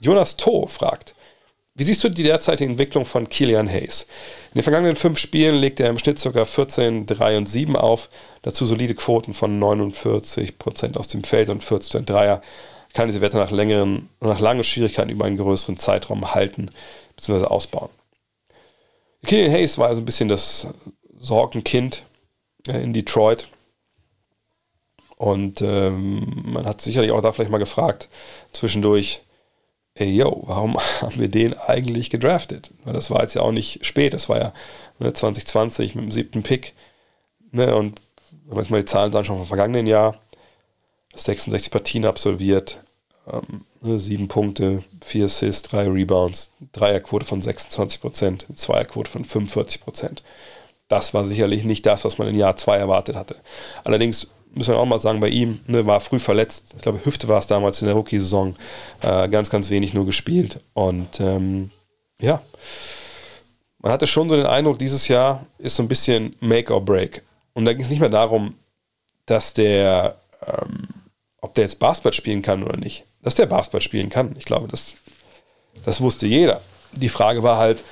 Jonas 0.00 0.36
To 0.36 0.66
fragt, 0.66 1.14
wie 1.74 1.84
siehst 1.84 2.02
du 2.02 2.08
die 2.08 2.24
derzeitige 2.24 2.70
Entwicklung 2.70 3.04
von 3.04 3.28
Kilian 3.28 3.68
Hayes? 3.68 4.08
In 4.50 4.54
den 4.54 4.62
vergangenen 4.64 4.96
fünf 4.96 5.18
Spielen 5.18 5.54
legt 5.54 5.78
er 5.78 5.88
im 5.88 5.98
Schnitt 5.98 6.20
ca. 6.20 6.44
14, 6.44 7.06
3 7.06 7.38
und 7.38 7.48
7 7.48 7.76
auf, 7.76 8.08
dazu 8.42 8.66
solide 8.66 8.96
Quoten 8.96 9.32
von 9.32 9.60
49% 9.60 10.96
aus 10.96 11.06
dem 11.06 11.22
Feld 11.22 11.50
und 11.50 11.62
40 11.62 12.04
Dreier. 12.04 12.42
Kann 12.94 13.06
diese 13.06 13.20
Wette 13.20 13.36
nach 13.36 13.52
längeren, 13.52 14.08
nach 14.20 14.40
langen 14.40 14.64
Schwierigkeiten 14.64 15.10
über 15.10 15.26
einen 15.26 15.36
größeren 15.36 15.76
Zeitraum 15.76 16.34
halten 16.34 16.70
bzw. 17.14 17.44
ausbauen. 17.44 17.90
Kilian 19.24 19.52
Hayes 19.52 19.78
war 19.78 19.88
also 19.88 20.02
ein 20.02 20.06
bisschen 20.06 20.28
das 20.28 20.66
Sorgenkind 21.18 22.02
äh, 22.66 22.82
in 22.82 22.92
Detroit. 22.92 23.48
Und 25.16 25.62
ähm, 25.62 26.42
man 26.44 26.66
hat 26.66 26.80
sicherlich 26.80 27.10
auch 27.10 27.20
da 27.20 27.32
vielleicht 27.32 27.50
mal 27.50 27.58
gefragt, 27.58 28.08
zwischendurch, 28.52 29.20
ey, 29.98 30.10
yo, 30.10 30.42
warum 30.46 30.76
haben 31.00 31.18
wir 31.18 31.28
den 31.28 31.58
eigentlich 31.58 32.10
gedraftet? 32.10 32.70
Das 32.84 33.10
war 33.10 33.22
jetzt 33.22 33.34
ja 33.34 33.42
auch 33.42 33.52
nicht 33.52 33.84
spät, 33.84 34.14
das 34.14 34.28
war 34.28 34.38
ja 34.38 34.52
ne, 34.98 35.12
2020 35.12 35.94
mit 35.94 36.04
dem 36.04 36.12
siebten 36.12 36.42
Pick. 36.42 36.74
Ne, 37.50 37.74
und 37.74 38.00
wenn 38.46 38.56
wir 38.56 38.62
jetzt 38.62 38.70
mal 38.70 38.80
die 38.80 38.86
Zahlen 38.86 39.12
schon 39.12 39.36
vom 39.36 39.44
vergangenen 39.44 39.86
Jahr, 39.86 40.16
66 41.14 41.70
Partien 41.70 42.04
absolviert, 42.04 42.78
ähm, 43.30 43.64
ne, 43.80 43.98
sieben 43.98 44.28
Punkte, 44.28 44.84
vier 45.04 45.24
Assists, 45.24 45.68
drei 45.68 45.88
Rebounds, 45.88 46.52
Dreierquote 46.72 47.26
von 47.26 47.42
26 47.42 48.00
Prozent, 48.00 48.46
Zweierquote 48.54 49.10
von 49.10 49.24
45 49.24 49.80
Prozent. 49.80 50.22
Das 50.88 51.12
war 51.12 51.26
sicherlich 51.26 51.64
nicht 51.64 51.84
das, 51.84 52.04
was 52.04 52.16
man 52.16 52.28
in 52.28 52.38
Jahr 52.38 52.56
zwei 52.56 52.78
erwartet 52.78 53.16
hatte. 53.16 53.36
Allerdings 53.84 54.28
müssen 54.54 54.74
wir 54.74 54.78
auch 54.78 54.86
mal 54.86 54.98
sagen, 54.98 55.20
bei 55.20 55.28
ihm 55.28 55.60
ne, 55.66 55.86
war 55.86 56.00
früh 56.00 56.18
verletzt. 56.18 56.74
Ich 56.76 56.82
glaube, 56.82 57.04
Hüfte 57.04 57.28
war 57.28 57.38
es 57.38 57.46
damals 57.46 57.80
in 57.80 57.86
der 57.86 57.96
Rookie-Saison. 57.96 58.54
Äh, 59.02 59.28
ganz, 59.28 59.50
ganz 59.50 59.70
wenig 59.70 59.94
nur 59.94 60.06
gespielt. 60.06 60.60
Und 60.74 61.20
ähm, 61.20 61.70
ja, 62.20 62.42
man 63.78 63.92
hatte 63.92 64.06
schon 64.06 64.28
so 64.28 64.36
den 64.36 64.46
Eindruck, 64.46 64.78
dieses 64.78 65.08
Jahr 65.08 65.46
ist 65.58 65.76
so 65.76 65.82
ein 65.82 65.88
bisschen 65.88 66.34
Make 66.40 66.72
or 66.74 66.84
Break. 66.84 67.22
Und 67.54 67.64
da 67.64 67.72
ging 67.72 67.82
es 67.82 67.90
nicht 67.90 68.00
mehr 68.00 68.08
darum, 68.08 68.54
dass 69.26 69.54
der, 69.54 70.16
ähm, 70.46 70.88
ob 71.40 71.54
der 71.54 71.64
jetzt 71.64 71.78
Basketball 71.78 72.12
spielen 72.12 72.42
kann 72.42 72.62
oder 72.62 72.76
nicht. 72.76 73.04
Dass 73.22 73.34
der 73.34 73.46
Basketball 73.46 73.80
spielen 73.80 74.10
kann. 74.10 74.34
Ich 74.38 74.44
glaube, 74.44 74.68
das, 74.68 74.94
das 75.84 76.00
wusste 76.00 76.26
jeder. 76.26 76.60
Die 76.92 77.08
Frage 77.08 77.42
war 77.42 77.58
halt, 77.58 77.84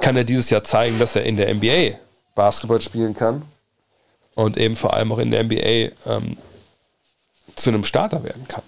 kann 0.00 0.16
er 0.16 0.24
dieses 0.24 0.50
Jahr 0.50 0.64
zeigen, 0.64 0.98
dass 0.98 1.16
er 1.16 1.24
in 1.24 1.36
der 1.36 1.54
NBA 1.54 1.98
Basketball 2.34 2.80
spielen 2.80 3.14
kann? 3.14 3.42
Und 4.34 4.56
eben 4.56 4.76
vor 4.76 4.94
allem 4.94 5.12
auch 5.12 5.18
in 5.18 5.30
der 5.30 5.44
NBA 5.44 5.92
ähm, 6.06 6.36
zu 7.56 7.70
einem 7.70 7.84
Starter 7.84 8.22
werden 8.24 8.46
kann. 8.48 8.62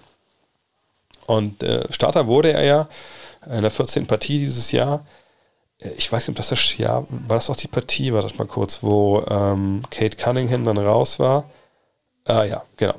Und 1.25 1.63
äh, 1.63 1.91
Starter 1.91 2.27
wurde 2.27 2.53
er 2.53 2.63
ja 2.63 2.87
in 3.49 3.61
der 3.61 3.71
14. 3.71 4.07
Partie 4.07 4.39
dieses 4.39 4.71
Jahr. 4.71 5.05
Äh, 5.79 5.89
ich 5.97 6.11
weiß 6.11 6.23
nicht, 6.23 6.29
ob 6.29 6.35
das 6.35 6.49
das 6.49 6.77
Jahr 6.77 7.05
war, 7.09 7.37
das 7.37 7.49
auch 7.49 7.55
die 7.55 7.67
Partie, 7.67 8.13
war 8.13 8.21
das 8.21 8.37
mal 8.37 8.47
kurz, 8.47 8.83
wo 8.83 9.23
ähm, 9.29 9.83
Kate 9.89 10.17
Cunningham 10.17 10.63
dann 10.63 10.77
raus 10.77 11.19
war. 11.19 11.49
Ah 12.25 12.43
ja, 12.43 12.63
genau. 12.77 12.95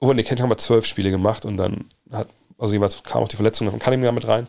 Wo 0.00 0.12
nee, 0.12 0.22
Kate 0.22 0.36
Cunningham 0.36 0.50
hat 0.50 0.60
zwölf 0.60 0.86
Spiele 0.86 1.10
gemacht 1.10 1.44
und 1.44 1.56
dann 1.56 1.90
hat, 2.12 2.28
also 2.58 2.74
jeweils 2.74 3.02
kam 3.02 3.22
auch 3.22 3.28
die 3.28 3.36
Verletzung 3.36 3.70
von 3.70 3.78
Cunningham 3.78 4.14
mit 4.14 4.26
rein. 4.26 4.46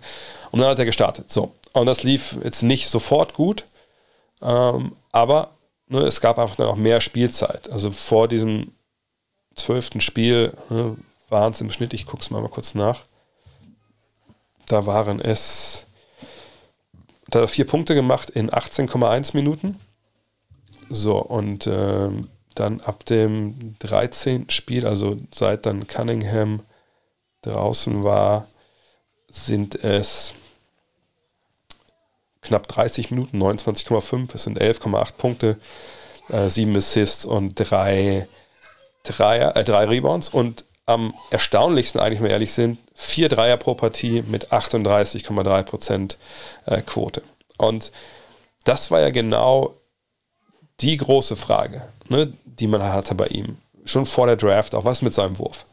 Und 0.52 0.60
dann 0.60 0.70
hat 0.70 0.80
er 0.80 0.86
gestartet. 0.86 1.30
So. 1.30 1.52
Und 1.74 1.86
das 1.86 2.04
lief 2.04 2.38
jetzt 2.44 2.64
nicht 2.64 2.90
sofort 2.90 3.34
gut, 3.34 3.66
ähm, 4.42 4.96
aber 5.12 5.52
ne, 5.90 6.00
es 6.02 6.22
gab 6.22 6.40
einfach 6.40 6.56
dann 6.56 6.68
auch 6.68 6.76
mehr 6.76 7.02
Spielzeit. 7.02 7.70
Also 7.70 7.92
vor 7.92 8.28
diesem 8.28 8.72
zwölften 9.56 10.02
Spiel 10.02 10.54
ne, 10.70 10.96
waren 11.30 11.52
es 11.52 11.62
im 11.62 11.72
Schnitt, 11.72 11.94
ich 11.94 12.06
gucke 12.06 12.22
es 12.22 12.32
mal, 12.32 12.42
mal 12.42 12.50
kurz 12.50 12.76
nach, 12.76 13.06
da 14.68 14.86
waren 14.86 15.20
es, 15.20 15.86
da 17.28 17.40
hat 17.40 17.46
er 17.46 17.48
vier 17.48 17.66
Punkte 17.66 17.96
gemacht 17.96 18.30
in 18.30 18.50
18,1 18.50 19.36
Minuten. 19.36 19.80
So, 20.90 21.18
und 21.18 21.68
äh, 21.68 22.10
dann 22.56 22.82
ab 22.82 23.06
dem 23.06 23.76
13. 23.80 24.50
Spiel, 24.50 24.88
also 24.88 25.18
seit 25.34 25.66
dann 25.66 25.88
Cunningham 25.88 26.62
draußen 27.42 28.04
war, 28.04 28.48
sind 29.30 29.76
es 29.84 30.34
knapp 32.50 32.68
30 32.68 33.12
Minuten, 33.12 33.42
29,5, 33.42 34.36
es 34.36 34.44
sind 34.44 34.60
11,8 34.60 35.14
Punkte, 35.18 35.58
äh, 36.30 36.50
7 36.50 36.76
Assists 36.76 37.26
und 37.26 37.54
3, 37.56 38.28
3, 39.04 39.38
äh, 39.38 39.64
3 39.64 39.86
Rebounds 39.86 40.30
und 40.30 40.66
am 40.86 41.14
erstaunlichsten, 41.30 42.02
eigentlich 42.02 42.20
mal 42.20 42.32
ehrlich 42.32 42.52
sind, 42.52 42.80
4 42.96 43.30
Dreier 43.30 43.58
pro 43.58 43.76
Partie 43.76 44.24
mit 44.24 44.52
38,3% 44.52 46.18
äh, 46.66 46.82
Quote. 46.82 47.22
Und 47.58 47.92
das 48.64 48.90
war 48.90 49.00
ja 49.00 49.12
genau 49.12 49.76
die 50.80 50.98
große 50.98 51.36
Frage, 51.36 51.84
ne, 52.08 52.34
die 52.46 52.68
man 52.68 52.82
hatte 52.82 53.14
bei 53.14 53.28
ihm. 53.28 53.58
Schon 53.86 54.08
vor 54.08 54.26
der 54.26 54.38
Draft, 54.38 54.74
auch 54.74 54.86
was 54.86 55.04
mit 55.04 55.14
seinem 55.14 55.38
Wurf 55.38 55.66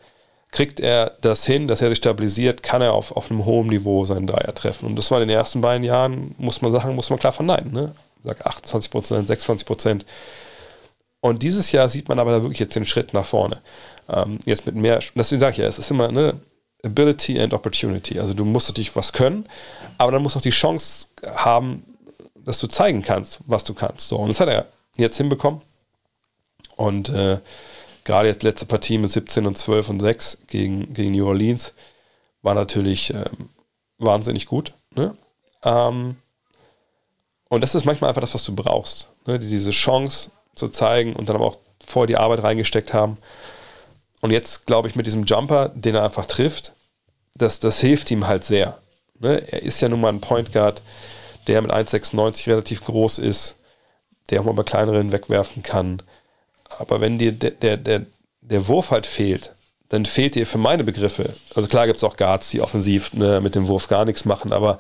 kriegt 0.57 0.81
er 0.81 1.13
das 1.21 1.45
hin, 1.45 1.69
dass 1.69 1.83
er 1.83 1.91
sich 1.91 1.99
stabilisiert, 1.99 2.63
kann 2.63 2.81
er 2.81 2.95
auf, 2.95 3.15
auf 3.15 3.31
einem 3.31 3.45
hohen 3.45 3.67
Niveau 3.67 4.07
seinen 4.07 4.27
Dreier 4.27 4.55
treffen. 4.55 4.87
Und 4.87 4.97
das 4.97 5.11
war 5.11 5.21
in 5.21 5.29
den 5.29 5.37
ersten 5.37 5.61
beiden 5.61 5.85
Jahren, 5.85 6.35
muss 6.39 6.63
man 6.63 6.73
sagen, 6.73 6.95
muss 6.95 7.11
man 7.11 7.19
klar 7.19 7.33
verneinen. 7.33 7.75
Ne? 7.75 7.93
Sag 8.25 8.47
28 8.47 8.91
Prozent, 8.91 9.29
26 9.29 9.67
Prozent. 9.67 10.07
Und 11.21 11.43
dieses 11.43 11.73
Jahr 11.73 11.91
sieht 11.91 12.09
man 12.09 12.19
aber 12.19 12.31
da 12.31 12.41
wirklich 12.41 12.59
jetzt 12.59 12.75
den 12.75 12.87
Schritt 12.87 13.13
nach 13.13 13.27
vorne. 13.27 13.61
Ähm, 14.09 14.39
jetzt 14.47 14.65
mit 14.65 14.77
mehr, 14.77 15.01
deswegen 15.15 15.41
sage 15.41 15.53
ich 15.53 15.59
ja, 15.59 15.67
es 15.67 15.79
ist 15.79 15.91
immer 15.91 16.11
ne, 16.11 16.41
Ability 16.83 17.39
and 17.39 17.53
Opportunity. 17.53 18.19
Also 18.19 18.33
du 18.33 18.47
musst 18.47 18.69
natürlich 18.69 18.97
was 18.97 19.13
können, 19.13 19.47
aber 19.99 20.11
dann 20.11 20.23
musst 20.23 20.37
du 20.37 20.39
auch 20.39 20.43
die 20.43 20.49
Chance 20.49 21.09
haben, 21.35 21.85
dass 22.35 22.59
du 22.61 22.67
zeigen 22.67 23.03
kannst, 23.03 23.41
was 23.45 23.63
du 23.63 23.75
kannst. 23.75 24.09
So, 24.09 24.17
und 24.17 24.31
das 24.31 24.41
hat 24.41 24.49
er 24.49 24.69
jetzt 24.97 25.19
hinbekommen. 25.19 25.61
Und 26.77 27.11
äh, 27.11 27.41
gerade 28.07 28.29
jetzt 28.29 28.43
letzte 28.43 28.65
Partie 28.65 28.99
mit 28.99 29.11
17 29.11 29.47
und 29.47 29.59
12 29.59 29.91
und 29.91 30.01
6 30.01 30.39
gegen, 30.47 30.95
gegen 30.95 31.13
New 31.13 31.27
Orleans 31.27 31.75
war 32.41 32.55
natürlich 32.55 33.13
ähm, 33.13 33.51
wahnsinnig 33.99 34.47
gut. 34.47 34.73
Ne? 34.95 35.15
Ähm, 35.65 36.17
und 37.49 37.61
das 37.61 37.75
ist 37.75 37.85
manchmal 37.85 38.09
einfach 38.09 38.23
das, 38.23 38.35
was 38.35 38.45
du 38.45 38.55
brauchst. 38.55 39.09
Ne? 39.27 39.39
Diese 39.39 39.71
Chance 39.71 40.31
zu 40.55 40.69
zeigen 40.69 41.15
und 41.15 41.29
dann 41.29 41.37
aber 41.37 41.47
auch 41.47 41.59
vorher 41.85 42.07
die 42.07 42.17
Arbeit 42.17 42.43
reingesteckt 42.43 42.95
haben. 42.95 43.19
Und 44.21 44.31
jetzt 44.31 44.67
glaube 44.67 44.89
ich 44.89 44.97
mit 44.97 45.07
diesem 45.07 45.25
Jumper, 45.25 45.69
den 45.69 45.95
er 45.95 46.05
einfach 46.05 46.27
trifft, 46.27 46.73
das, 47.35 47.61
das 47.61 47.81
hilft 47.81 48.11
ihm 48.11 48.27
halt 48.27 48.45
sehr. 48.45 48.79
Ne? 49.19 49.43
Er 49.51 49.63
ist 49.63 49.81
ja 49.81 49.89
nun 49.89 50.01
mal 50.01 50.13
ein 50.13 50.21
Point 50.21 50.53
Guard, 50.53 50.81
der 51.47 51.61
mit 51.61 51.73
1,96 51.73 52.49
relativ 52.49 52.85
groß 52.85 53.19
ist, 53.19 53.57
der 54.31 54.41
auch 54.41 54.45
mal 54.45 54.53
bei 54.53 54.63
kleineren 54.63 55.13
wegwerfen 55.13 55.63
kann. 55.63 56.03
Aber 56.79 57.01
wenn 57.01 57.19
dir 57.19 57.33
der, 57.33 57.51
der, 57.51 57.77
der, 57.77 58.03
der 58.41 58.69
Wurf 58.69 58.91
halt 58.91 59.07
fehlt, 59.07 59.53
dann 59.89 60.05
fehlt 60.05 60.35
dir 60.35 60.47
für 60.47 60.59
meine 60.59 60.83
Begriffe, 60.83 61.33
also 61.55 61.69
klar 61.69 61.87
gibt 61.87 61.99
es 61.99 62.05
auch 62.05 62.17
Guards, 62.17 62.51
die 62.51 62.61
offensiv 62.61 63.13
ne, 63.13 63.41
mit 63.41 63.55
dem 63.55 63.69
Wurf 63.69 63.87
gar 63.87 64.05
nichts 64.05 64.25
machen, 64.25 64.53
aber 64.53 64.79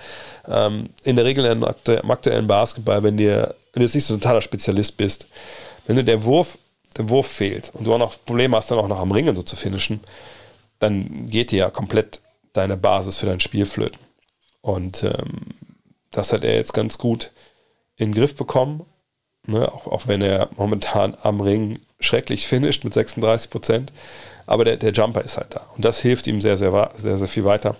ähm, 0.48 0.90
in 1.04 1.14
der 1.14 1.24
Regel 1.24 1.44
im 1.44 1.62
aktuellen 2.10 2.48
Basketball, 2.48 3.04
wenn, 3.04 3.16
dir, 3.16 3.54
wenn 3.72 3.80
du 3.80 3.86
jetzt 3.86 3.94
nicht 3.94 4.04
so 4.04 4.14
ein 4.14 4.20
totaler 4.20 4.40
Spezialist 4.40 4.96
bist, 4.96 5.28
wenn 5.86 5.94
dir 5.94 6.02
der 6.02 6.24
Wurf, 6.24 6.58
der 6.96 7.08
Wurf 7.08 7.28
fehlt 7.28 7.70
und 7.74 7.86
du 7.86 7.94
auch 7.94 7.98
noch 7.98 8.16
Probleme 8.24 8.56
hast, 8.56 8.70
dann 8.70 8.78
auch 8.78 8.88
noch 8.88 8.98
am 8.98 9.12
Ringen 9.12 9.36
so 9.36 9.42
zu 9.42 9.54
finishen, 9.54 10.00
dann 10.80 11.26
geht 11.26 11.52
dir 11.52 11.58
ja 11.58 11.70
komplett 11.70 12.20
deine 12.52 12.76
Basis 12.76 13.16
für 13.16 13.26
dein 13.26 13.40
Spiel 13.40 13.66
flöten. 13.66 13.98
Und 14.60 15.04
ähm, 15.04 15.54
das 16.10 16.32
hat 16.32 16.42
er 16.42 16.56
jetzt 16.56 16.74
ganz 16.74 16.98
gut 16.98 17.30
in 17.96 18.10
den 18.10 18.20
Griff 18.20 18.34
bekommen 18.34 18.86
Ne? 19.46 19.70
Auch, 19.72 19.86
auch 19.86 20.08
wenn 20.08 20.22
er 20.22 20.48
momentan 20.56 21.16
am 21.22 21.40
Ring 21.40 21.78
schrecklich 22.00 22.46
finisht 22.46 22.84
mit 22.84 22.94
36 22.94 23.50
Prozent. 23.50 23.92
Aber 24.46 24.64
der, 24.64 24.76
der 24.76 24.92
Jumper 24.92 25.22
ist 25.22 25.36
halt 25.36 25.54
da. 25.54 25.66
Und 25.74 25.84
das 25.84 26.00
hilft 26.00 26.26
ihm 26.26 26.40
sehr, 26.40 26.56
sehr, 26.56 26.90
sehr, 26.94 27.18
sehr 27.18 27.26
viel 27.26 27.44
weiter. 27.44 27.76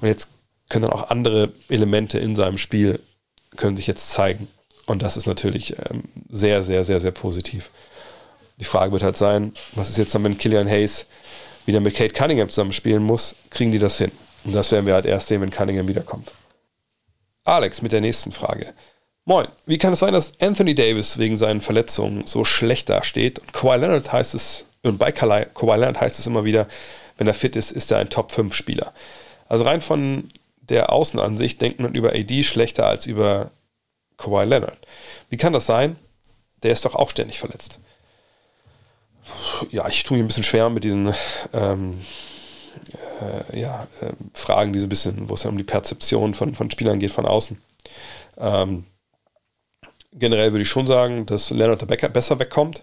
Und 0.00 0.08
jetzt 0.08 0.28
können 0.68 0.82
dann 0.82 0.92
auch 0.92 1.10
andere 1.10 1.52
Elemente 1.68 2.18
in 2.18 2.36
seinem 2.36 2.58
Spiel 2.58 3.00
können 3.56 3.76
sich 3.76 3.86
jetzt 3.86 4.10
zeigen. 4.10 4.48
Und 4.86 5.02
das 5.02 5.16
ist 5.16 5.26
natürlich 5.26 5.76
ähm, 5.90 6.04
sehr, 6.28 6.62
sehr, 6.62 6.84
sehr, 6.84 7.00
sehr 7.00 7.10
positiv. 7.10 7.70
Die 8.58 8.64
Frage 8.64 8.92
wird 8.92 9.02
halt 9.02 9.16
sein, 9.16 9.52
was 9.74 9.90
ist 9.90 9.98
jetzt 9.98 10.14
dann, 10.14 10.24
wenn 10.24 10.38
Killian 10.38 10.68
Hayes 10.68 11.06
wieder 11.66 11.80
mit 11.80 11.94
Kate 11.94 12.14
Cunningham 12.14 12.48
zusammen 12.48 12.72
spielen 12.72 13.02
muss, 13.02 13.34
kriegen 13.50 13.72
die 13.72 13.78
das 13.78 13.98
hin? 13.98 14.12
Und 14.44 14.54
das 14.54 14.70
werden 14.70 14.86
wir 14.86 14.94
halt 14.94 15.06
erst 15.06 15.28
sehen, 15.28 15.40
wenn 15.40 15.50
Cunningham 15.50 15.88
wiederkommt. 15.88 16.30
Alex 17.44 17.82
mit 17.82 17.92
der 17.92 18.00
nächsten 18.00 18.32
Frage. 18.32 18.72
Moin, 19.28 19.48
wie 19.66 19.76
kann 19.76 19.92
es 19.92 19.98
sein, 19.98 20.12
dass 20.12 20.40
Anthony 20.40 20.76
Davis 20.76 21.18
wegen 21.18 21.36
seinen 21.36 21.60
Verletzungen 21.60 22.28
so 22.28 22.44
schlecht 22.44 22.88
dasteht? 22.88 23.40
Und 23.40 23.52
Kawhi 23.52 23.76
Leonard 23.76 24.12
heißt 24.12 24.36
es, 24.36 24.64
und 24.84 24.98
bei 24.98 25.10
Kawhi, 25.10 25.46
Leonard 25.60 26.00
heißt 26.00 26.20
es 26.20 26.28
immer 26.28 26.44
wieder, 26.44 26.68
wenn 27.18 27.26
er 27.26 27.34
fit 27.34 27.56
ist, 27.56 27.72
ist 27.72 27.90
er 27.90 27.98
ein 27.98 28.08
Top-5-Spieler. 28.08 28.92
Also 29.48 29.64
rein 29.64 29.80
von 29.80 30.28
der 30.60 30.92
Außenansicht 30.92 31.60
denkt 31.60 31.80
man 31.80 31.96
über 31.96 32.10
AD 32.10 32.44
schlechter 32.44 32.86
als 32.86 33.06
über 33.06 33.50
Kawhi 34.16 34.44
Leonard. 34.44 34.78
Wie 35.28 35.36
kann 35.36 35.52
das 35.52 35.66
sein? 35.66 35.96
Der 36.62 36.70
ist 36.70 36.84
doch 36.84 36.94
auch 36.94 37.10
ständig 37.10 37.40
verletzt. 37.40 37.80
Ja, 39.72 39.88
ich 39.88 40.04
tue 40.04 40.16
mich 40.16 40.24
ein 40.24 40.28
bisschen 40.28 40.44
schwer 40.44 40.70
mit 40.70 40.84
diesen 40.84 41.12
ähm, 41.52 42.00
äh, 43.50 43.60
ja, 43.60 43.88
äh, 44.00 44.12
Fragen, 44.34 44.72
die 44.72 44.78
so 44.78 44.86
ein 44.86 44.88
bisschen, 44.88 45.28
wo 45.28 45.34
es 45.34 45.42
ja 45.42 45.50
um 45.50 45.58
die 45.58 45.64
Perzeption 45.64 46.32
von, 46.34 46.54
von 46.54 46.70
Spielern 46.70 47.00
geht 47.00 47.10
von 47.10 47.26
außen. 47.26 47.60
Ähm, 48.38 48.84
generell 50.16 50.52
würde 50.52 50.62
ich 50.62 50.68
schon 50.68 50.86
sagen, 50.86 51.26
dass 51.26 51.50
Leonard 51.50 51.86
Becker 51.86 52.08
besser 52.08 52.38
wegkommt, 52.38 52.82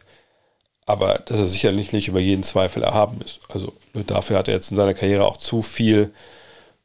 aber 0.86 1.20
dass 1.26 1.40
er 1.40 1.48
sicherlich 1.48 1.94
nicht 1.94 2.08
über 2.08 2.20
jeden 2.20 2.44
Zweifel 2.44 2.84
erhaben 2.84 3.22
ist. 3.22 3.40
Also 3.50 3.74
dafür 3.94 4.38
hat 4.38 4.48
er 4.48 4.54
jetzt 4.54 4.72
in 4.72 4.78
seiner 4.78 4.94
Karriere 4.94 5.26
auch 5.26 5.38
zu 5.38 5.62
viel 5.62 6.14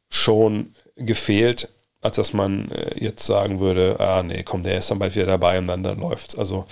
schon 0.09 0.75
gefehlt, 0.95 1.69
als 2.01 2.15
dass 2.15 2.33
man 2.33 2.71
äh, 2.71 3.03
jetzt 3.03 3.25
sagen 3.25 3.59
würde, 3.59 3.97
ah 3.99 4.23
nee, 4.23 4.43
komm, 4.43 4.63
der 4.63 4.77
ist 4.77 4.89
dann 4.89 4.99
bald 4.99 5.15
wieder 5.15 5.25
dabei 5.25 5.57
und 5.59 5.67
dann, 5.67 5.83
dann 5.83 5.99
läuft's. 5.99 6.37
Also 6.37 6.65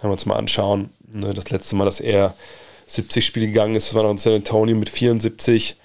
wenn 0.00 0.10
wir 0.10 0.14
uns 0.14 0.26
mal 0.26 0.36
anschauen, 0.36 0.90
ne, 1.06 1.32
das 1.32 1.50
letzte 1.50 1.76
Mal, 1.76 1.84
dass 1.84 2.00
er 2.00 2.34
70 2.86 3.24
Spiele 3.24 3.46
gegangen 3.46 3.74
ist. 3.74 3.88
Das 3.88 3.94
war 3.94 4.02
noch 4.02 4.10
in 4.10 4.18
San 4.18 4.34
Antonio 4.34 4.76
mit 4.76 4.90
74. 4.90 5.76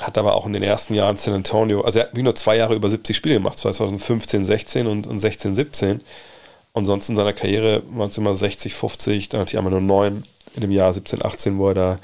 Hat 0.00 0.16
aber 0.16 0.36
auch 0.36 0.46
in 0.46 0.52
den 0.52 0.62
ersten 0.62 0.94
Jahren 0.94 1.16
San 1.16 1.34
Antonio, 1.34 1.80
also 1.80 1.98
er 1.98 2.06
hat 2.06 2.16
wie 2.16 2.22
nur 2.22 2.36
zwei 2.36 2.56
Jahre 2.56 2.76
über 2.76 2.88
70 2.88 3.16
Spiele 3.16 3.34
gemacht, 3.34 3.58
2015, 3.58 4.44
16 4.44 4.86
und, 4.86 5.08
und 5.08 5.18
16, 5.18 5.54
17. 5.54 6.00
Und 6.78 6.86
sonst 6.86 7.08
in 7.08 7.16
seiner 7.16 7.32
Karriere 7.32 7.82
waren 7.90 8.08
es 8.08 8.18
immer 8.18 8.36
60, 8.36 8.72
50, 8.72 9.28
dann 9.28 9.40
hatte 9.40 9.50
ich 9.50 9.58
einmal 9.58 9.72
nur 9.72 9.80
9 9.80 10.24
in 10.54 10.60
dem 10.60 10.70
Jahr 10.70 10.92
17, 10.92 11.24
18, 11.24 11.58
wo 11.58 11.70
er 11.70 11.74
da 11.74 11.98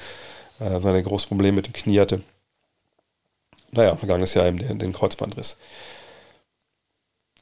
äh, 0.59 0.81
seine 0.81 1.01
großen 1.01 1.29
Probleme 1.29 1.55
mit 1.55 1.67
dem 1.67 1.71
Knie 1.71 1.97
hatte. 1.97 2.21
Naja, 3.71 3.95
vergangenes 3.95 4.33
Jahr 4.33 4.47
eben 4.47 4.57
den, 4.57 4.77
den 4.77 4.91
Kreuzbandriss. 4.91 5.55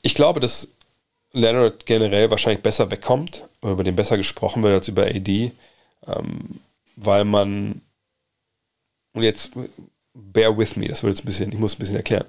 Ich 0.03 0.13
glaube, 0.13 0.41
dass 0.41 0.73
Leonard 1.31 1.87
generell 1.87 2.29
wahrscheinlich 2.29 2.61
besser 2.61 2.91
wegkommt, 2.91 3.47
oder 3.63 3.71
über 3.71 3.83
den 3.83 3.95
besser 3.95 4.17
gesprochen 4.17 4.61
wird 4.61 4.75
als 4.75 4.87
über 4.87 5.07
AD, 5.07 5.51
ähm, 6.05 6.59
weil 6.97 7.25
man, 7.25 7.81
und 9.13 9.23
jetzt 9.23 9.53
bear 10.13 10.55
with 10.55 10.75
me, 10.75 10.87
das 10.87 11.01
wird 11.01 11.15
jetzt 11.15 11.23
ein 11.23 11.25
bisschen, 11.25 11.51
ich 11.51 11.57
muss 11.57 11.73
ein 11.73 11.79
bisschen 11.79 11.95
erklären, 11.95 12.25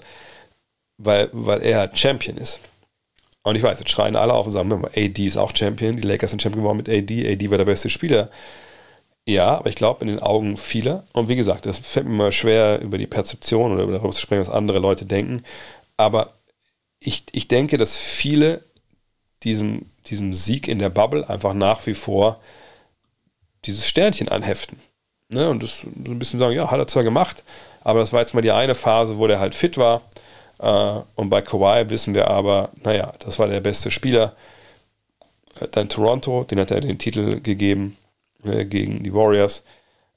weil, 0.97 1.29
weil 1.33 1.61
er 1.61 1.95
Champion 1.95 2.39
ist. 2.39 2.61
Und 3.45 3.57
ich 3.57 3.63
weiß, 3.63 3.79
jetzt 3.79 3.91
schreien 3.91 4.17
alle 4.17 4.33
auf 4.33 4.47
und 4.47 4.53
sagen, 4.53 4.73
AD 4.85 5.25
ist 5.25 5.37
auch 5.37 5.55
Champion, 5.55 5.97
die 5.97 6.03
Lakers 6.03 6.31
sind 6.31 6.43
Champion 6.43 6.63
geworden 6.63 6.79
mit 6.79 6.89
AD, 6.89 7.31
AD 7.31 7.51
war 7.51 7.59
der 7.59 7.67
beste 7.67 7.91
Spieler. 7.91 8.31
Ja, 9.27 9.59
aber 9.59 9.69
ich 9.69 9.77
glaube 9.77 10.01
in 10.01 10.09
den 10.09 10.19
Augen 10.19 10.57
vieler, 10.57 11.05
und 11.13 11.29
wie 11.29 11.37
gesagt, 11.37 11.67
das 11.67 11.79
fällt 11.79 12.07
mir 12.07 12.15
mal 12.15 12.33
schwer 12.33 12.81
über 12.81 12.99
die 12.99 13.07
Perzeption 13.07 13.73
oder 13.73 13.87
darüber 13.87 14.11
zu 14.11 14.21
sprechen, 14.21 14.41
was 14.41 14.51
andere 14.51 14.79
Leute 14.79 15.07
denken, 15.07 15.45
aber 15.97 16.33
ich, 17.01 17.25
ich 17.33 17.49
denke, 17.49 17.77
dass 17.79 17.97
viele 17.97 18.65
diesem, 19.43 19.91
diesem 20.07 20.33
Sieg 20.33 20.69
in 20.69 20.79
der 20.79 20.89
Bubble 20.89 21.29
einfach 21.29 21.55
nach 21.55 21.87
wie 21.87 21.95
vor 21.95 22.41
dieses 23.67 23.87
Sternchen 23.87 24.29
anheften. 24.29 24.79
Ne? 25.29 25.49
Und 25.51 25.63
das 25.63 25.81
so 25.81 25.89
ein 25.89 26.19
bisschen 26.19 26.39
sagen, 26.39 26.55
ja, 26.55 26.71
hat 26.71 26.79
er 26.79 26.89
zwar 26.89 27.05
gemacht, 27.05 27.45
aber 27.83 28.01
das 28.01 28.13
war 28.13 28.21
jetzt 28.21 28.35
mal 28.35 28.41
die 28.41 28.53
eine 28.53 28.75
Phase, 28.75 29.19
wo 29.19 29.27
der 29.27 29.41
halt 29.41 29.55
fit 29.55 29.77
war. 29.77 30.03
Äh, 30.59 31.01
und 31.15 31.31
bei 31.31 31.43
Kawhi 31.43 31.89
wissen 31.91 32.15
wir 32.15 32.29
aber, 32.29 32.71
naja, 32.83 33.13
das 33.21 33.39
war 33.39 33.49
der 33.49 33.61
beste 33.61 33.91
Spieler. 33.91 34.35
Äh, 35.61 35.69
dann 35.69 35.89
Toronto, 35.89 36.45
den 36.45 36.61
hat 36.61 36.71
er 36.71 36.81
den 36.81 36.99
Titel 36.99 37.41
gegeben 37.41 37.97
äh, 38.45 38.65
gegen 38.65 39.03
die 39.03 39.15
Warriors. 39.15 39.63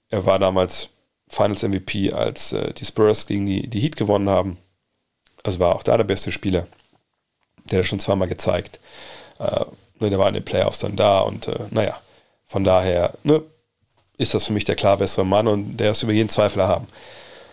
Er 0.10 0.26
war 0.26 0.40
damals 0.40 0.90
Finals 1.30 1.64
MVP, 1.64 2.14
als 2.14 2.56
die 2.80 2.86
Spurs 2.86 3.28
gegen 3.28 3.46
die, 3.46 3.82
Heat 3.82 3.98
gewonnen 3.98 4.30
haben. 4.30 4.58
Also 5.44 5.60
war 5.60 5.76
auch 5.76 5.84
da 5.84 5.98
der 5.98 6.06
beste 6.06 6.32
Spieler. 6.32 6.68
Der 7.66 7.80
hat 7.80 7.86
schon 7.86 8.00
zweimal 8.00 8.30
gezeigt. 8.30 8.80
Ne, 10.00 10.10
der 10.10 10.20
war 10.20 10.30
in 10.30 10.36
den 10.36 10.46
Playoffs 10.46 10.80
dann 10.80 10.96
da 10.96 11.20
und 11.20 11.50
naja, 11.70 12.00
von 12.46 12.64
daher 12.64 13.12
ne, 13.24 13.44
ist 14.18 14.34
das 14.34 14.46
für 14.46 14.54
mich 14.54 14.64
der 14.64 14.78
klar 14.78 14.96
bessere 14.96 15.26
Mann 15.26 15.50
und 15.50 15.76
der 15.76 15.92
ist 15.92 16.04
über 16.04 16.14
jeden 16.14 16.30
Zweifel 16.30 16.62
erhaben. 16.62 16.88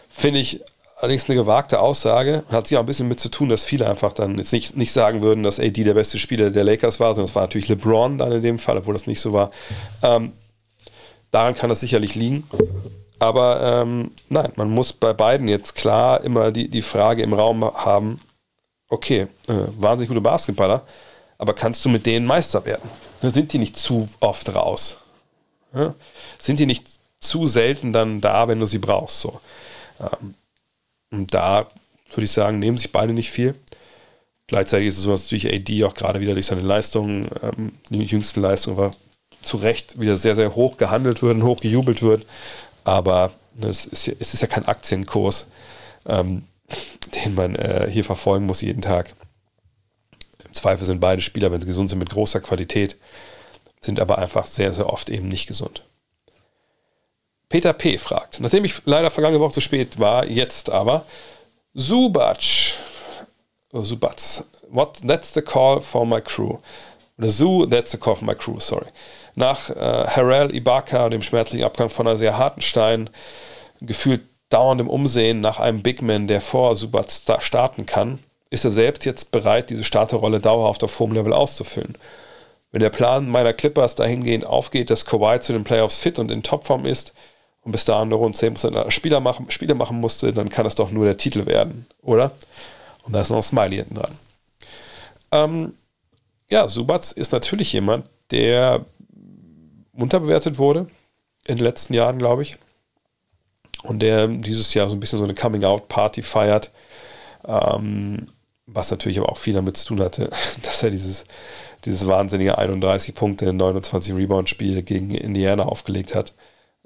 Finde 0.09 0.39
ich 0.39 0.61
allerdings 1.05 1.29
eine 1.29 1.37
gewagte 1.37 1.81
Aussage. 1.81 2.45
Hat 2.51 2.67
sich 2.67 2.77
auch 2.77 2.83
ein 2.83 2.87
bisschen 2.87 3.09
mit 3.09 3.21
zu 3.21 3.29
tun, 3.29 3.49
dass 3.49 3.65
viele 3.65 3.89
einfach 3.89 4.13
dann 4.13 4.39
jetzt 4.39 4.53
nicht, 4.53 4.77
nicht 4.77 4.93
sagen 4.93 5.23
würden, 5.23 5.45
dass 5.45 5.61
AD 5.61 5.85
der 5.85 5.95
beste 5.95 6.19
Spieler 6.19 6.51
der 6.51 6.65
Lakers 6.65 6.99
war, 6.99 7.15
sondern 7.15 7.29
es 7.29 7.35
war 7.35 7.43
natürlich 7.43 7.69
LeBron 7.69 8.19
dann 8.19 8.33
in 8.33 8.43
dem 8.43 8.59
Fall, 8.59 8.79
obwohl 8.79 8.95
das 8.95 9.07
nicht 9.07 9.21
so 9.21 9.33
war. 9.33 9.51
Ähm, 10.03 10.33
daran 11.31 11.55
kann 11.55 11.69
das 11.69 11.81
sicherlich 11.81 12.15
liegen. 12.15 12.49
Aber 13.19 13.83
ähm, 13.83 14.11
nein, 14.29 14.53
man 14.57 14.71
muss 14.71 14.93
bei 14.93 15.13
beiden 15.13 15.47
jetzt 15.47 15.75
klar 15.75 16.23
immer 16.25 16.51
die, 16.51 16.69
die 16.69 16.83
Frage 16.83 17.23
im 17.23 17.33
Raum 17.33 17.63
haben, 17.63 18.21
okay, 18.89 19.29
äh, 19.47 19.53
wahnsinnig 19.77 20.09
gute 20.09 20.21
Basketballer, 20.21 20.83
aber 21.39 21.55
kannst 21.55 21.85
du 21.85 21.89
mit 21.89 22.07
denen 22.07 22.27
Meister 22.27 22.65
werden? 22.65 22.89
Sind 23.23 23.53
die 23.53 23.59
nicht 23.59 23.77
zu 23.77 24.09
oft 24.21 24.55
raus? 24.55 24.99
Ja? 25.75 25.95
Sind 26.39 26.59
die 26.59 26.67
nicht 26.67 26.87
zu 27.21 27.47
selten 27.47 27.93
dann 27.93 28.21
da, 28.21 28.49
wenn 28.49 28.61
du 28.61 28.67
sie 28.67 28.79
brauchst? 28.79 29.21
So. 29.21 29.41
Ähm, 30.01 30.35
und 31.15 31.35
da 31.35 31.69
würde 32.11 32.25
ich 32.25 32.33
sagen, 32.33 32.59
nehmen 32.59 32.77
sich 32.77 32.93
beide 32.93 33.13
nicht 33.13 33.31
viel. 33.31 33.55
Gleichzeitig 34.47 34.89
ist 34.89 34.99
es 34.99 35.05
so, 35.05 35.11
dass 35.11 35.25
natürlich 35.25 35.53
AD 35.53 35.85
auch 35.85 35.95
gerade 35.95 36.21
wieder 36.21 36.35
durch 36.35 36.47
seine 36.47 36.61
Leistungen, 36.61 37.29
ähm, 37.43 37.73
die 37.89 38.03
jüngsten 38.03 38.41
Leistungen 38.41 38.77
war 38.77 38.91
zu 39.43 39.57
Recht 39.59 40.01
wieder 40.01 40.17
sehr, 40.17 40.35
sehr 40.35 40.55
hoch 40.55 40.77
gehandelt 40.77 41.23
wird 41.23 41.37
und 41.37 41.45
hoch 41.45 41.61
gejubelt 41.61 42.03
wird. 42.03 42.27
Aber 42.85 43.33
es 43.61 43.87
ist, 43.87 44.07
ja, 44.07 44.15
es 44.19 44.35
ist 44.35 44.41
ja 44.41 44.47
kein 44.47 44.67
Aktienkurs, 44.67 45.49
ähm, 46.07 46.45
den 47.25 47.35
man 47.35 47.55
äh, 47.55 47.89
hier 47.91 48.05
verfolgen 48.05 48.47
muss 48.47 48.61
jeden 48.61 48.83
Tag. 48.83 49.15
Im 50.45 50.53
Zweifel 50.53 50.85
sind 50.85 51.01
beide 51.01 51.23
Spieler, 51.23 51.53
wenn 51.53 51.61
sie 51.61 51.67
gesund 51.67 51.91
sind, 51.91 51.99
mit 51.99 52.11
großer 52.11 52.41
Qualität, 52.41 52.97
sind 53.81 54.01
aber 54.01 54.19
einfach 54.19 54.47
sehr, 54.47 54.73
sehr 54.73 54.91
oft 54.91 55.09
eben 55.09 55.29
nicht 55.29 55.47
gesund. 55.47 55.83
Peter 57.49 57.73
P. 57.73 57.99
fragt, 57.99 58.41
nachdem 58.41 58.65
ich 58.65 58.75
leider 58.85 59.11
vergangene 59.11 59.41
Woche 59.41 59.53
zu 59.53 59.61
spät 59.61 59.99
war, 59.99 60.27
jetzt 60.27 60.71
aber, 60.71 61.05
Subac, 61.75 62.39
oh, 63.73 63.83
Subac, 63.83 64.17
what, 64.71 64.99
that's 65.07 65.35
the 65.35 65.43
call 65.43 65.81
for 65.81 66.07
my 66.07 66.21
crew. 66.21 66.59
Oder 67.19 67.31
Zoo, 67.31 67.67
that's 67.67 67.93
the 67.93 67.99
call 67.99 68.17
for 68.17 68.27
my 68.27 68.35
crew, 68.35 68.59
sorry. 68.59 68.87
Nach 69.37 69.71
äh, 69.71 70.07
Harrell 70.07 70.55
Ibaka, 70.55 71.09
dem 71.09 71.23
schmerzlichen 71.23 71.65
Abgang 71.65 71.91
von 71.91 72.07
einer 72.07 72.19
sehr 72.19 72.39
harten 72.39 72.61
Stein, 72.61 73.11
gefühlt 73.81 74.23
dauerndem 74.51 74.89
Umsehen 74.89 75.41
nach 75.41 75.59
einem 75.59 75.83
Big 75.83 76.03
Man, 76.03 76.27
der 76.27 76.41
vor 76.41 76.77
Subac 76.77 77.11
starten 77.41 77.87
kann, 77.87 78.21
ist 78.51 78.65
er 78.65 78.71
selbst 78.71 79.05
jetzt 79.05 79.33
bereit, 79.33 79.71
diese 79.71 79.85
Starterrolle 79.85 80.41
dauerhaft 80.41 80.85
auf 80.85 80.99
hohem 80.99 81.13
Level 81.13 81.33
auszufüllen. 81.33 81.97
Wenn 82.71 82.81
der 82.81 82.91
Plan 82.91 83.29
meiner 83.29 83.53
Clippers 83.53 83.95
dahingehend 83.95 84.47
aufgeht, 84.47 84.91
dass 84.91 85.07
Kawhi 85.07 85.41
zu 85.41 85.53
den 85.53 85.65
Playoffs 85.65 85.99
fit 85.99 86.19
und 86.19 86.31
in 86.31 86.43
Topform 86.43 86.87
ist, 86.87 87.15
und 87.65 87.73
bis 87.73 87.85
dahin 87.85 88.09
nur 88.09 88.19
rund 88.19 88.37
10% 88.37 88.91
Spieler 88.91 89.21
machen, 89.21 89.51
Spieler 89.51 89.75
machen 89.75 90.01
musste, 90.01 90.33
dann 90.33 90.51
kann 90.51 90.67
es 90.67 90.75
doch 90.75 90.91
nur 90.91 91.07
der 91.07 91.17
Titel 91.17 91.47
werden, 91.47 91.87
oder? 92.03 92.31
Und 93.05 93.15
da 93.15 93.21
ist 93.21 93.31
noch 93.31 93.39
ein 93.39 93.43
Smiley 93.43 93.77
hinten 93.77 93.95
dran. 93.95 94.19
Ähm, 95.33 95.75
ja, 96.51 96.69
Subatz 96.69 97.11
ist 97.13 97.33
natürlich 97.33 97.73
jemand, 97.73 98.09
der 98.31 98.85
unterbewertet 99.93 100.59
wurde 100.59 100.87
in 101.47 101.57
den 101.57 101.65
letzten 101.65 101.95
Jahren, 101.95 102.19
glaube 102.19 102.43
ich. 102.43 102.59
Und 103.83 104.01
der 104.01 104.29
dieses 104.29 104.73
Jahr 104.75 104.89
so 104.89 104.97
ein 104.97 105.01
bisschen 105.01 105.19
so 105.19 105.25
eine 105.25 105.35
Coming-out-Party 105.35 106.23
feiert. 106.23 106.71
Ähm, 107.47 108.29
was 108.67 108.91
natürlich 108.91 109.19
aber 109.19 109.31
auch 109.31 109.37
viel 109.39 109.55
damit 109.55 109.77
zu 109.77 109.87
tun 109.87 110.01
hatte, 110.01 110.31
dass 110.63 110.83
er 110.83 110.91
dieses, 110.91 111.25
dieses 111.85 112.07
wahnsinnige 112.07 112.57
31 112.57 113.15
Punkte 113.15 113.47
in 113.47 113.57
29 113.57 114.15
Rebound-Spiele 114.15 114.83
gegen 114.83 115.11
Indiana 115.11 115.65
aufgelegt 115.65 116.15
hat. 116.15 116.33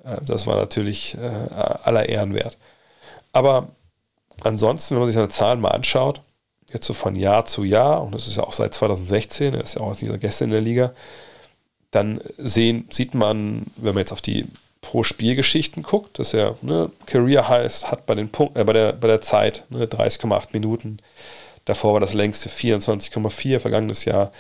Äh, 0.05 0.17
das 0.25 0.47
war 0.47 0.57
natürlich 0.57 1.17
äh, 1.17 1.53
aller 1.85 2.09
Ehren 2.09 2.35
wert. 2.35 2.57
Aber 3.33 3.69
ansonsten, 4.43 4.95
wenn 4.95 5.01
man 5.01 5.09
sich 5.09 5.17
seine 5.17 5.29
Zahlen 5.29 5.61
mal 5.61 5.71
anschaut, 5.71 6.21
jetzt 6.73 6.87
so 6.87 6.95
von 6.95 7.17
Jahr 7.17 7.45
zu 7.45 7.65
Jahr, 7.65 8.03
und 8.03 8.15
das 8.15 8.27
ist 8.27 8.37
ja 8.37 8.45
auch 8.45 8.53
seit 8.53 8.75
2016, 8.75 9.55
er 9.55 9.63
ist 9.63 9.75
ja 9.75 9.81
auch 9.81 9.89
aus 9.89 9.99
dieser 9.99 10.19
Gäste 10.19 10.45
in 10.45 10.51
der 10.51 10.61
Liga, 10.61 10.93
dann 11.91 12.21
sehen, 12.37 12.87
sieht 12.91 13.15
man, 13.15 13.67
wenn 13.77 13.95
man 13.95 13.99
jetzt 13.99 14.13
auf 14.13 14.21
die 14.21 14.47
Pro-Spiel-Geschichten 14.83 15.83
guckt, 15.83 16.19
dass 16.19 16.35
er 16.35 16.57
ne, 16.63 16.91
Career 17.07 17.49
Highs 17.49 17.91
hat 17.91 18.07
bei, 18.07 18.15
den 18.15 18.29
Punkt, 18.29 18.57
äh, 18.57 18.65
bei, 18.65 18.73
der, 18.73 18.93
bei 18.93 19.09
der 19.09 19.21
Zeit, 19.21 19.65
ne, 19.71 19.87
30,8 19.87 20.49
Minuten. 20.53 20.99
Davor 21.65 21.95
war 21.95 22.01
das 22.01 22.15
längste 22.15 22.49
24,4 22.49 23.59
vergangenes 23.61 24.05
Jahr. 24.05 24.33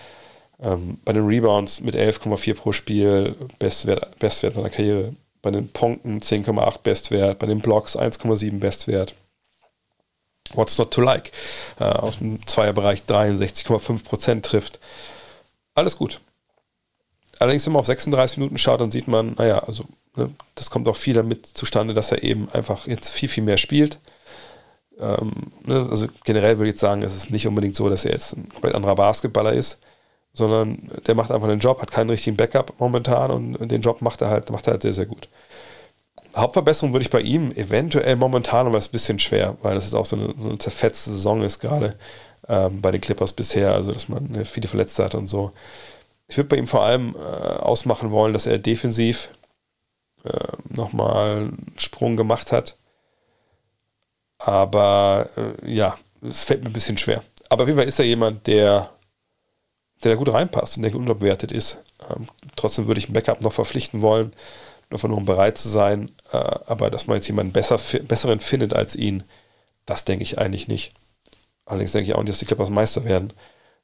Ähm, 0.61 0.99
bei 1.05 1.13
den 1.13 1.27
Rebounds 1.27 1.81
mit 1.81 1.95
11,4 1.95 2.55
pro 2.55 2.73
Spiel, 2.73 3.37
Bestwert, 3.59 4.19
Bestwert 4.19 4.55
seiner 4.55 4.71
Karriere 4.71 5.15
bei 5.43 5.51
den 5.51 5.68
Punkten 5.68 6.20
10,8 6.20 6.82
Bestwert, 6.82 7.39
bei 7.39 7.47
den 7.47 7.61
Blocks 7.61 7.97
1,7 7.97 8.59
Bestwert. 8.59 9.14
What's 10.55 10.78
not 10.78 10.91
to 10.93 11.01
like? 11.01 11.30
Äh, 11.78 11.84
aus 11.84 12.18
dem 12.18 12.47
Zweierbereich 12.47 13.03
63,5% 13.07 14.43
trifft. 14.43 14.78
Alles 15.74 15.97
gut. 15.97 16.20
Allerdings, 17.39 17.66
wenn 17.66 17.74
man 17.74 17.80
auf 17.80 17.86
36 17.86 18.39
Minuten 18.39 18.59
schaut, 18.59 18.80
dann 18.80 18.91
sieht 18.91 19.09
man, 19.09 19.34
naja, 19.34 19.61
also 19.61 19.84
ne, 20.16 20.30
das 20.55 20.70
kommt 20.70 20.89
auch 20.89 20.97
viel 20.97 21.14
damit 21.14 21.47
zustande, 21.47 21.95
dass 21.95 22.11
er 22.11 22.22
eben 22.22 22.49
einfach 22.53 22.86
jetzt 22.86 23.11
viel, 23.11 23.28
viel 23.28 23.45
mehr 23.45 23.59
spielt. 23.59 23.99
Ähm, 24.99 25.53
ne, 25.64 25.86
also 25.91 26.09
generell 26.24 26.59
würde 26.59 26.70
ich 26.70 26.74
jetzt 26.74 26.80
sagen, 26.80 27.03
es 27.03 27.14
ist 27.14 27.30
nicht 27.30 27.47
unbedingt 27.47 27.76
so, 27.76 27.89
dass 27.89 28.05
er 28.05 28.12
jetzt 28.12 28.36
ein 28.36 28.49
komplett 28.49 28.74
anderer 28.74 28.97
Basketballer 28.97 29.53
ist 29.53 29.78
sondern 30.39 30.91
der 31.07 31.14
macht 31.14 31.30
einfach 31.30 31.49
einen 31.49 31.61
Job, 31.61 31.82
hat 31.82 31.91
keinen 31.91 32.11
richtigen 32.11 32.36
Backup 32.36 32.72
momentan 32.78 33.30
und 33.30 33.68
den 33.70 33.82
Job 33.82 34.01
macht 34.01 34.22
er 34.22 34.30
halt, 34.30 34.51
macht 34.51 34.66
er 34.66 34.74
halt 34.74 34.82
sehr, 34.82 34.95
sehr 34.95 35.07
gut. 35.07 35.28
Hauptverbesserung 36.34 36.93
würde 36.93 37.03
ich 37.03 37.11
bei 37.11 37.20
ihm 37.20 37.51
eventuell 37.53 38.16
momentan, 38.16 38.66
aber 38.66 38.78
es 38.78 38.84
ist 38.84 38.91
ein 38.91 38.93
bisschen 38.93 39.18
schwer, 39.18 39.57
weil 39.62 39.74
das 39.74 39.86
ist 39.86 39.95
auch 39.95 40.07
so 40.07 40.16
eine, 40.16 40.34
so 40.41 40.49
eine 40.49 40.59
zerfetzte 40.59 41.11
Saison 41.11 41.43
ist 41.43 41.59
gerade 41.59 41.97
ähm, 42.49 42.80
bei 42.80 42.91
den 42.91 43.01
Clippers 43.01 43.32
bisher, 43.32 43.74
also 43.74 43.93
dass 43.93 44.09
man 44.09 44.30
ne, 44.30 44.45
viele 44.45 44.68
Verletzte 44.68 45.05
hat 45.05 45.14
und 45.14 45.26
so. 45.26 45.53
Ich 46.28 46.36
würde 46.36 46.49
bei 46.49 46.57
ihm 46.57 46.66
vor 46.66 46.84
allem 46.84 47.14
äh, 47.16 47.18
ausmachen 47.18 48.11
wollen, 48.11 48.32
dass 48.32 48.47
er 48.47 48.59
defensiv 48.59 49.30
äh, 50.24 50.30
nochmal 50.68 51.39
einen 51.39 51.72
Sprung 51.76 52.16
gemacht 52.16 52.53
hat. 52.53 52.76
Aber 54.39 55.28
äh, 55.36 55.72
ja, 55.74 55.99
es 56.22 56.45
fällt 56.45 56.62
mir 56.62 56.70
ein 56.70 56.74
bisschen 56.74 56.99
schwer. 56.99 57.22
Aber 57.49 57.62
auf 57.62 57.68
jeden 57.68 57.78
Fall 57.78 57.89
ist 57.89 57.99
er 57.99 58.05
jemand, 58.05 58.47
der 58.47 58.91
der 60.03 60.12
da 60.12 60.16
gut 60.16 60.32
reinpasst 60.32 60.76
und 60.76 60.82
der 60.82 60.92
gut 60.92 61.01
unterbewertet 61.01 61.53
ist. 61.53 61.82
Ähm, 62.11 62.28
trotzdem 62.57 62.86
würde 62.86 63.01
ich 63.01 63.09
ein 63.09 63.12
Backup 63.12 63.40
noch 63.40 63.53
verpflichten 63.53 64.03
wollen. 64.03 64.32
einfach 64.90 65.09
nur 65.09 65.18
um 65.18 65.24
bereit 65.24 65.59
zu 65.59 65.68
sein. 65.68 66.11
Äh, 66.32 66.36
aber 66.36 66.90
dass 66.90 67.07
man 67.07 67.16
jetzt 67.16 67.28
jemanden 67.28 67.53
besser, 67.53 67.78
besseren 68.03 68.40
findet 68.40 68.72
als 68.72 68.96
ihn, 68.96 69.24
das 69.86 70.05
denke 70.05 70.22
ich 70.22 70.38
eigentlich 70.38 70.68
nicht. 70.68 70.92
Allerdings 71.66 71.92
denke 71.92 72.11
ich 72.11 72.14
auch 72.14 72.20
nicht, 72.20 72.30
dass 72.30 72.38
die 72.38 72.46
Clippers 72.46 72.70
Meister 72.70 73.05
werden, 73.05 73.32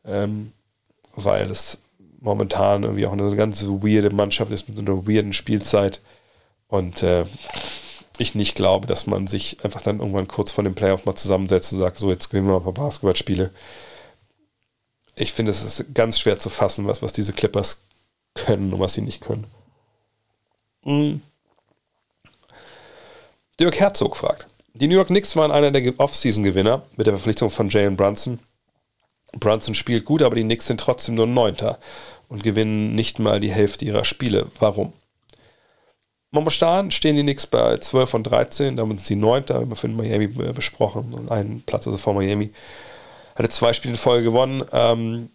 ähm, 0.04 0.52
weil 1.14 1.50
es 1.50 1.78
momentan 2.20 2.82
irgendwie 2.82 3.06
auch 3.06 3.12
eine 3.12 3.36
ganz 3.36 3.62
weirde 3.64 4.10
Mannschaft 4.10 4.50
ist 4.50 4.68
mit 4.68 4.78
einer 4.78 5.06
weirden 5.06 5.34
Spielzeit 5.34 6.00
und 6.68 7.02
äh, 7.02 7.26
ich 8.18 8.34
nicht 8.34 8.54
glaube, 8.54 8.86
dass 8.86 9.06
man 9.06 9.26
sich 9.26 9.62
einfach 9.64 9.82
dann 9.82 9.98
irgendwann 9.98 10.28
kurz 10.28 10.52
vor 10.52 10.64
dem 10.64 10.74
Playoff 10.74 11.04
mal 11.04 11.16
zusammensetzt 11.16 11.72
und 11.72 11.80
sagt, 11.80 11.98
so 11.98 12.10
jetzt 12.10 12.30
gewinnen 12.30 12.46
wir 12.46 12.52
mal 12.52 12.58
ein 12.58 12.74
paar 12.74 12.84
Basketballspiele. 12.84 13.50
Ich 15.16 15.32
finde, 15.32 15.50
es 15.50 15.62
ist 15.62 15.94
ganz 15.94 16.18
schwer 16.18 16.38
zu 16.38 16.50
fassen, 16.50 16.86
was, 16.86 17.02
was 17.02 17.12
diese 17.12 17.32
Clippers 17.32 17.82
können 18.34 18.72
und 18.72 18.80
was 18.80 18.94
sie 18.94 19.02
nicht 19.02 19.20
können. 19.20 19.46
Mhm. 20.84 21.22
Dirk 23.60 23.78
Herzog 23.78 24.16
fragt. 24.16 24.46
Die 24.74 24.88
New 24.88 24.96
York 24.96 25.08
Knicks 25.08 25.36
waren 25.36 25.52
einer 25.52 25.70
der 25.70 26.00
Offseason-Gewinner 26.00 26.82
mit 26.96 27.06
der 27.06 27.14
Verpflichtung 27.14 27.48
von 27.48 27.68
Jalen 27.68 27.96
Brunson. 27.96 28.40
Brunson 29.38 29.74
spielt 29.74 30.04
gut, 30.04 30.22
aber 30.22 30.34
die 30.34 30.42
Knicks 30.42 30.66
sind 30.66 30.80
trotzdem 30.80 31.14
nur 31.14 31.26
Neunter 31.26 31.78
und 32.28 32.42
gewinnen 32.42 32.94
nicht 32.94 33.20
mal 33.20 33.38
die 33.38 33.52
Hälfte 33.52 33.84
ihrer 33.84 34.04
Spiele. 34.04 34.48
Warum? 34.58 34.92
Momentan 36.32 36.90
stehen 36.90 37.14
die 37.14 37.22
Knicks 37.22 37.46
bei 37.46 37.78
12 37.78 38.10
von 38.10 38.24
13, 38.24 38.76
damit 38.76 38.98
sind 38.98 39.06
sie 39.06 39.16
Neunter, 39.16 39.54
haben 39.54 39.68
wir 39.68 39.76
für 39.76 39.86
Miami 39.86 40.26
besprochen, 40.26 41.14
und 41.14 41.30
einen 41.30 41.62
Platz 41.62 41.86
also 41.86 41.96
vor 41.96 42.14
Miami. 42.14 42.50
Hatte 43.34 43.48
zwei 43.48 43.72
Spiele 43.72 43.94
in 43.94 43.98
Folge 43.98 44.24
gewonnen. 44.24 44.64
Ähm, 44.72 45.30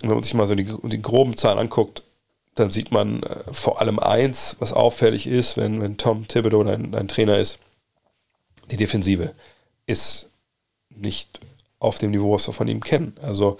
wenn 0.00 0.10
man 0.10 0.22
sich 0.22 0.34
mal 0.34 0.46
so 0.46 0.54
die, 0.54 0.64
die 0.64 1.02
groben 1.02 1.36
Zahlen 1.36 1.58
anguckt, 1.58 2.02
dann 2.54 2.70
sieht 2.70 2.90
man 2.90 3.22
äh, 3.22 3.52
vor 3.52 3.80
allem 3.80 3.98
eins, 3.98 4.56
was 4.58 4.72
auffällig 4.72 5.26
ist, 5.26 5.56
wenn, 5.56 5.80
wenn 5.80 5.96
Tom 5.96 6.26
Thibodeau 6.26 6.64
dein, 6.64 6.92
dein 6.92 7.08
Trainer 7.08 7.38
ist. 7.38 7.58
Die 8.70 8.76
Defensive 8.76 9.34
ist 9.86 10.28
nicht 10.90 11.40
auf 11.78 11.98
dem 11.98 12.10
Niveau, 12.10 12.34
was 12.34 12.46
wir 12.48 12.52
von 12.52 12.68
ihm 12.68 12.82
kennen. 12.82 13.14
Also, 13.22 13.56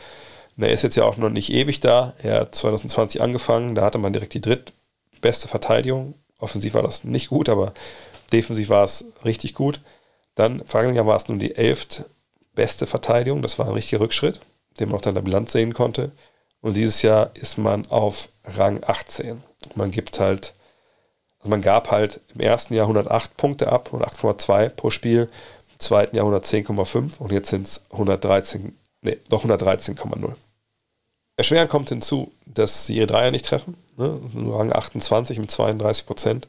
er 0.57 0.70
ist 0.70 0.82
jetzt 0.82 0.97
ja 0.97 1.05
auch 1.05 1.16
noch 1.16 1.30
nicht 1.30 1.53
ewig 1.53 1.80
da. 1.80 2.14
Er 2.22 2.41
hat 2.41 2.55
2020 2.55 3.22
angefangen, 3.22 3.74
da 3.74 3.82
hatte 3.82 3.99
man 3.99 4.12
direkt 4.12 4.34
die 4.34 4.41
drittbeste 4.41 5.47
Verteidigung 5.47 6.14
Offensiv 6.39 6.74
war 6.74 6.82
das 6.82 7.05
nicht 7.05 7.28
gut, 7.28 7.49
aber 7.49 7.74
defensiv 8.32 8.68
war 8.68 8.84
es 8.84 9.07
richtig 9.24 9.55
gut. 9.55 9.80
Dann, 10.34 10.64
vergangenen 10.66 10.97
Jahr 10.97 11.07
war 11.07 11.16
es 11.16 11.28
nun 11.28 11.41
die 11.41 11.57
elft 11.57 12.05
beste 12.59 12.88
Verteidigung. 12.88 13.40
Das 13.40 13.59
war 13.59 13.66
ein 13.66 13.72
richtiger 13.72 14.00
Rückschritt, 14.00 14.40
den 14.78 14.88
man 14.88 14.98
auch 14.98 15.00
dann 15.00 15.12
in 15.12 15.14
der 15.14 15.22
Bilanz 15.22 15.52
sehen 15.52 15.72
konnte. 15.74 16.11
Und 16.61 16.74
dieses 16.74 17.02
Jahr 17.02 17.30
ist 17.34 17.56
man 17.56 17.86
auf 17.86 18.30
Rang 18.44 18.82
18. 18.84 19.40
Man 19.76 19.92
gibt 19.92 20.18
halt, 20.18 20.54
also 21.38 21.50
man 21.50 21.62
gab 21.62 21.92
halt 21.92 22.20
im 22.34 22.40
ersten 22.40 22.74
Jahr 22.74 22.86
108 22.86 23.36
Punkte 23.36 23.70
ab, 23.70 23.90
108,2 23.92 24.70
pro 24.70 24.90
Spiel, 24.90 25.30
im 25.72 25.78
zweiten 25.78 26.16
Jahr 26.16 26.26
110,5 26.26 27.18
und 27.18 27.30
jetzt 27.30 27.50
sind 27.50 27.68
es 27.68 27.82
113, 27.92 28.76
nee, 29.02 29.18
doch 29.28 29.44
113,0. 29.44 30.32
Erschwerend 31.36 31.70
kommt 31.70 31.90
hinzu, 31.90 32.32
dass 32.44 32.86
sie 32.86 32.96
ihre 32.96 33.06
Dreier 33.06 33.30
nicht 33.30 33.46
treffen. 33.46 33.76
Ne? 33.96 34.20
Rang 34.34 34.72
28 34.72 35.38
mit 35.38 35.52
32 35.52 36.06
Prozent. 36.06 36.48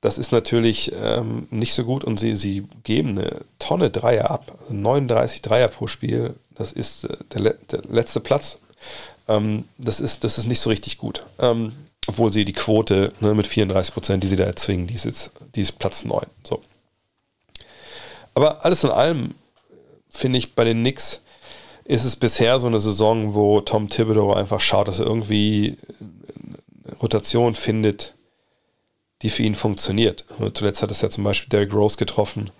Das 0.00 0.16
ist 0.16 0.32
natürlich 0.32 0.92
ähm, 0.94 1.46
nicht 1.50 1.74
so 1.74 1.84
gut 1.84 2.04
und 2.04 2.18
sie, 2.18 2.34
sie 2.34 2.66
geben 2.84 3.18
eine 3.18 3.42
Tonne 3.58 3.90
Dreier 3.90 4.30
ab. 4.30 4.56
39 4.70 5.42
Dreier 5.42 5.68
pro 5.68 5.86
Spiel. 5.86 6.34
Das 6.54 6.72
ist 6.72 7.04
äh, 7.04 7.16
der, 7.34 7.54
der, 7.70 7.82
letzte 7.90 8.20
Platz. 8.20 8.58
Ähm, 9.28 9.64
das, 9.76 10.00
ist, 10.00 10.24
das 10.24 10.38
ist 10.38 10.46
nicht 10.46 10.60
so 10.60 10.70
richtig 10.70 10.96
gut. 10.96 11.24
Ähm, 11.38 11.72
obwohl 12.06 12.32
sie 12.32 12.46
die 12.46 12.54
Quote 12.54 13.12
ne, 13.20 13.34
mit 13.34 13.46
34 13.46 13.92
Prozent, 13.92 14.24
die 14.24 14.28
sie 14.28 14.36
da 14.36 14.44
erzwingen, 14.44 14.86
die 14.86 14.94
ist, 14.94 15.04
jetzt, 15.04 15.32
die 15.54 15.60
ist 15.60 15.78
Platz 15.78 16.04
9. 16.04 16.24
So. 16.44 16.62
Aber 18.34 18.64
alles 18.64 18.84
in 18.84 18.90
allem 18.90 19.34
finde 20.08 20.38
ich 20.38 20.54
bei 20.54 20.64
den 20.64 20.80
Knicks 20.80 21.20
ist 21.84 22.04
es 22.04 22.16
bisher 22.16 22.58
so 22.58 22.68
eine 22.68 22.80
Saison, 22.80 23.34
wo 23.34 23.60
Tom 23.60 23.88
Thibodeau 23.88 24.32
einfach 24.32 24.60
schaut, 24.60 24.88
dass 24.88 25.00
er 25.00 25.06
irgendwie 25.06 25.76
eine 26.86 26.96
Rotation 26.98 27.54
findet, 27.54 28.14
die 29.22 29.30
für 29.30 29.42
ihn 29.42 29.54
funktioniert. 29.54 30.24
Zuletzt 30.54 30.82
hat 30.82 30.90
es 30.90 31.02
ja 31.02 31.10
zum 31.10 31.24
Beispiel 31.24 31.48
Derrick 31.50 31.74
Rose 31.74 31.96
getroffen, 31.96 32.50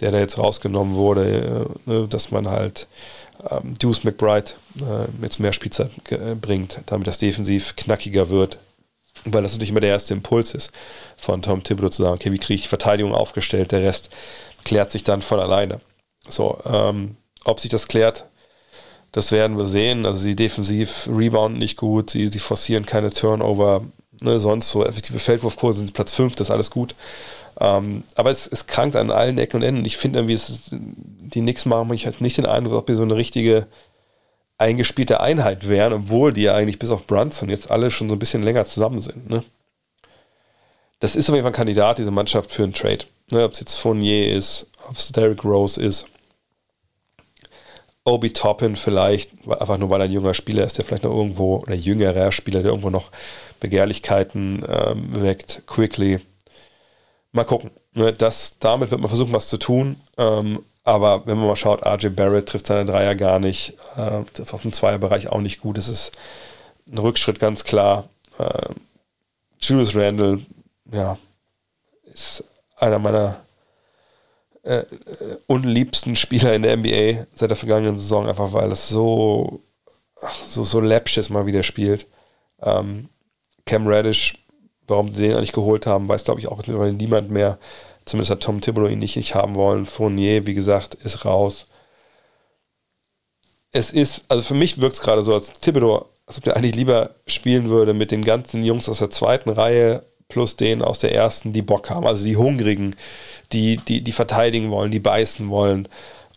der 0.00 0.10
da 0.10 0.18
jetzt 0.18 0.38
rausgenommen 0.38 0.94
wurde, 0.94 1.68
äh, 1.86 1.90
ne, 1.90 2.08
dass 2.08 2.30
man 2.30 2.48
halt 2.48 2.86
ähm, 3.50 3.74
Deuce 3.78 4.04
McBride 4.04 4.52
äh, 4.80 5.22
jetzt 5.22 5.40
mehr 5.40 5.52
Spielzeit 5.52 5.90
äh, 6.10 6.34
bringt, 6.34 6.80
damit 6.86 7.06
das 7.06 7.18
defensiv 7.18 7.76
knackiger 7.76 8.28
wird. 8.28 8.58
Weil 9.24 9.42
das 9.42 9.52
natürlich 9.52 9.70
immer 9.70 9.80
der 9.80 9.90
erste 9.90 10.14
Impuls 10.14 10.54
ist 10.54 10.72
von 11.16 11.42
Tom 11.42 11.62
Thibodeau 11.62 11.90
zu 11.90 12.02
sagen, 12.02 12.14
okay, 12.14 12.32
wie 12.32 12.38
kriege 12.38 12.60
ich 12.60 12.68
Verteidigung 12.68 13.14
aufgestellt, 13.14 13.72
der 13.72 13.82
Rest 13.82 14.10
klärt 14.64 14.90
sich 14.90 15.04
dann 15.04 15.20
von 15.20 15.40
alleine. 15.40 15.80
So, 16.28 16.58
ähm, 16.64 17.16
ob 17.44 17.60
sich 17.60 17.70
das 17.70 17.88
klärt, 17.88 18.26
das 19.12 19.32
werden 19.32 19.58
wir 19.58 19.66
sehen. 19.66 20.06
Also 20.06 20.20
sie 20.20 20.36
defensiv 20.36 21.08
rebounden 21.10 21.58
nicht 21.58 21.76
gut, 21.76 22.10
sie, 22.10 22.28
sie 22.28 22.38
forcieren 22.38 22.86
keine 22.86 23.10
Turnover. 23.10 23.84
Ne, 24.20 24.38
sonst 24.38 24.70
so 24.70 24.84
effektive 24.84 25.18
Feldwurfkurse 25.18 25.78
sind 25.78 25.94
Platz 25.94 26.14
5, 26.14 26.34
das 26.34 26.48
ist 26.48 26.50
alles 26.50 26.70
gut. 26.70 26.94
Ähm, 27.58 28.04
aber 28.14 28.30
es, 28.30 28.46
es 28.46 28.66
krankt 28.66 28.96
an 28.96 29.10
allen 29.10 29.38
Ecken 29.38 29.56
und 29.56 29.62
Enden. 29.62 29.84
Ich 29.84 29.96
finde 29.96 30.18
irgendwie, 30.18 30.34
es, 30.34 30.70
die 30.70 31.40
Knicks 31.40 31.66
machen 31.66 31.88
mich 31.88 32.04
jetzt 32.04 32.20
nicht 32.20 32.36
den 32.36 32.46
Eindruck, 32.46 32.78
ob 32.78 32.86
die 32.86 32.94
so 32.94 33.02
eine 33.02 33.16
richtige 33.16 33.66
eingespielte 34.58 35.20
Einheit 35.20 35.68
wären, 35.68 35.92
obwohl 35.94 36.34
die 36.34 36.42
ja 36.42 36.54
eigentlich 36.54 36.78
bis 36.78 36.90
auf 36.90 37.06
Brunson 37.06 37.48
jetzt 37.48 37.70
alle 37.70 37.90
schon 37.90 38.08
so 38.08 38.14
ein 38.14 38.18
bisschen 38.18 38.42
länger 38.42 38.66
zusammen 38.66 39.00
sind. 39.00 39.30
Ne? 39.30 39.42
Das 41.00 41.16
ist 41.16 41.30
auf 41.30 41.34
jeden 41.34 41.44
Fall 41.44 41.52
ein 41.52 41.56
Kandidat, 41.56 41.98
diese 41.98 42.10
Mannschaft 42.10 42.50
für 42.50 42.62
einen 42.62 42.74
Trade. 42.74 43.06
Ne, 43.32 43.44
ob 43.44 43.52
es 43.52 43.60
jetzt 43.60 43.76
Fournier 43.76 44.34
ist, 44.34 44.66
ob 44.88 44.96
es 44.96 45.12
Derrick 45.12 45.44
Rose 45.44 45.80
ist, 45.80 46.06
Obi 48.04 48.32
Toppin 48.32 48.76
vielleicht, 48.76 49.30
einfach 49.48 49.78
nur 49.78 49.90
weil 49.90 50.00
er 50.00 50.04
ein 50.04 50.12
junger 50.12 50.34
Spieler 50.34 50.64
ist, 50.64 50.78
der 50.78 50.84
vielleicht 50.84 51.04
noch 51.04 51.14
irgendwo, 51.14 51.58
oder 51.58 51.74
jüngerer 51.74 52.32
Spieler, 52.32 52.62
der 52.62 52.70
irgendwo 52.70 52.90
noch 52.90 53.10
Begehrlichkeiten 53.60 54.64
ähm, 54.68 55.22
weckt, 55.22 55.62
quickly. 55.66 56.20
Mal 57.32 57.44
gucken. 57.44 57.70
Ne, 57.92 58.12
das, 58.12 58.58
damit 58.58 58.90
wird 58.90 59.00
man 59.00 59.08
versuchen, 59.08 59.32
was 59.32 59.48
zu 59.48 59.58
tun. 59.58 59.96
Ähm, 60.16 60.64
aber 60.84 61.26
wenn 61.26 61.38
man 61.38 61.46
mal 61.46 61.56
schaut, 61.56 61.84
RJ 61.84 62.08
Barrett 62.08 62.48
trifft 62.48 62.66
seine 62.66 62.84
Dreier 62.84 63.14
gar 63.14 63.38
nicht, 63.38 63.76
äh, 63.96 64.22
auf 64.52 64.62
dem 64.62 64.72
Zweierbereich 64.72 65.28
auch 65.28 65.40
nicht 65.40 65.60
gut. 65.60 65.78
Es 65.78 65.88
ist 65.88 66.12
ein 66.90 66.98
Rückschritt 66.98 67.38
ganz 67.38 67.64
klar. 67.64 68.08
Äh, 68.38 68.72
Julius 69.60 69.94
Randle, 69.94 70.40
ja, 70.90 71.18
ist 72.12 72.44
einer 72.78 72.98
meiner 72.98 73.40
äh, 74.62 74.84
unliebsten 75.46 76.16
Spieler 76.16 76.54
in 76.54 76.62
der 76.62 76.76
NBA 76.76 77.26
seit 77.34 77.50
der 77.50 77.56
vergangenen 77.56 77.98
Saison, 77.98 78.28
einfach 78.28 78.52
weil 78.52 78.72
es 78.72 78.88
so, 78.88 79.60
so, 80.44 80.64
so 80.64 80.80
läppsch 80.80 81.18
ist, 81.18 81.30
mal 81.30 81.46
wieder 81.46 81.62
spielt. 81.62 82.06
Ähm, 82.62 83.08
Cam 83.70 83.86
Reddish, 83.86 84.36
warum 84.88 85.12
sie 85.12 85.28
den 85.28 85.36
eigentlich 85.36 85.52
geholt 85.52 85.86
haben, 85.86 86.08
weiß 86.08 86.24
glaube 86.24 86.40
ich 86.40 86.48
auch 86.48 86.66
niemand 86.66 87.30
mehr. 87.30 87.58
Zumindest 88.04 88.32
hat 88.32 88.40
Tom 88.40 88.60
Thibodeau 88.60 88.88
ihn 88.88 88.98
nicht, 88.98 89.14
nicht 89.14 89.36
haben 89.36 89.54
wollen. 89.54 89.86
Fournier, 89.86 90.44
wie 90.48 90.54
gesagt, 90.54 90.94
ist 90.94 91.24
raus. 91.24 91.66
Es 93.70 93.92
ist, 93.92 94.24
also 94.26 94.42
für 94.42 94.54
mich 94.54 94.80
wirkt 94.80 94.96
es 94.96 95.00
gerade 95.00 95.22
so, 95.22 95.34
als 95.34 95.52
Thibodeau, 95.52 96.06
als 96.26 96.38
ob 96.38 96.48
er 96.48 96.56
eigentlich 96.56 96.74
lieber 96.74 97.10
spielen 97.28 97.68
würde 97.68 97.94
mit 97.94 98.10
den 98.10 98.24
ganzen 98.24 98.64
Jungs 98.64 98.88
aus 98.88 98.98
der 98.98 99.10
zweiten 99.10 99.50
Reihe 99.50 100.02
plus 100.26 100.56
denen 100.56 100.82
aus 100.82 100.98
der 100.98 101.14
ersten, 101.14 101.52
die 101.52 101.62
Bock 101.62 101.90
haben. 101.90 102.08
Also 102.08 102.24
die 102.24 102.36
Hungrigen, 102.36 102.96
die, 103.52 103.76
die, 103.76 104.02
die 104.02 104.12
verteidigen 104.12 104.72
wollen, 104.72 104.90
die 104.90 104.98
beißen 104.98 105.48
wollen. 105.48 105.86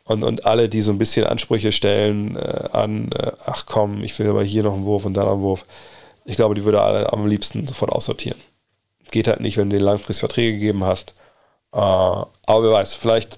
Und, 0.03 0.23
und 0.23 0.45
alle, 0.45 0.69
die 0.69 0.81
so 0.81 0.91
ein 0.91 0.99
bisschen 0.99 1.25
Ansprüche 1.25 1.71
stellen 1.71 2.35
äh, 2.35 2.69
an, 2.73 3.11
äh, 3.13 3.31
ach 3.47 3.65
komm, 3.65 4.03
ich 4.03 4.19
will 4.19 4.29
aber 4.29 4.43
hier 4.43 4.61
noch 4.61 4.73
einen 4.73 4.85
Wurf 4.85 5.05
und 5.05 5.15
da 5.15 5.23
noch 5.23 5.33
einen 5.33 5.41
Wurf. 5.41 5.65
Ich 6.25 6.35
glaube, 6.35 6.55
die 6.55 6.63
würde 6.63 6.81
alle 6.81 7.11
am 7.11 7.27
liebsten 7.27 7.67
sofort 7.67 7.91
aussortieren. 7.91 8.39
Geht 9.11 9.27
halt 9.27 9.41
nicht, 9.41 9.57
wenn 9.57 9.69
du 9.69 9.77
dir 9.77 9.83
langfristig 9.83 10.21
Verträge 10.21 10.53
gegeben 10.53 10.83
hast. 10.83 11.13
Äh, 11.71 11.77
aber 11.77 12.63
wer 12.63 12.71
weiß, 12.71 12.95
vielleicht 12.95 13.37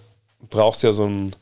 brauchst 0.50 0.84
du 0.84 0.88
ja 0.88 0.94
so 0.94 1.06
ein 1.06 1.36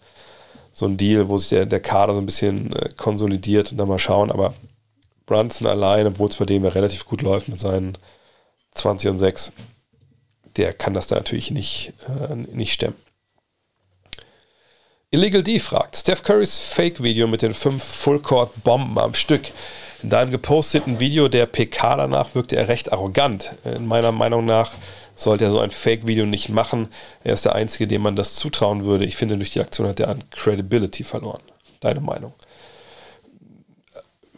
so 0.73 0.87
ein 0.87 0.97
Deal, 0.97 1.29
wo 1.29 1.37
sich 1.37 1.49
der, 1.49 1.67
der 1.67 1.79
Kader 1.79 2.15
so 2.15 2.19
ein 2.19 2.25
bisschen 2.25 2.73
äh, 2.73 2.89
konsolidiert 2.97 3.71
und 3.71 3.77
dann 3.77 3.87
mal 3.87 3.99
schauen. 3.99 4.31
Aber 4.31 4.55
Brunson 5.27 5.67
allein, 5.67 6.07
obwohl 6.07 6.29
es 6.29 6.35
bei 6.35 6.45
dem 6.45 6.65
ja 6.65 6.71
relativ 6.71 7.05
gut 7.05 7.21
läuft 7.21 7.47
mit 7.47 7.59
seinen 7.59 7.97
20 8.73 9.11
und 9.11 9.17
6, 9.17 9.51
der 10.57 10.73
kann 10.73 10.93
das 10.93 11.07
da 11.07 11.15
natürlich 11.15 11.51
nicht, 11.51 11.93
äh, 12.07 12.35
nicht 12.35 12.73
stemmen. 12.73 12.95
Illegal 15.11 15.43
D 15.43 15.59
fragt, 15.59 15.95
Steph 15.95 16.23
Currys 16.23 16.57
Fake-Video 16.57 17.27
mit 17.27 17.43
den 17.43 17.53
fünf 17.53 17.83
Full-Court-Bomben 17.83 18.97
am 18.97 19.13
Stück. 19.13 19.51
In 20.03 20.09
deinem 20.09 20.31
geposteten 20.31 20.99
Video 20.99 21.29
der 21.29 21.45
PK 21.45 21.95
danach 21.95 22.35
wirkte 22.35 22.57
er 22.57 22.67
recht 22.67 22.91
arrogant. 22.91 23.55
In 23.63 23.87
meiner 23.87 24.11
Meinung 24.11 24.43
nach 24.43 24.73
sollte 25.15 25.45
er 25.45 25.51
so 25.51 25.59
ein 25.59 25.71
Fake-Video 25.71 26.25
nicht 26.25 26.49
machen. 26.49 26.89
Er 27.23 27.33
ist 27.33 27.45
der 27.45 27.55
Einzige, 27.55 27.87
dem 27.87 28.01
man 28.01 28.17
das 28.17 28.35
zutrauen 28.35 28.83
würde. 28.83 29.05
Ich 29.05 29.15
finde, 29.15 29.37
durch 29.37 29.51
die 29.51 29.61
Aktion 29.61 29.87
hat 29.87 30.01
er 30.01 30.09
an 30.09 30.23
Credibility 30.31 31.05
verloren. 31.05 31.41
Deine 31.79 32.01
Meinung? 32.01 32.33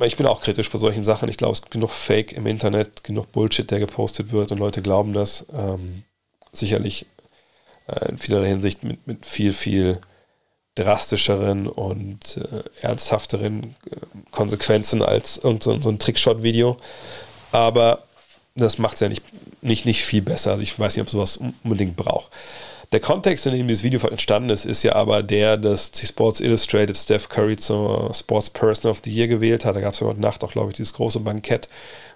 ich 0.01 0.17
bin 0.17 0.25
auch 0.25 0.41
kritisch 0.41 0.69
bei 0.69 0.77
solchen 0.77 1.05
Sachen. 1.05 1.29
Ich 1.29 1.37
glaube, 1.37 1.53
es 1.53 1.61
gibt 1.61 1.71
genug 1.71 1.91
Fake 1.91 2.33
im 2.33 2.45
Internet, 2.45 3.03
genug 3.03 3.31
Bullshit, 3.31 3.71
der 3.71 3.79
gepostet 3.79 4.33
wird 4.33 4.51
und 4.51 4.59
Leute 4.59 4.81
glauben 4.81 5.13
das. 5.13 5.45
Ähm, 5.53 6.03
sicherlich 6.51 7.07
äh, 7.87 8.09
in 8.09 8.17
vielerlei 8.17 8.49
Hinsicht 8.49 8.83
mit, 8.83 9.07
mit 9.07 9.25
viel, 9.25 9.53
viel 9.53 10.01
drastischeren 10.75 11.67
und 11.67 12.37
äh, 12.37 12.63
ernsthafteren 12.81 13.75
äh, 13.89 13.95
Konsequenzen 14.35 15.01
als 15.01 15.35
so, 15.35 15.57
so 15.59 15.89
ein 15.89 15.99
Trickshot-Video. 15.99 16.77
Aber 17.51 18.03
das 18.55 18.77
macht 18.77 18.95
es 18.95 18.99
ja 18.99 19.09
nicht, 19.09 19.23
nicht, 19.61 19.85
nicht 19.85 20.03
viel 20.03 20.21
besser. 20.21 20.51
Also 20.51 20.63
ich 20.63 20.77
weiß 20.77 20.95
nicht, 20.95 21.01
ob 21.01 21.09
sowas 21.09 21.39
unbedingt 21.63 21.95
braucht. 21.95 22.31
Der 22.91 22.99
Kontext, 22.99 23.45
in 23.45 23.53
dem 23.53 23.67
dieses 23.67 23.83
Video 23.83 23.99
entstanden 24.07 24.49
ist, 24.49 24.65
ist 24.65 24.83
ja 24.83 24.93
aber 24.93 25.23
der, 25.23 25.57
dass 25.57 25.91
die 25.91 26.05
Sports 26.05 26.39
Illustrated 26.39 26.95
Steph 26.95 27.29
Curry 27.29 27.57
zur 27.57 28.13
Sports 28.13 28.49
Person 28.49 28.91
of 28.91 29.01
the 29.03 29.11
Year 29.11 29.27
gewählt 29.27 29.65
hat. 29.65 29.75
Da 29.75 29.81
gab 29.81 29.93
es 29.93 29.99
ja 29.99 30.07
heute 30.07 30.21
Nacht 30.21 30.43
auch, 30.43 30.51
glaube 30.51 30.71
ich, 30.71 30.77
dieses 30.77 30.93
große 30.93 31.19
Bankett, 31.19 31.67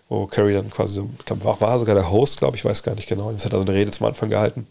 wo 0.07 0.27
Curry 0.27 0.53
dann 0.53 0.69
quasi 0.69 0.95
so, 0.95 1.09
ich 1.17 1.25
glaube, 1.25 1.43
war, 1.43 1.59
war 1.59 1.79
sogar 1.79 1.95
der 1.95 2.11
Host, 2.11 2.37
glaube 2.37 2.55
ich, 2.55 2.63
weiß 2.63 2.83
gar 2.83 2.95
nicht 2.95 3.09
genau. 3.09 3.31
Das 3.31 3.45
hat 3.45 3.53
also 3.53 3.65
eine 3.65 3.75
Rede 3.75 3.91
zum 3.91 4.05
Anfang 4.05 4.29
gehalten. 4.29 4.67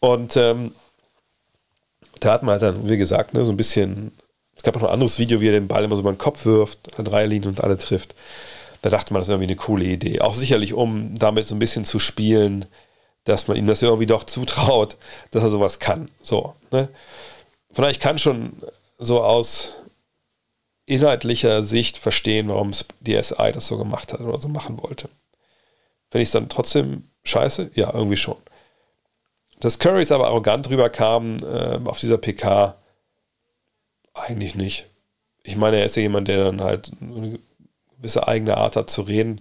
Und 0.00 0.36
ähm, 0.36 0.72
da 2.20 2.32
hat 2.32 2.42
man 2.42 2.52
halt 2.52 2.62
dann, 2.62 2.88
wie 2.88 2.96
gesagt, 2.96 3.34
ne, 3.34 3.44
so 3.44 3.52
ein 3.52 3.56
bisschen, 3.56 4.12
es 4.62 4.64
gab 4.64 4.76
auch 4.76 4.80
noch 4.82 4.90
ein 4.90 4.94
anderes 4.94 5.18
Video, 5.18 5.40
wie 5.40 5.48
er 5.48 5.52
den 5.54 5.66
Ball 5.66 5.82
immer 5.82 5.96
so 5.96 6.02
über 6.02 6.12
den 6.12 6.18
Kopf 6.18 6.44
wirft, 6.44 6.96
an 6.96 7.04
Dreierlinie 7.04 7.48
und 7.48 7.64
alle 7.64 7.78
trifft. 7.78 8.14
Da 8.80 8.90
dachte 8.90 9.12
man, 9.12 9.18
das 9.18 9.26
ist 9.26 9.32
irgendwie 9.32 9.48
eine 9.48 9.56
coole 9.56 9.84
Idee. 9.84 10.20
Auch 10.20 10.34
sicherlich, 10.34 10.72
um 10.72 11.18
damit 11.18 11.46
so 11.46 11.56
ein 11.56 11.58
bisschen 11.58 11.84
zu 11.84 11.98
spielen, 11.98 12.66
dass 13.24 13.48
man 13.48 13.56
ihm 13.56 13.66
das 13.66 13.82
irgendwie 13.82 14.06
doch 14.06 14.22
zutraut, 14.22 14.96
dass 15.32 15.42
er 15.42 15.50
sowas 15.50 15.80
kann. 15.80 16.10
So, 16.22 16.54
ne? 16.70 16.88
Von 17.72 17.82
daher, 17.82 17.90
ich 17.90 17.98
kann 17.98 18.18
schon 18.18 18.52
so 19.00 19.24
aus 19.24 19.72
inhaltlicher 20.86 21.64
Sicht 21.64 21.98
verstehen, 21.98 22.48
warum 22.48 22.70
die 23.00 23.20
SI 23.20 23.50
das 23.52 23.66
so 23.66 23.78
gemacht 23.78 24.12
hat 24.12 24.20
oder 24.20 24.40
so 24.40 24.46
machen 24.46 24.80
wollte. 24.80 25.08
Wenn 26.12 26.20
ich 26.20 26.28
es 26.28 26.32
dann 26.32 26.48
trotzdem 26.48 27.08
scheiße, 27.24 27.72
ja, 27.74 27.92
irgendwie 27.92 28.16
schon. 28.16 28.36
Dass 29.58 29.80
Curry 29.80 30.00
jetzt 30.00 30.12
aber 30.12 30.28
arrogant 30.28 30.70
rüberkam 30.70 31.38
äh, 31.38 31.80
auf 31.84 31.98
dieser 31.98 32.18
PK, 32.18 32.76
eigentlich 34.14 34.54
nicht. 34.54 34.86
Ich 35.42 35.56
meine, 35.56 35.78
er 35.78 35.86
ist 35.86 35.96
ja 35.96 36.02
jemand, 36.02 36.28
der 36.28 36.44
dann 36.44 36.60
halt 36.62 36.92
eine 37.00 37.38
gewisse 37.96 38.28
eigene 38.28 38.56
Art 38.56 38.76
hat 38.76 38.90
zu 38.90 39.02
reden, 39.02 39.40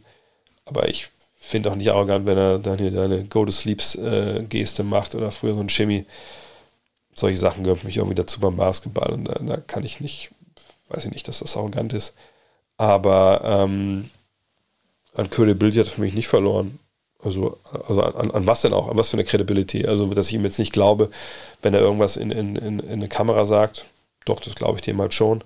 aber 0.66 0.90
ich 0.90 1.08
finde 1.36 1.72
auch 1.72 1.76
nicht 1.76 1.92
arrogant, 1.92 2.28
wenn 2.28 2.38
er 2.38 2.60
dann 2.60 2.78
hier 2.78 2.92
deine 2.92 3.24
Go-to-Sleeps-Geste 3.26 4.82
äh, 4.82 4.86
macht 4.86 5.16
oder 5.16 5.32
früher 5.32 5.56
so 5.56 5.60
ein 5.60 5.70
Shimmy. 5.70 6.06
Solche 7.14 7.38
Sachen 7.38 7.64
gehören 7.64 7.80
mich 7.84 7.98
irgendwie 7.98 8.16
dazu 8.16 8.40
beim 8.40 8.56
Basketball 8.56 9.12
und 9.12 9.26
da, 9.26 9.34
da, 9.34 9.58
kann 9.58 9.84
ich 9.84 10.00
nicht, 10.00 10.30
weiß 10.90 11.06
ich 11.06 11.12
nicht, 11.12 11.28
dass 11.28 11.40
das 11.40 11.58
arrogant 11.58 11.94
ist. 11.94 12.14
Aber 12.78 13.42
ähm, 13.44 14.10
an 15.16 15.30
Credibility 15.30 15.80
hat 15.80 15.88
er 15.88 15.92
für 15.92 16.02
mich 16.02 16.14
nicht 16.14 16.28
verloren. 16.28 16.80
Also, 17.24 17.58
also 17.88 18.02
an, 18.04 18.32
an, 18.32 18.48
was 18.48 18.62
denn 18.62 18.74
auch? 18.74 18.90
An 18.90 18.98
was 18.98 19.10
für 19.10 19.18
eine 19.18 19.26
Credibility? 19.26 19.86
Also, 19.86 20.12
dass 20.14 20.28
ich 20.28 20.36
ihm 20.36 20.44
jetzt 20.44 20.60
nicht 20.60 20.74
glaube, 20.74 21.10
wenn 21.62 21.74
er 21.74 21.82
irgendwas 21.82 22.18
in, 22.18 22.32
in, 22.32 22.56
in, 22.56 22.80
in 22.80 22.92
eine 22.92 23.08
Kamera 23.08 23.46
sagt. 23.46 23.86
Doch, 24.26 24.40
das 24.40 24.56
glaube 24.56 24.78
ich 24.78 24.82
dem 24.82 25.02
halt 25.02 25.14
schon. 25.14 25.44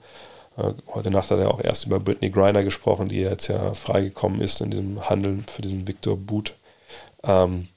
Äh, 0.57 0.73
heute 0.93 1.11
Nacht 1.11 1.32
hat 1.32 1.39
er 1.39 1.51
auch 1.51 1.61
erst 1.61 1.86
über 1.86 1.99
Britney 1.99 2.30
Griner 2.30 2.63
gesprochen, 2.63 3.09
die 3.09 3.21
jetzt 3.21 3.47
ja 3.47 3.73
freigekommen 3.73 4.41
ist 4.41 4.61
in 4.61 4.71
diesem 4.71 5.09
Handeln 5.09 5.45
für 5.47 5.61
diesen 5.61 5.88
Victor 5.88 6.17
Boot. 6.17 6.53
Ähm, 7.23 7.67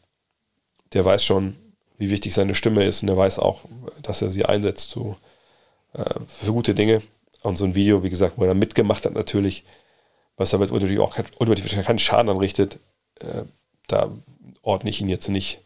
der 0.92 1.04
weiß 1.04 1.24
schon, 1.24 1.56
wie 1.98 2.10
wichtig 2.10 2.32
seine 2.32 2.54
Stimme 2.54 2.84
ist 2.84 3.02
und 3.02 3.08
er 3.08 3.16
weiß 3.16 3.38
auch, 3.38 3.64
dass 4.02 4.22
er 4.22 4.30
sie 4.30 4.44
einsetzt 4.44 4.90
zu, 4.90 5.16
äh, 5.94 6.14
für 6.26 6.52
gute 6.52 6.74
Dinge. 6.74 7.02
Und 7.42 7.56
so 7.56 7.64
ein 7.64 7.74
Video, 7.74 8.02
wie 8.02 8.10
gesagt, 8.10 8.34
wo 8.36 8.44
er 8.44 8.54
mitgemacht 8.54 9.04
hat 9.06 9.14
natürlich, 9.14 9.64
was 10.36 10.50
damit 10.50 10.72
natürlich 10.72 10.98
auch 10.98 11.14
keinen, 11.14 11.84
keinen 11.84 11.98
Schaden 11.98 12.30
anrichtet, 12.30 12.78
äh, 13.20 13.44
da 13.86 14.10
ordne 14.62 14.90
ich 14.90 15.00
ihn 15.00 15.08
jetzt 15.08 15.28
nicht 15.28 15.60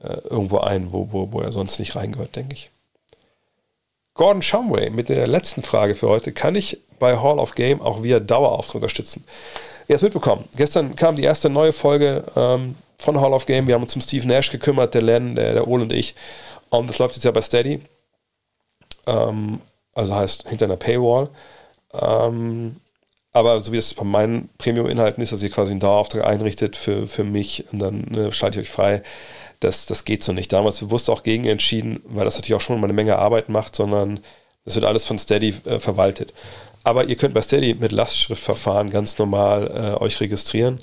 äh, 0.00 0.18
irgendwo 0.28 0.58
ein, 0.58 0.92
wo, 0.92 1.12
wo, 1.12 1.32
wo 1.32 1.40
er 1.40 1.52
sonst 1.52 1.78
nicht 1.78 1.96
reingehört, 1.96 2.36
denke 2.36 2.54
ich. 2.54 2.70
Gordon 4.22 4.40
Shumway 4.40 4.88
mit 4.90 5.08
der 5.08 5.26
letzten 5.26 5.64
Frage 5.64 5.96
für 5.96 6.08
heute. 6.08 6.30
Kann 6.30 6.54
ich 6.54 6.78
bei 7.00 7.16
Hall 7.16 7.40
of 7.40 7.56
Game 7.56 7.82
auch 7.82 8.04
via 8.04 8.20
Dauerauftrag 8.20 8.76
unterstützen? 8.76 9.24
Ihr 9.88 9.94
habt 9.96 10.04
mitbekommen. 10.04 10.44
Gestern 10.54 10.94
kam 10.94 11.16
die 11.16 11.24
erste 11.24 11.50
neue 11.50 11.72
Folge 11.72 12.22
ähm, 12.36 12.76
von 12.98 13.20
Hall 13.20 13.32
of 13.32 13.46
Game. 13.46 13.66
Wir 13.66 13.74
haben 13.74 13.82
uns 13.82 13.96
um 13.96 14.00
Steve 14.00 14.24
Nash 14.28 14.52
gekümmert, 14.52 14.94
der 14.94 15.02
Len, 15.02 15.34
der, 15.34 15.54
der 15.54 15.66
Ole 15.66 15.82
und 15.82 15.92
ich. 15.92 16.14
Und 16.70 16.88
das 16.88 17.00
läuft 17.00 17.16
jetzt 17.16 17.24
ja 17.24 17.32
bei 17.32 17.42
Steady. 17.42 17.80
Ähm, 19.08 19.60
also 19.92 20.14
heißt 20.14 20.48
hinter 20.48 20.66
einer 20.66 20.76
Paywall. 20.76 21.28
Ähm, 22.00 22.76
aber 23.32 23.60
so 23.60 23.72
wie 23.72 23.78
es 23.78 23.92
bei 23.92 24.04
meinen 24.04 24.50
Premium-Inhalten 24.56 25.20
ist, 25.20 25.32
dass 25.32 25.42
ihr 25.42 25.50
quasi 25.50 25.72
einen 25.72 25.80
Dauerauftrag 25.80 26.24
einrichtet 26.24 26.76
für, 26.76 27.08
für 27.08 27.24
mich 27.24 27.64
und 27.72 27.80
dann 27.80 28.06
ne, 28.08 28.30
schalte 28.30 28.60
ich 28.60 28.68
euch 28.68 28.72
frei, 28.72 29.02
das, 29.64 29.86
das 29.86 30.04
geht 30.04 30.22
so 30.22 30.32
nicht. 30.32 30.52
Damals 30.52 30.78
bewusst 30.78 31.10
auch 31.10 31.22
gegen 31.22 31.44
entschieden, 31.44 32.00
weil 32.04 32.24
das 32.24 32.36
natürlich 32.36 32.54
auch 32.54 32.60
schon 32.60 32.80
mal 32.80 32.86
eine 32.86 32.92
Menge 32.92 33.18
Arbeit 33.18 33.48
macht, 33.48 33.76
sondern 33.76 34.20
das 34.64 34.74
wird 34.74 34.84
alles 34.84 35.04
von 35.04 35.18
Steady 35.18 35.54
äh, 35.64 35.78
verwaltet. 35.78 36.32
Aber 36.84 37.04
ihr 37.04 37.16
könnt 37.16 37.34
bei 37.34 37.42
Steady 37.42 37.74
mit 37.74 37.92
Lastschriftverfahren 37.92 38.90
ganz 38.90 39.18
normal 39.18 39.96
äh, 39.98 40.02
euch 40.02 40.20
registrieren 40.20 40.80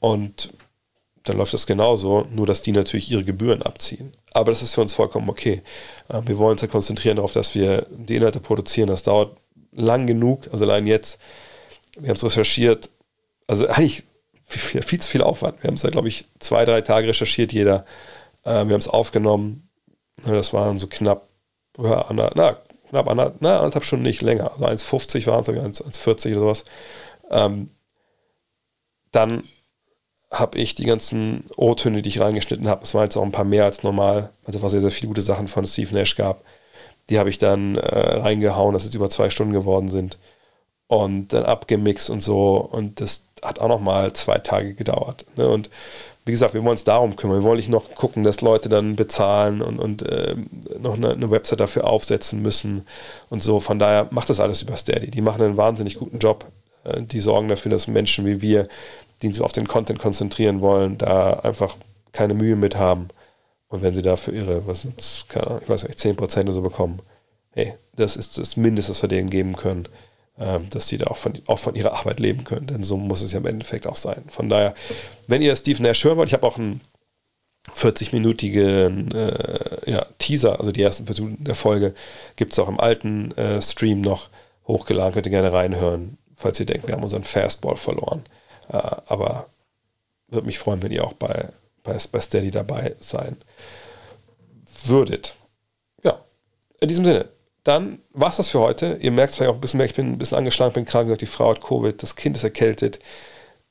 und 0.00 0.50
dann 1.24 1.38
läuft 1.38 1.54
das 1.54 1.66
genauso, 1.66 2.26
nur 2.30 2.46
dass 2.46 2.62
die 2.62 2.72
natürlich 2.72 3.10
ihre 3.10 3.24
Gebühren 3.24 3.62
abziehen. 3.62 4.12
Aber 4.32 4.52
das 4.52 4.62
ist 4.62 4.74
für 4.74 4.80
uns 4.80 4.92
vollkommen 4.92 5.28
okay. 5.28 5.62
Äh, 6.08 6.22
wir 6.26 6.38
wollen 6.38 6.52
uns 6.52 6.62
ja 6.62 6.68
konzentrieren 6.68 7.16
darauf, 7.16 7.32
dass 7.32 7.54
wir 7.54 7.86
die 7.90 8.16
Inhalte 8.16 8.40
produzieren. 8.40 8.88
Das 8.88 9.02
dauert 9.02 9.36
lang 9.72 10.06
genug, 10.06 10.48
also 10.52 10.64
allein 10.64 10.86
jetzt 10.86 11.18
wir 11.98 12.08
haben 12.08 12.16
es 12.16 12.24
recherchiert. 12.24 12.90
Also 13.46 13.66
eigentlich 13.68 14.04
viel, 14.46 14.82
viel, 14.82 15.00
zu 15.00 15.08
viel 15.08 15.22
Aufwand. 15.22 15.62
Wir 15.62 15.68
haben 15.68 15.74
es 15.74 15.82
ja, 15.82 15.90
glaube 15.90 16.08
ich, 16.08 16.26
zwei, 16.38 16.64
drei 16.64 16.80
Tage 16.80 17.08
recherchiert, 17.08 17.52
jeder. 17.52 17.84
Äh, 18.46 18.66
wir 18.66 18.72
haben 18.72 18.80
es 18.80 18.88
aufgenommen. 18.88 19.68
Das 20.24 20.54
waren 20.54 20.78
so 20.78 20.86
knapp, 20.86 21.28
ja, 21.78 22.06
na, 22.12 22.30
na, 22.34 22.56
knapp 22.88 23.36
na, 23.40 23.58
anderthalb 23.58 23.84
Stunden 23.84 24.04
nicht 24.04 24.22
länger. 24.22 24.52
Also 24.52 24.64
1,50 24.64 25.26
waren 25.26 25.40
es, 25.40 25.82
1,40 25.84 26.30
oder 26.30 26.40
sowas. 26.40 26.64
Ähm, 27.30 27.70
dann 29.12 29.44
habe 30.30 30.58
ich 30.58 30.74
die 30.74 30.84
ganzen 30.84 31.44
O-Töne, 31.56 32.02
die 32.02 32.08
ich 32.08 32.20
reingeschnitten 32.20 32.68
habe, 32.68 32.82
es 32.82 32.94
waren 32.94 33.04
jetzt 33.04 33.16
auch 33.16 33.22
ein 33.22 33.32
paar 33.32 33.44
mehr 33.44 33.64
als 33.64 33.82
normal, 33.82 34.30
also 34.44 34.58
es 34.58 34.62
war 34.62 34.70
sehr, 34.70 34.80
sehr 34.80 34.90
viele 34.90 35.08
gute 35.08 35.20
Sachen 35.20 35.46
von 35.46 35.66
Steve 35.66 35.94
Nash 35.94 36.16
gab, 36.16 36.42
die 37.08 37.18
habe 37.18 37.30
ich 37.30 37.38
dann 37.38 37.76
äh, 37.76 38.18
reingehauen, 38.18 38.72
dass 38.72 38.84
es 38.84 38.94
über 38.94 39.08
zwei 39.08 39.30
Stunden 39.30 39.52
geworden 39.52 39.88
sind 39.88 40.18
und 40.88 41.28
dann 41.28 41.44
abgemixt 41.44 42.10
und 42.10 42.22
so. 42.22 42.56
Und 42.56 43.00
das 43.00 43.26
hat 43.42 43.60
auch 43.60 43.68
noch 43.68 43.80
mal 43.80 44.12
zwei 44.12 44.38
Tage 44.38 44.74
gedauert. 44.74 45.24
Ne? 45.36 45.48
Und 45.48 45.70
wie 46.26 46.32
gesagt, 46.32 46.54
wir 46.54 46.60
wollen 46.60 46.72
uns 46.72 46.82
darum 46.82 47.14
kümmern. 47.14 47.38
Wir 47.38 47.44
wollen 47.44 47.56
nicht 47.56 47.68
noch 47.68 47.94
gucken, 47.94 48.24
dass 48.24 48.40
Leute 48.40 48.68
dann 48.68 48.96
bezahlen 48.96 49.62
und, 49.62 49.78
und 49.78 50.02
äh, 50.02 50.34
noch 50.80 50.94
eine, 50.94 51.12
eine, 51.12 51.30
Website 51.30 51.60
dafür 51.60 51.86
aufsetzen 51.86 52.42
müssen 52.42 52.84
und 53.30 53.44
so. 53.44 53.60
Von 53.60 53.78
daher 53.78 54.08
macht 54.10 54.28
das 54.28 54.40
alles 54.40 54.60
über 54.60 54.76
Steady. 54.76 55.08
Die 55.08 55.20
machen 55.20 55.40
einen 55.40 55.56
wahnsinnig 55.56 55.94
guten 55.94 56.18
Job. 56.18 56.44
Äh, 56.82 57.02
die 57.02 57.20
sorgen 57.20 57.46
dafür, 57.46 57.70
dass 57.70 57.86
Menschen 57.86 58.26
wie 58.26 58.42
wir, 58.42 58.66
die 59.22 59.32
sich 59.32 59.40
auf 59.40 59.52
den 59.52 59.68
Content 59.68 60.00
konzentrieren 60.00 60.60
wollen, 60.60 60.98
da 60.98 61.34
einfach 61.34 61.76
keine 62.10 62.34
Mühe 62.34 62.56
mit 62.56 62.76
haben. 62.76 63.06
Und 63.68 63.82
wenn 63.82 63.94
sie 63.94 64.02
dafür 64.02 64.34
ihre, 64.34 64.66
was 64.66 64.84
ist, 64.84 65.26
ich 65.62 65.68
weiß 65.68 65.86
nicht, 65.86 65.98
10% 65.98 66.40
oder 66.40 66.52
so 66.52 66.62
bekommen, 66.62 67.00
hey, 67.52 67.74
das 67.94 68.16
ist 68.16 68.36
das 68.36 68.56
Mindeste, 68.56 68.90
was 68.90 69.02
wir 69.02 69.08
denen 69.08 69.30
geben 69.30 69.54
können. 69.54 69.86
Ähm, 70.38 70.68
dass 70.68 70.86
die 70.86 70.98
da 70.98 71.06
auch 71.06 71.16
von, 71.16 71.32
auch 71.46 71.58
von 71.58 71.74
ihrer 71.74 71.94
Arbeit 71.94 72.20
leben 72.20 72.44
können. 72.44 72.66
Denn 72.66 72.82
so 72.82 72.98
muss 72.98 73.22
es 73.22 73.32
ja 73.32 73.38
im 73.38 73.46
Endeffekt 73.46 73.86
auch 73.86 73.96
sein. 73.96 74.22
Von 74.28 74.50
daher, 74.50 74.74
wenn 75.26 75.40
ihr 75.40 75.56
Steve 75.56 75.82
Nash 75.82 76.04
hören 76.04 76.18
wollt, 76.18 76.28
ich 76.28 76.34
habe 76.34 76.46
auch 76.46 76.58
einen 76.58 76.82
40-minütigen 77.74 79.14
äh, 79.14 79.90
ja, 79.90 80.06
Teaser, 80.18 80.60
also 80.60 80.72
die 80.72 80.82
ersten 80.82 81.06
Versuche 81.06 81.32
der 81.38 81.54
Folge, 81.54 81.94
gibt 82.36 82.52
es 82.52 82.58
auch 82.58 82.68
im 82.68 82.78
alten 82.78 83.32
äh, 83.38 83.62
Stream 83.62 84.02
noch 84.02 84.28
hochgeladen. 84.66 85.14
Könnt 85.14 85.26
ihr 85.26 85.30
gerne 85.30 85.54
reinhören, 85.54 86.18
falls 86.34 86.60
ihr 86.60 86.66
denkt, 86.66 86.86
wir 86.86 86.94
haben 86.94 87.02
unseren 87.02 87.24
Fastball 87.24 87.76
verloren. 87.76 88.22
Äh, 88.68 88.76
aber 89.06 89.48
würde 90.28 90.46
mich 90.46 90.58
freuen, 90.58 90.82
wenn 90.82 90.92
ihr 90.92 91.04
auch 91.04 91.14
bei, 91.14 91.48
bei, 91.82 91.96
bei 92.12 92.20
Steady 92.20 92.50
dabei 92.50 92.94
sein 93.00 93.38
würdet. 94.84 95.34
Ja, 96.04 96.20
in 96.80 96.88
diesem 96.88 97.06
Sinne, 97.06 97.26
dann 97.66 97.98
war 98.12 98.28
es 98.28 98.36
das 98.36 98.50
für 98.50 98.60
heute. 98.60 98.98
Ihr 99.00 99.10
merkt 99.10 99.34
vielleicht 99.34 99.50
auch 99.50 99.56
ein 99.56 99.60
bisschen 99.60 99.78
mehr, 99.78 99.86
ich 99.86 99.94
bin 99.94 100.12
ein 100.12 100.18
bisschen 100.18 100.38
angeschlagen, 100.38 100.72
bin 100.72 100.84
krank 100.84 101.06
gesagt, 101.06 101.22
die 101.22 101.26
Frau 101.26 101.50
hat 101.50 101.60
Covid, 101.60 102.00
das 102.00 102.14
Kind 102.14 102.36
ist 102.36 102.44
erkältet. 102.44 103.00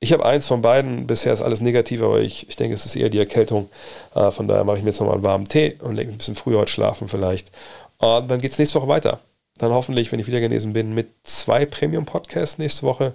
Ich 0.01 0.11
habe 0.11 0.25
eins 0.25 0.47
von 0.47 0.61
beiden, 0.61 1.07
bisher 1.07 1.31
ist 1.31 1.41
alles 1.41 1.61
negativ, 1.61 2.01
aber 2.01 2.19
ich, 2.19 2.49
ich 2.49 2.57
denke, 2.57 2.75
es 2.75 2.85
ist 2.85 2.97
eher 2.97 3.09
die 3.09 3.19
Erkältung. 3.19 3.69
Äh, 4.13 4.31
von 4.31 4.49
daher 4.49 4.65
mache 4.65 4.77
ich 4.77 4.83
mir 4.83 4.89
jetzt 4.89 4.99
nochmal 4.99 5.15
einen 5.15 5.23
warmen 5.23 5.45
Tee 5.45 5.77
und 5.79 5.95
lege 5.95 6.11
ein 6.11 6.17
bisschen 6.17 6.35
früher 6.35 6.59
heute 6.59 6.71
schlafen 6.71 7.07
vielleicht. 7.07 7.51
Und 7.97 8.29
dann 8.29 8.41
geht 8.41 8.51
es 8.51 8.59
nächste 8.59 8.79
Woche 8.81 8.89
weiter. 8.89 9.21
Dann 9.57 9.71
hoffentlich, 9.71 10.11
wenn 10.11 10.19
ich 10.19 10.27
wieder 10.27 10.41
genesen 10.41 10.73
bin, 10.73 10.93
mit 10.93 11.07
zwei 11.23 11.65
Premium-Podcasts 11.65 12.57
nächste 12.57 12.83
Woche, 12.83 13.13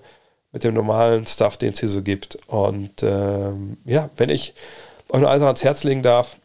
mit 0.53 0.65
dem 0.65 0.73
normalen 0.73 1.27
Stuff, 1.27 1.59
den 1.59 1.75
es 1.75 1.81
hier 1.81 1.91
so 1.91 2.01
gibt. 2.01 2.39
Und 2.47 3.03
ähm, 3.03 3.77
ja, 3.85 4.09
wenn 4.17 4.31
ich 4.31 4.55
euch 5.11 5.21
noch 5.21 5.29
alles 5.29 5.43
ans 5.43 5.63
Herz 5.63 5.85
legen 5.85 6.03
darf, 6.03 6.39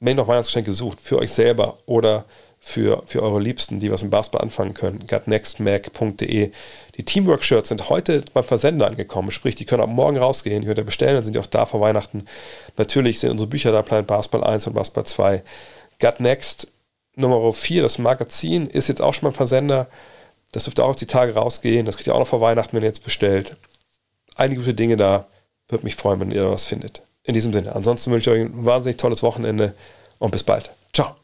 wenn 0.00 0.16
ihr 0.16 0.22
noch 0.22 0.28
Weihnachtsgeschenke 0.28 0.72
sucht, 0.72 1.00
für 1.02 1.18
euch 1.18 1.30
selber 1.30 1.76
oder 1.84 2.24
für, 2.66 3.02
für 3.04 3.22
eure 3.22 3.40
Liebsten, 3.40 3.78
die 3.78 3.92
was 3.92 4.02
mit 4.02 4.10
Basketball 4.10 4.40
anfangen 4.40 4.72
können. 4.72 5.06
gutnextmac.de. 5.06 6.50
Die 6.96 7.02
Teamwork-Shirts 7.02 7.68
sind 7.68 7.90
heute 7.90 8.24
beim 8.32 8.44
Versender 8.44 8.86
angekommen, 8.86 9.30
sprich, 9.32 9.54
die 9.54 9.66
können 9.66 9.82
ab 9.82 9.90
morgen 9.90 10.16
rausgehen, 10.16 10.62
die 10.62 10.66
könnt 10.66 10.78
ihr 10.78 10.84
bestellen, 10.84 11.14
dann 11.14 11.24
sind 11.24 11.36
die 11.36 11.40
auch 11.40 11.46
da 11.46 11.66
vor 11.66 11.82
Weihnachten. 11.82 12.24
Natürlich 12.78 13.20
sind 13.20 13.30
unsere 13.30 13.50
Bücher 13.50 13.70
da, 13.70 13.82
Planet 13.82 14.06
Basketball 14.06 14.44
1 14.44 14.66
und 14.66 14.72
Basketball 14.72 15.04
2. 15.04 15.42
Gut 16.00 16.20
Next 16.20 16.68
Nummer 17.16 17.52
4, 17.52 17.82
das 17.82 17.98
Magazin, 17.98 18.66
ist 18.66 18.88
jetzt 18.88 19.02
auch 19.02 19.12
schon 19.12 19.28
beim 19.28 19.34
Versender. 19.34 19.88
Das 20.52 20.64
dürfte 20.64 20.84
auch 20.84 20.88
auf 20.88 20.96
die 20.96 21.06
Tage 21.06 21.34
rausgehen. 21.34 21.84
Das 21.84 21.96
kriegt 21.96 22.06
ihr 22.06 22.14
auch 22.14 22.20
noch 22.20 22.26
vor 22.26 22.40
Weihnachten, 22.40 22.74
wenn 22.74 22.82
ihr 22.82 22.88
jetzt 22.88 23.04
bestellt. 23.04 23.56
Einige 24.36 24.62
gute 24.62 24.74
Dinge 24.74 24.96
da. 24.96 25.26
Würde 25.68 25.84
mich 25.84 25.96
freuen, 25.96 26.18
wenn 26.20 26.30
ihr 26.30 26.50
was 26.50 26.64
findet. 26.64 27.02
In 27.24 27.34
diesem 27.34 27.52
Sinne. 27.52 27.74
Ansonsten 27.74 28.10
wünsche 28.10 28.30
ich 28.30 28.36
euch 28.36 28.46
ein 28.46 28.64
wahnsinnig 28.64 28.96
tolles 28.96 29.22
Wochenende 29.22 29.74
und 30.18 30.30
bis 30.30 30.42
bald. 30.42 30.70
Ciao. 30.94 31.23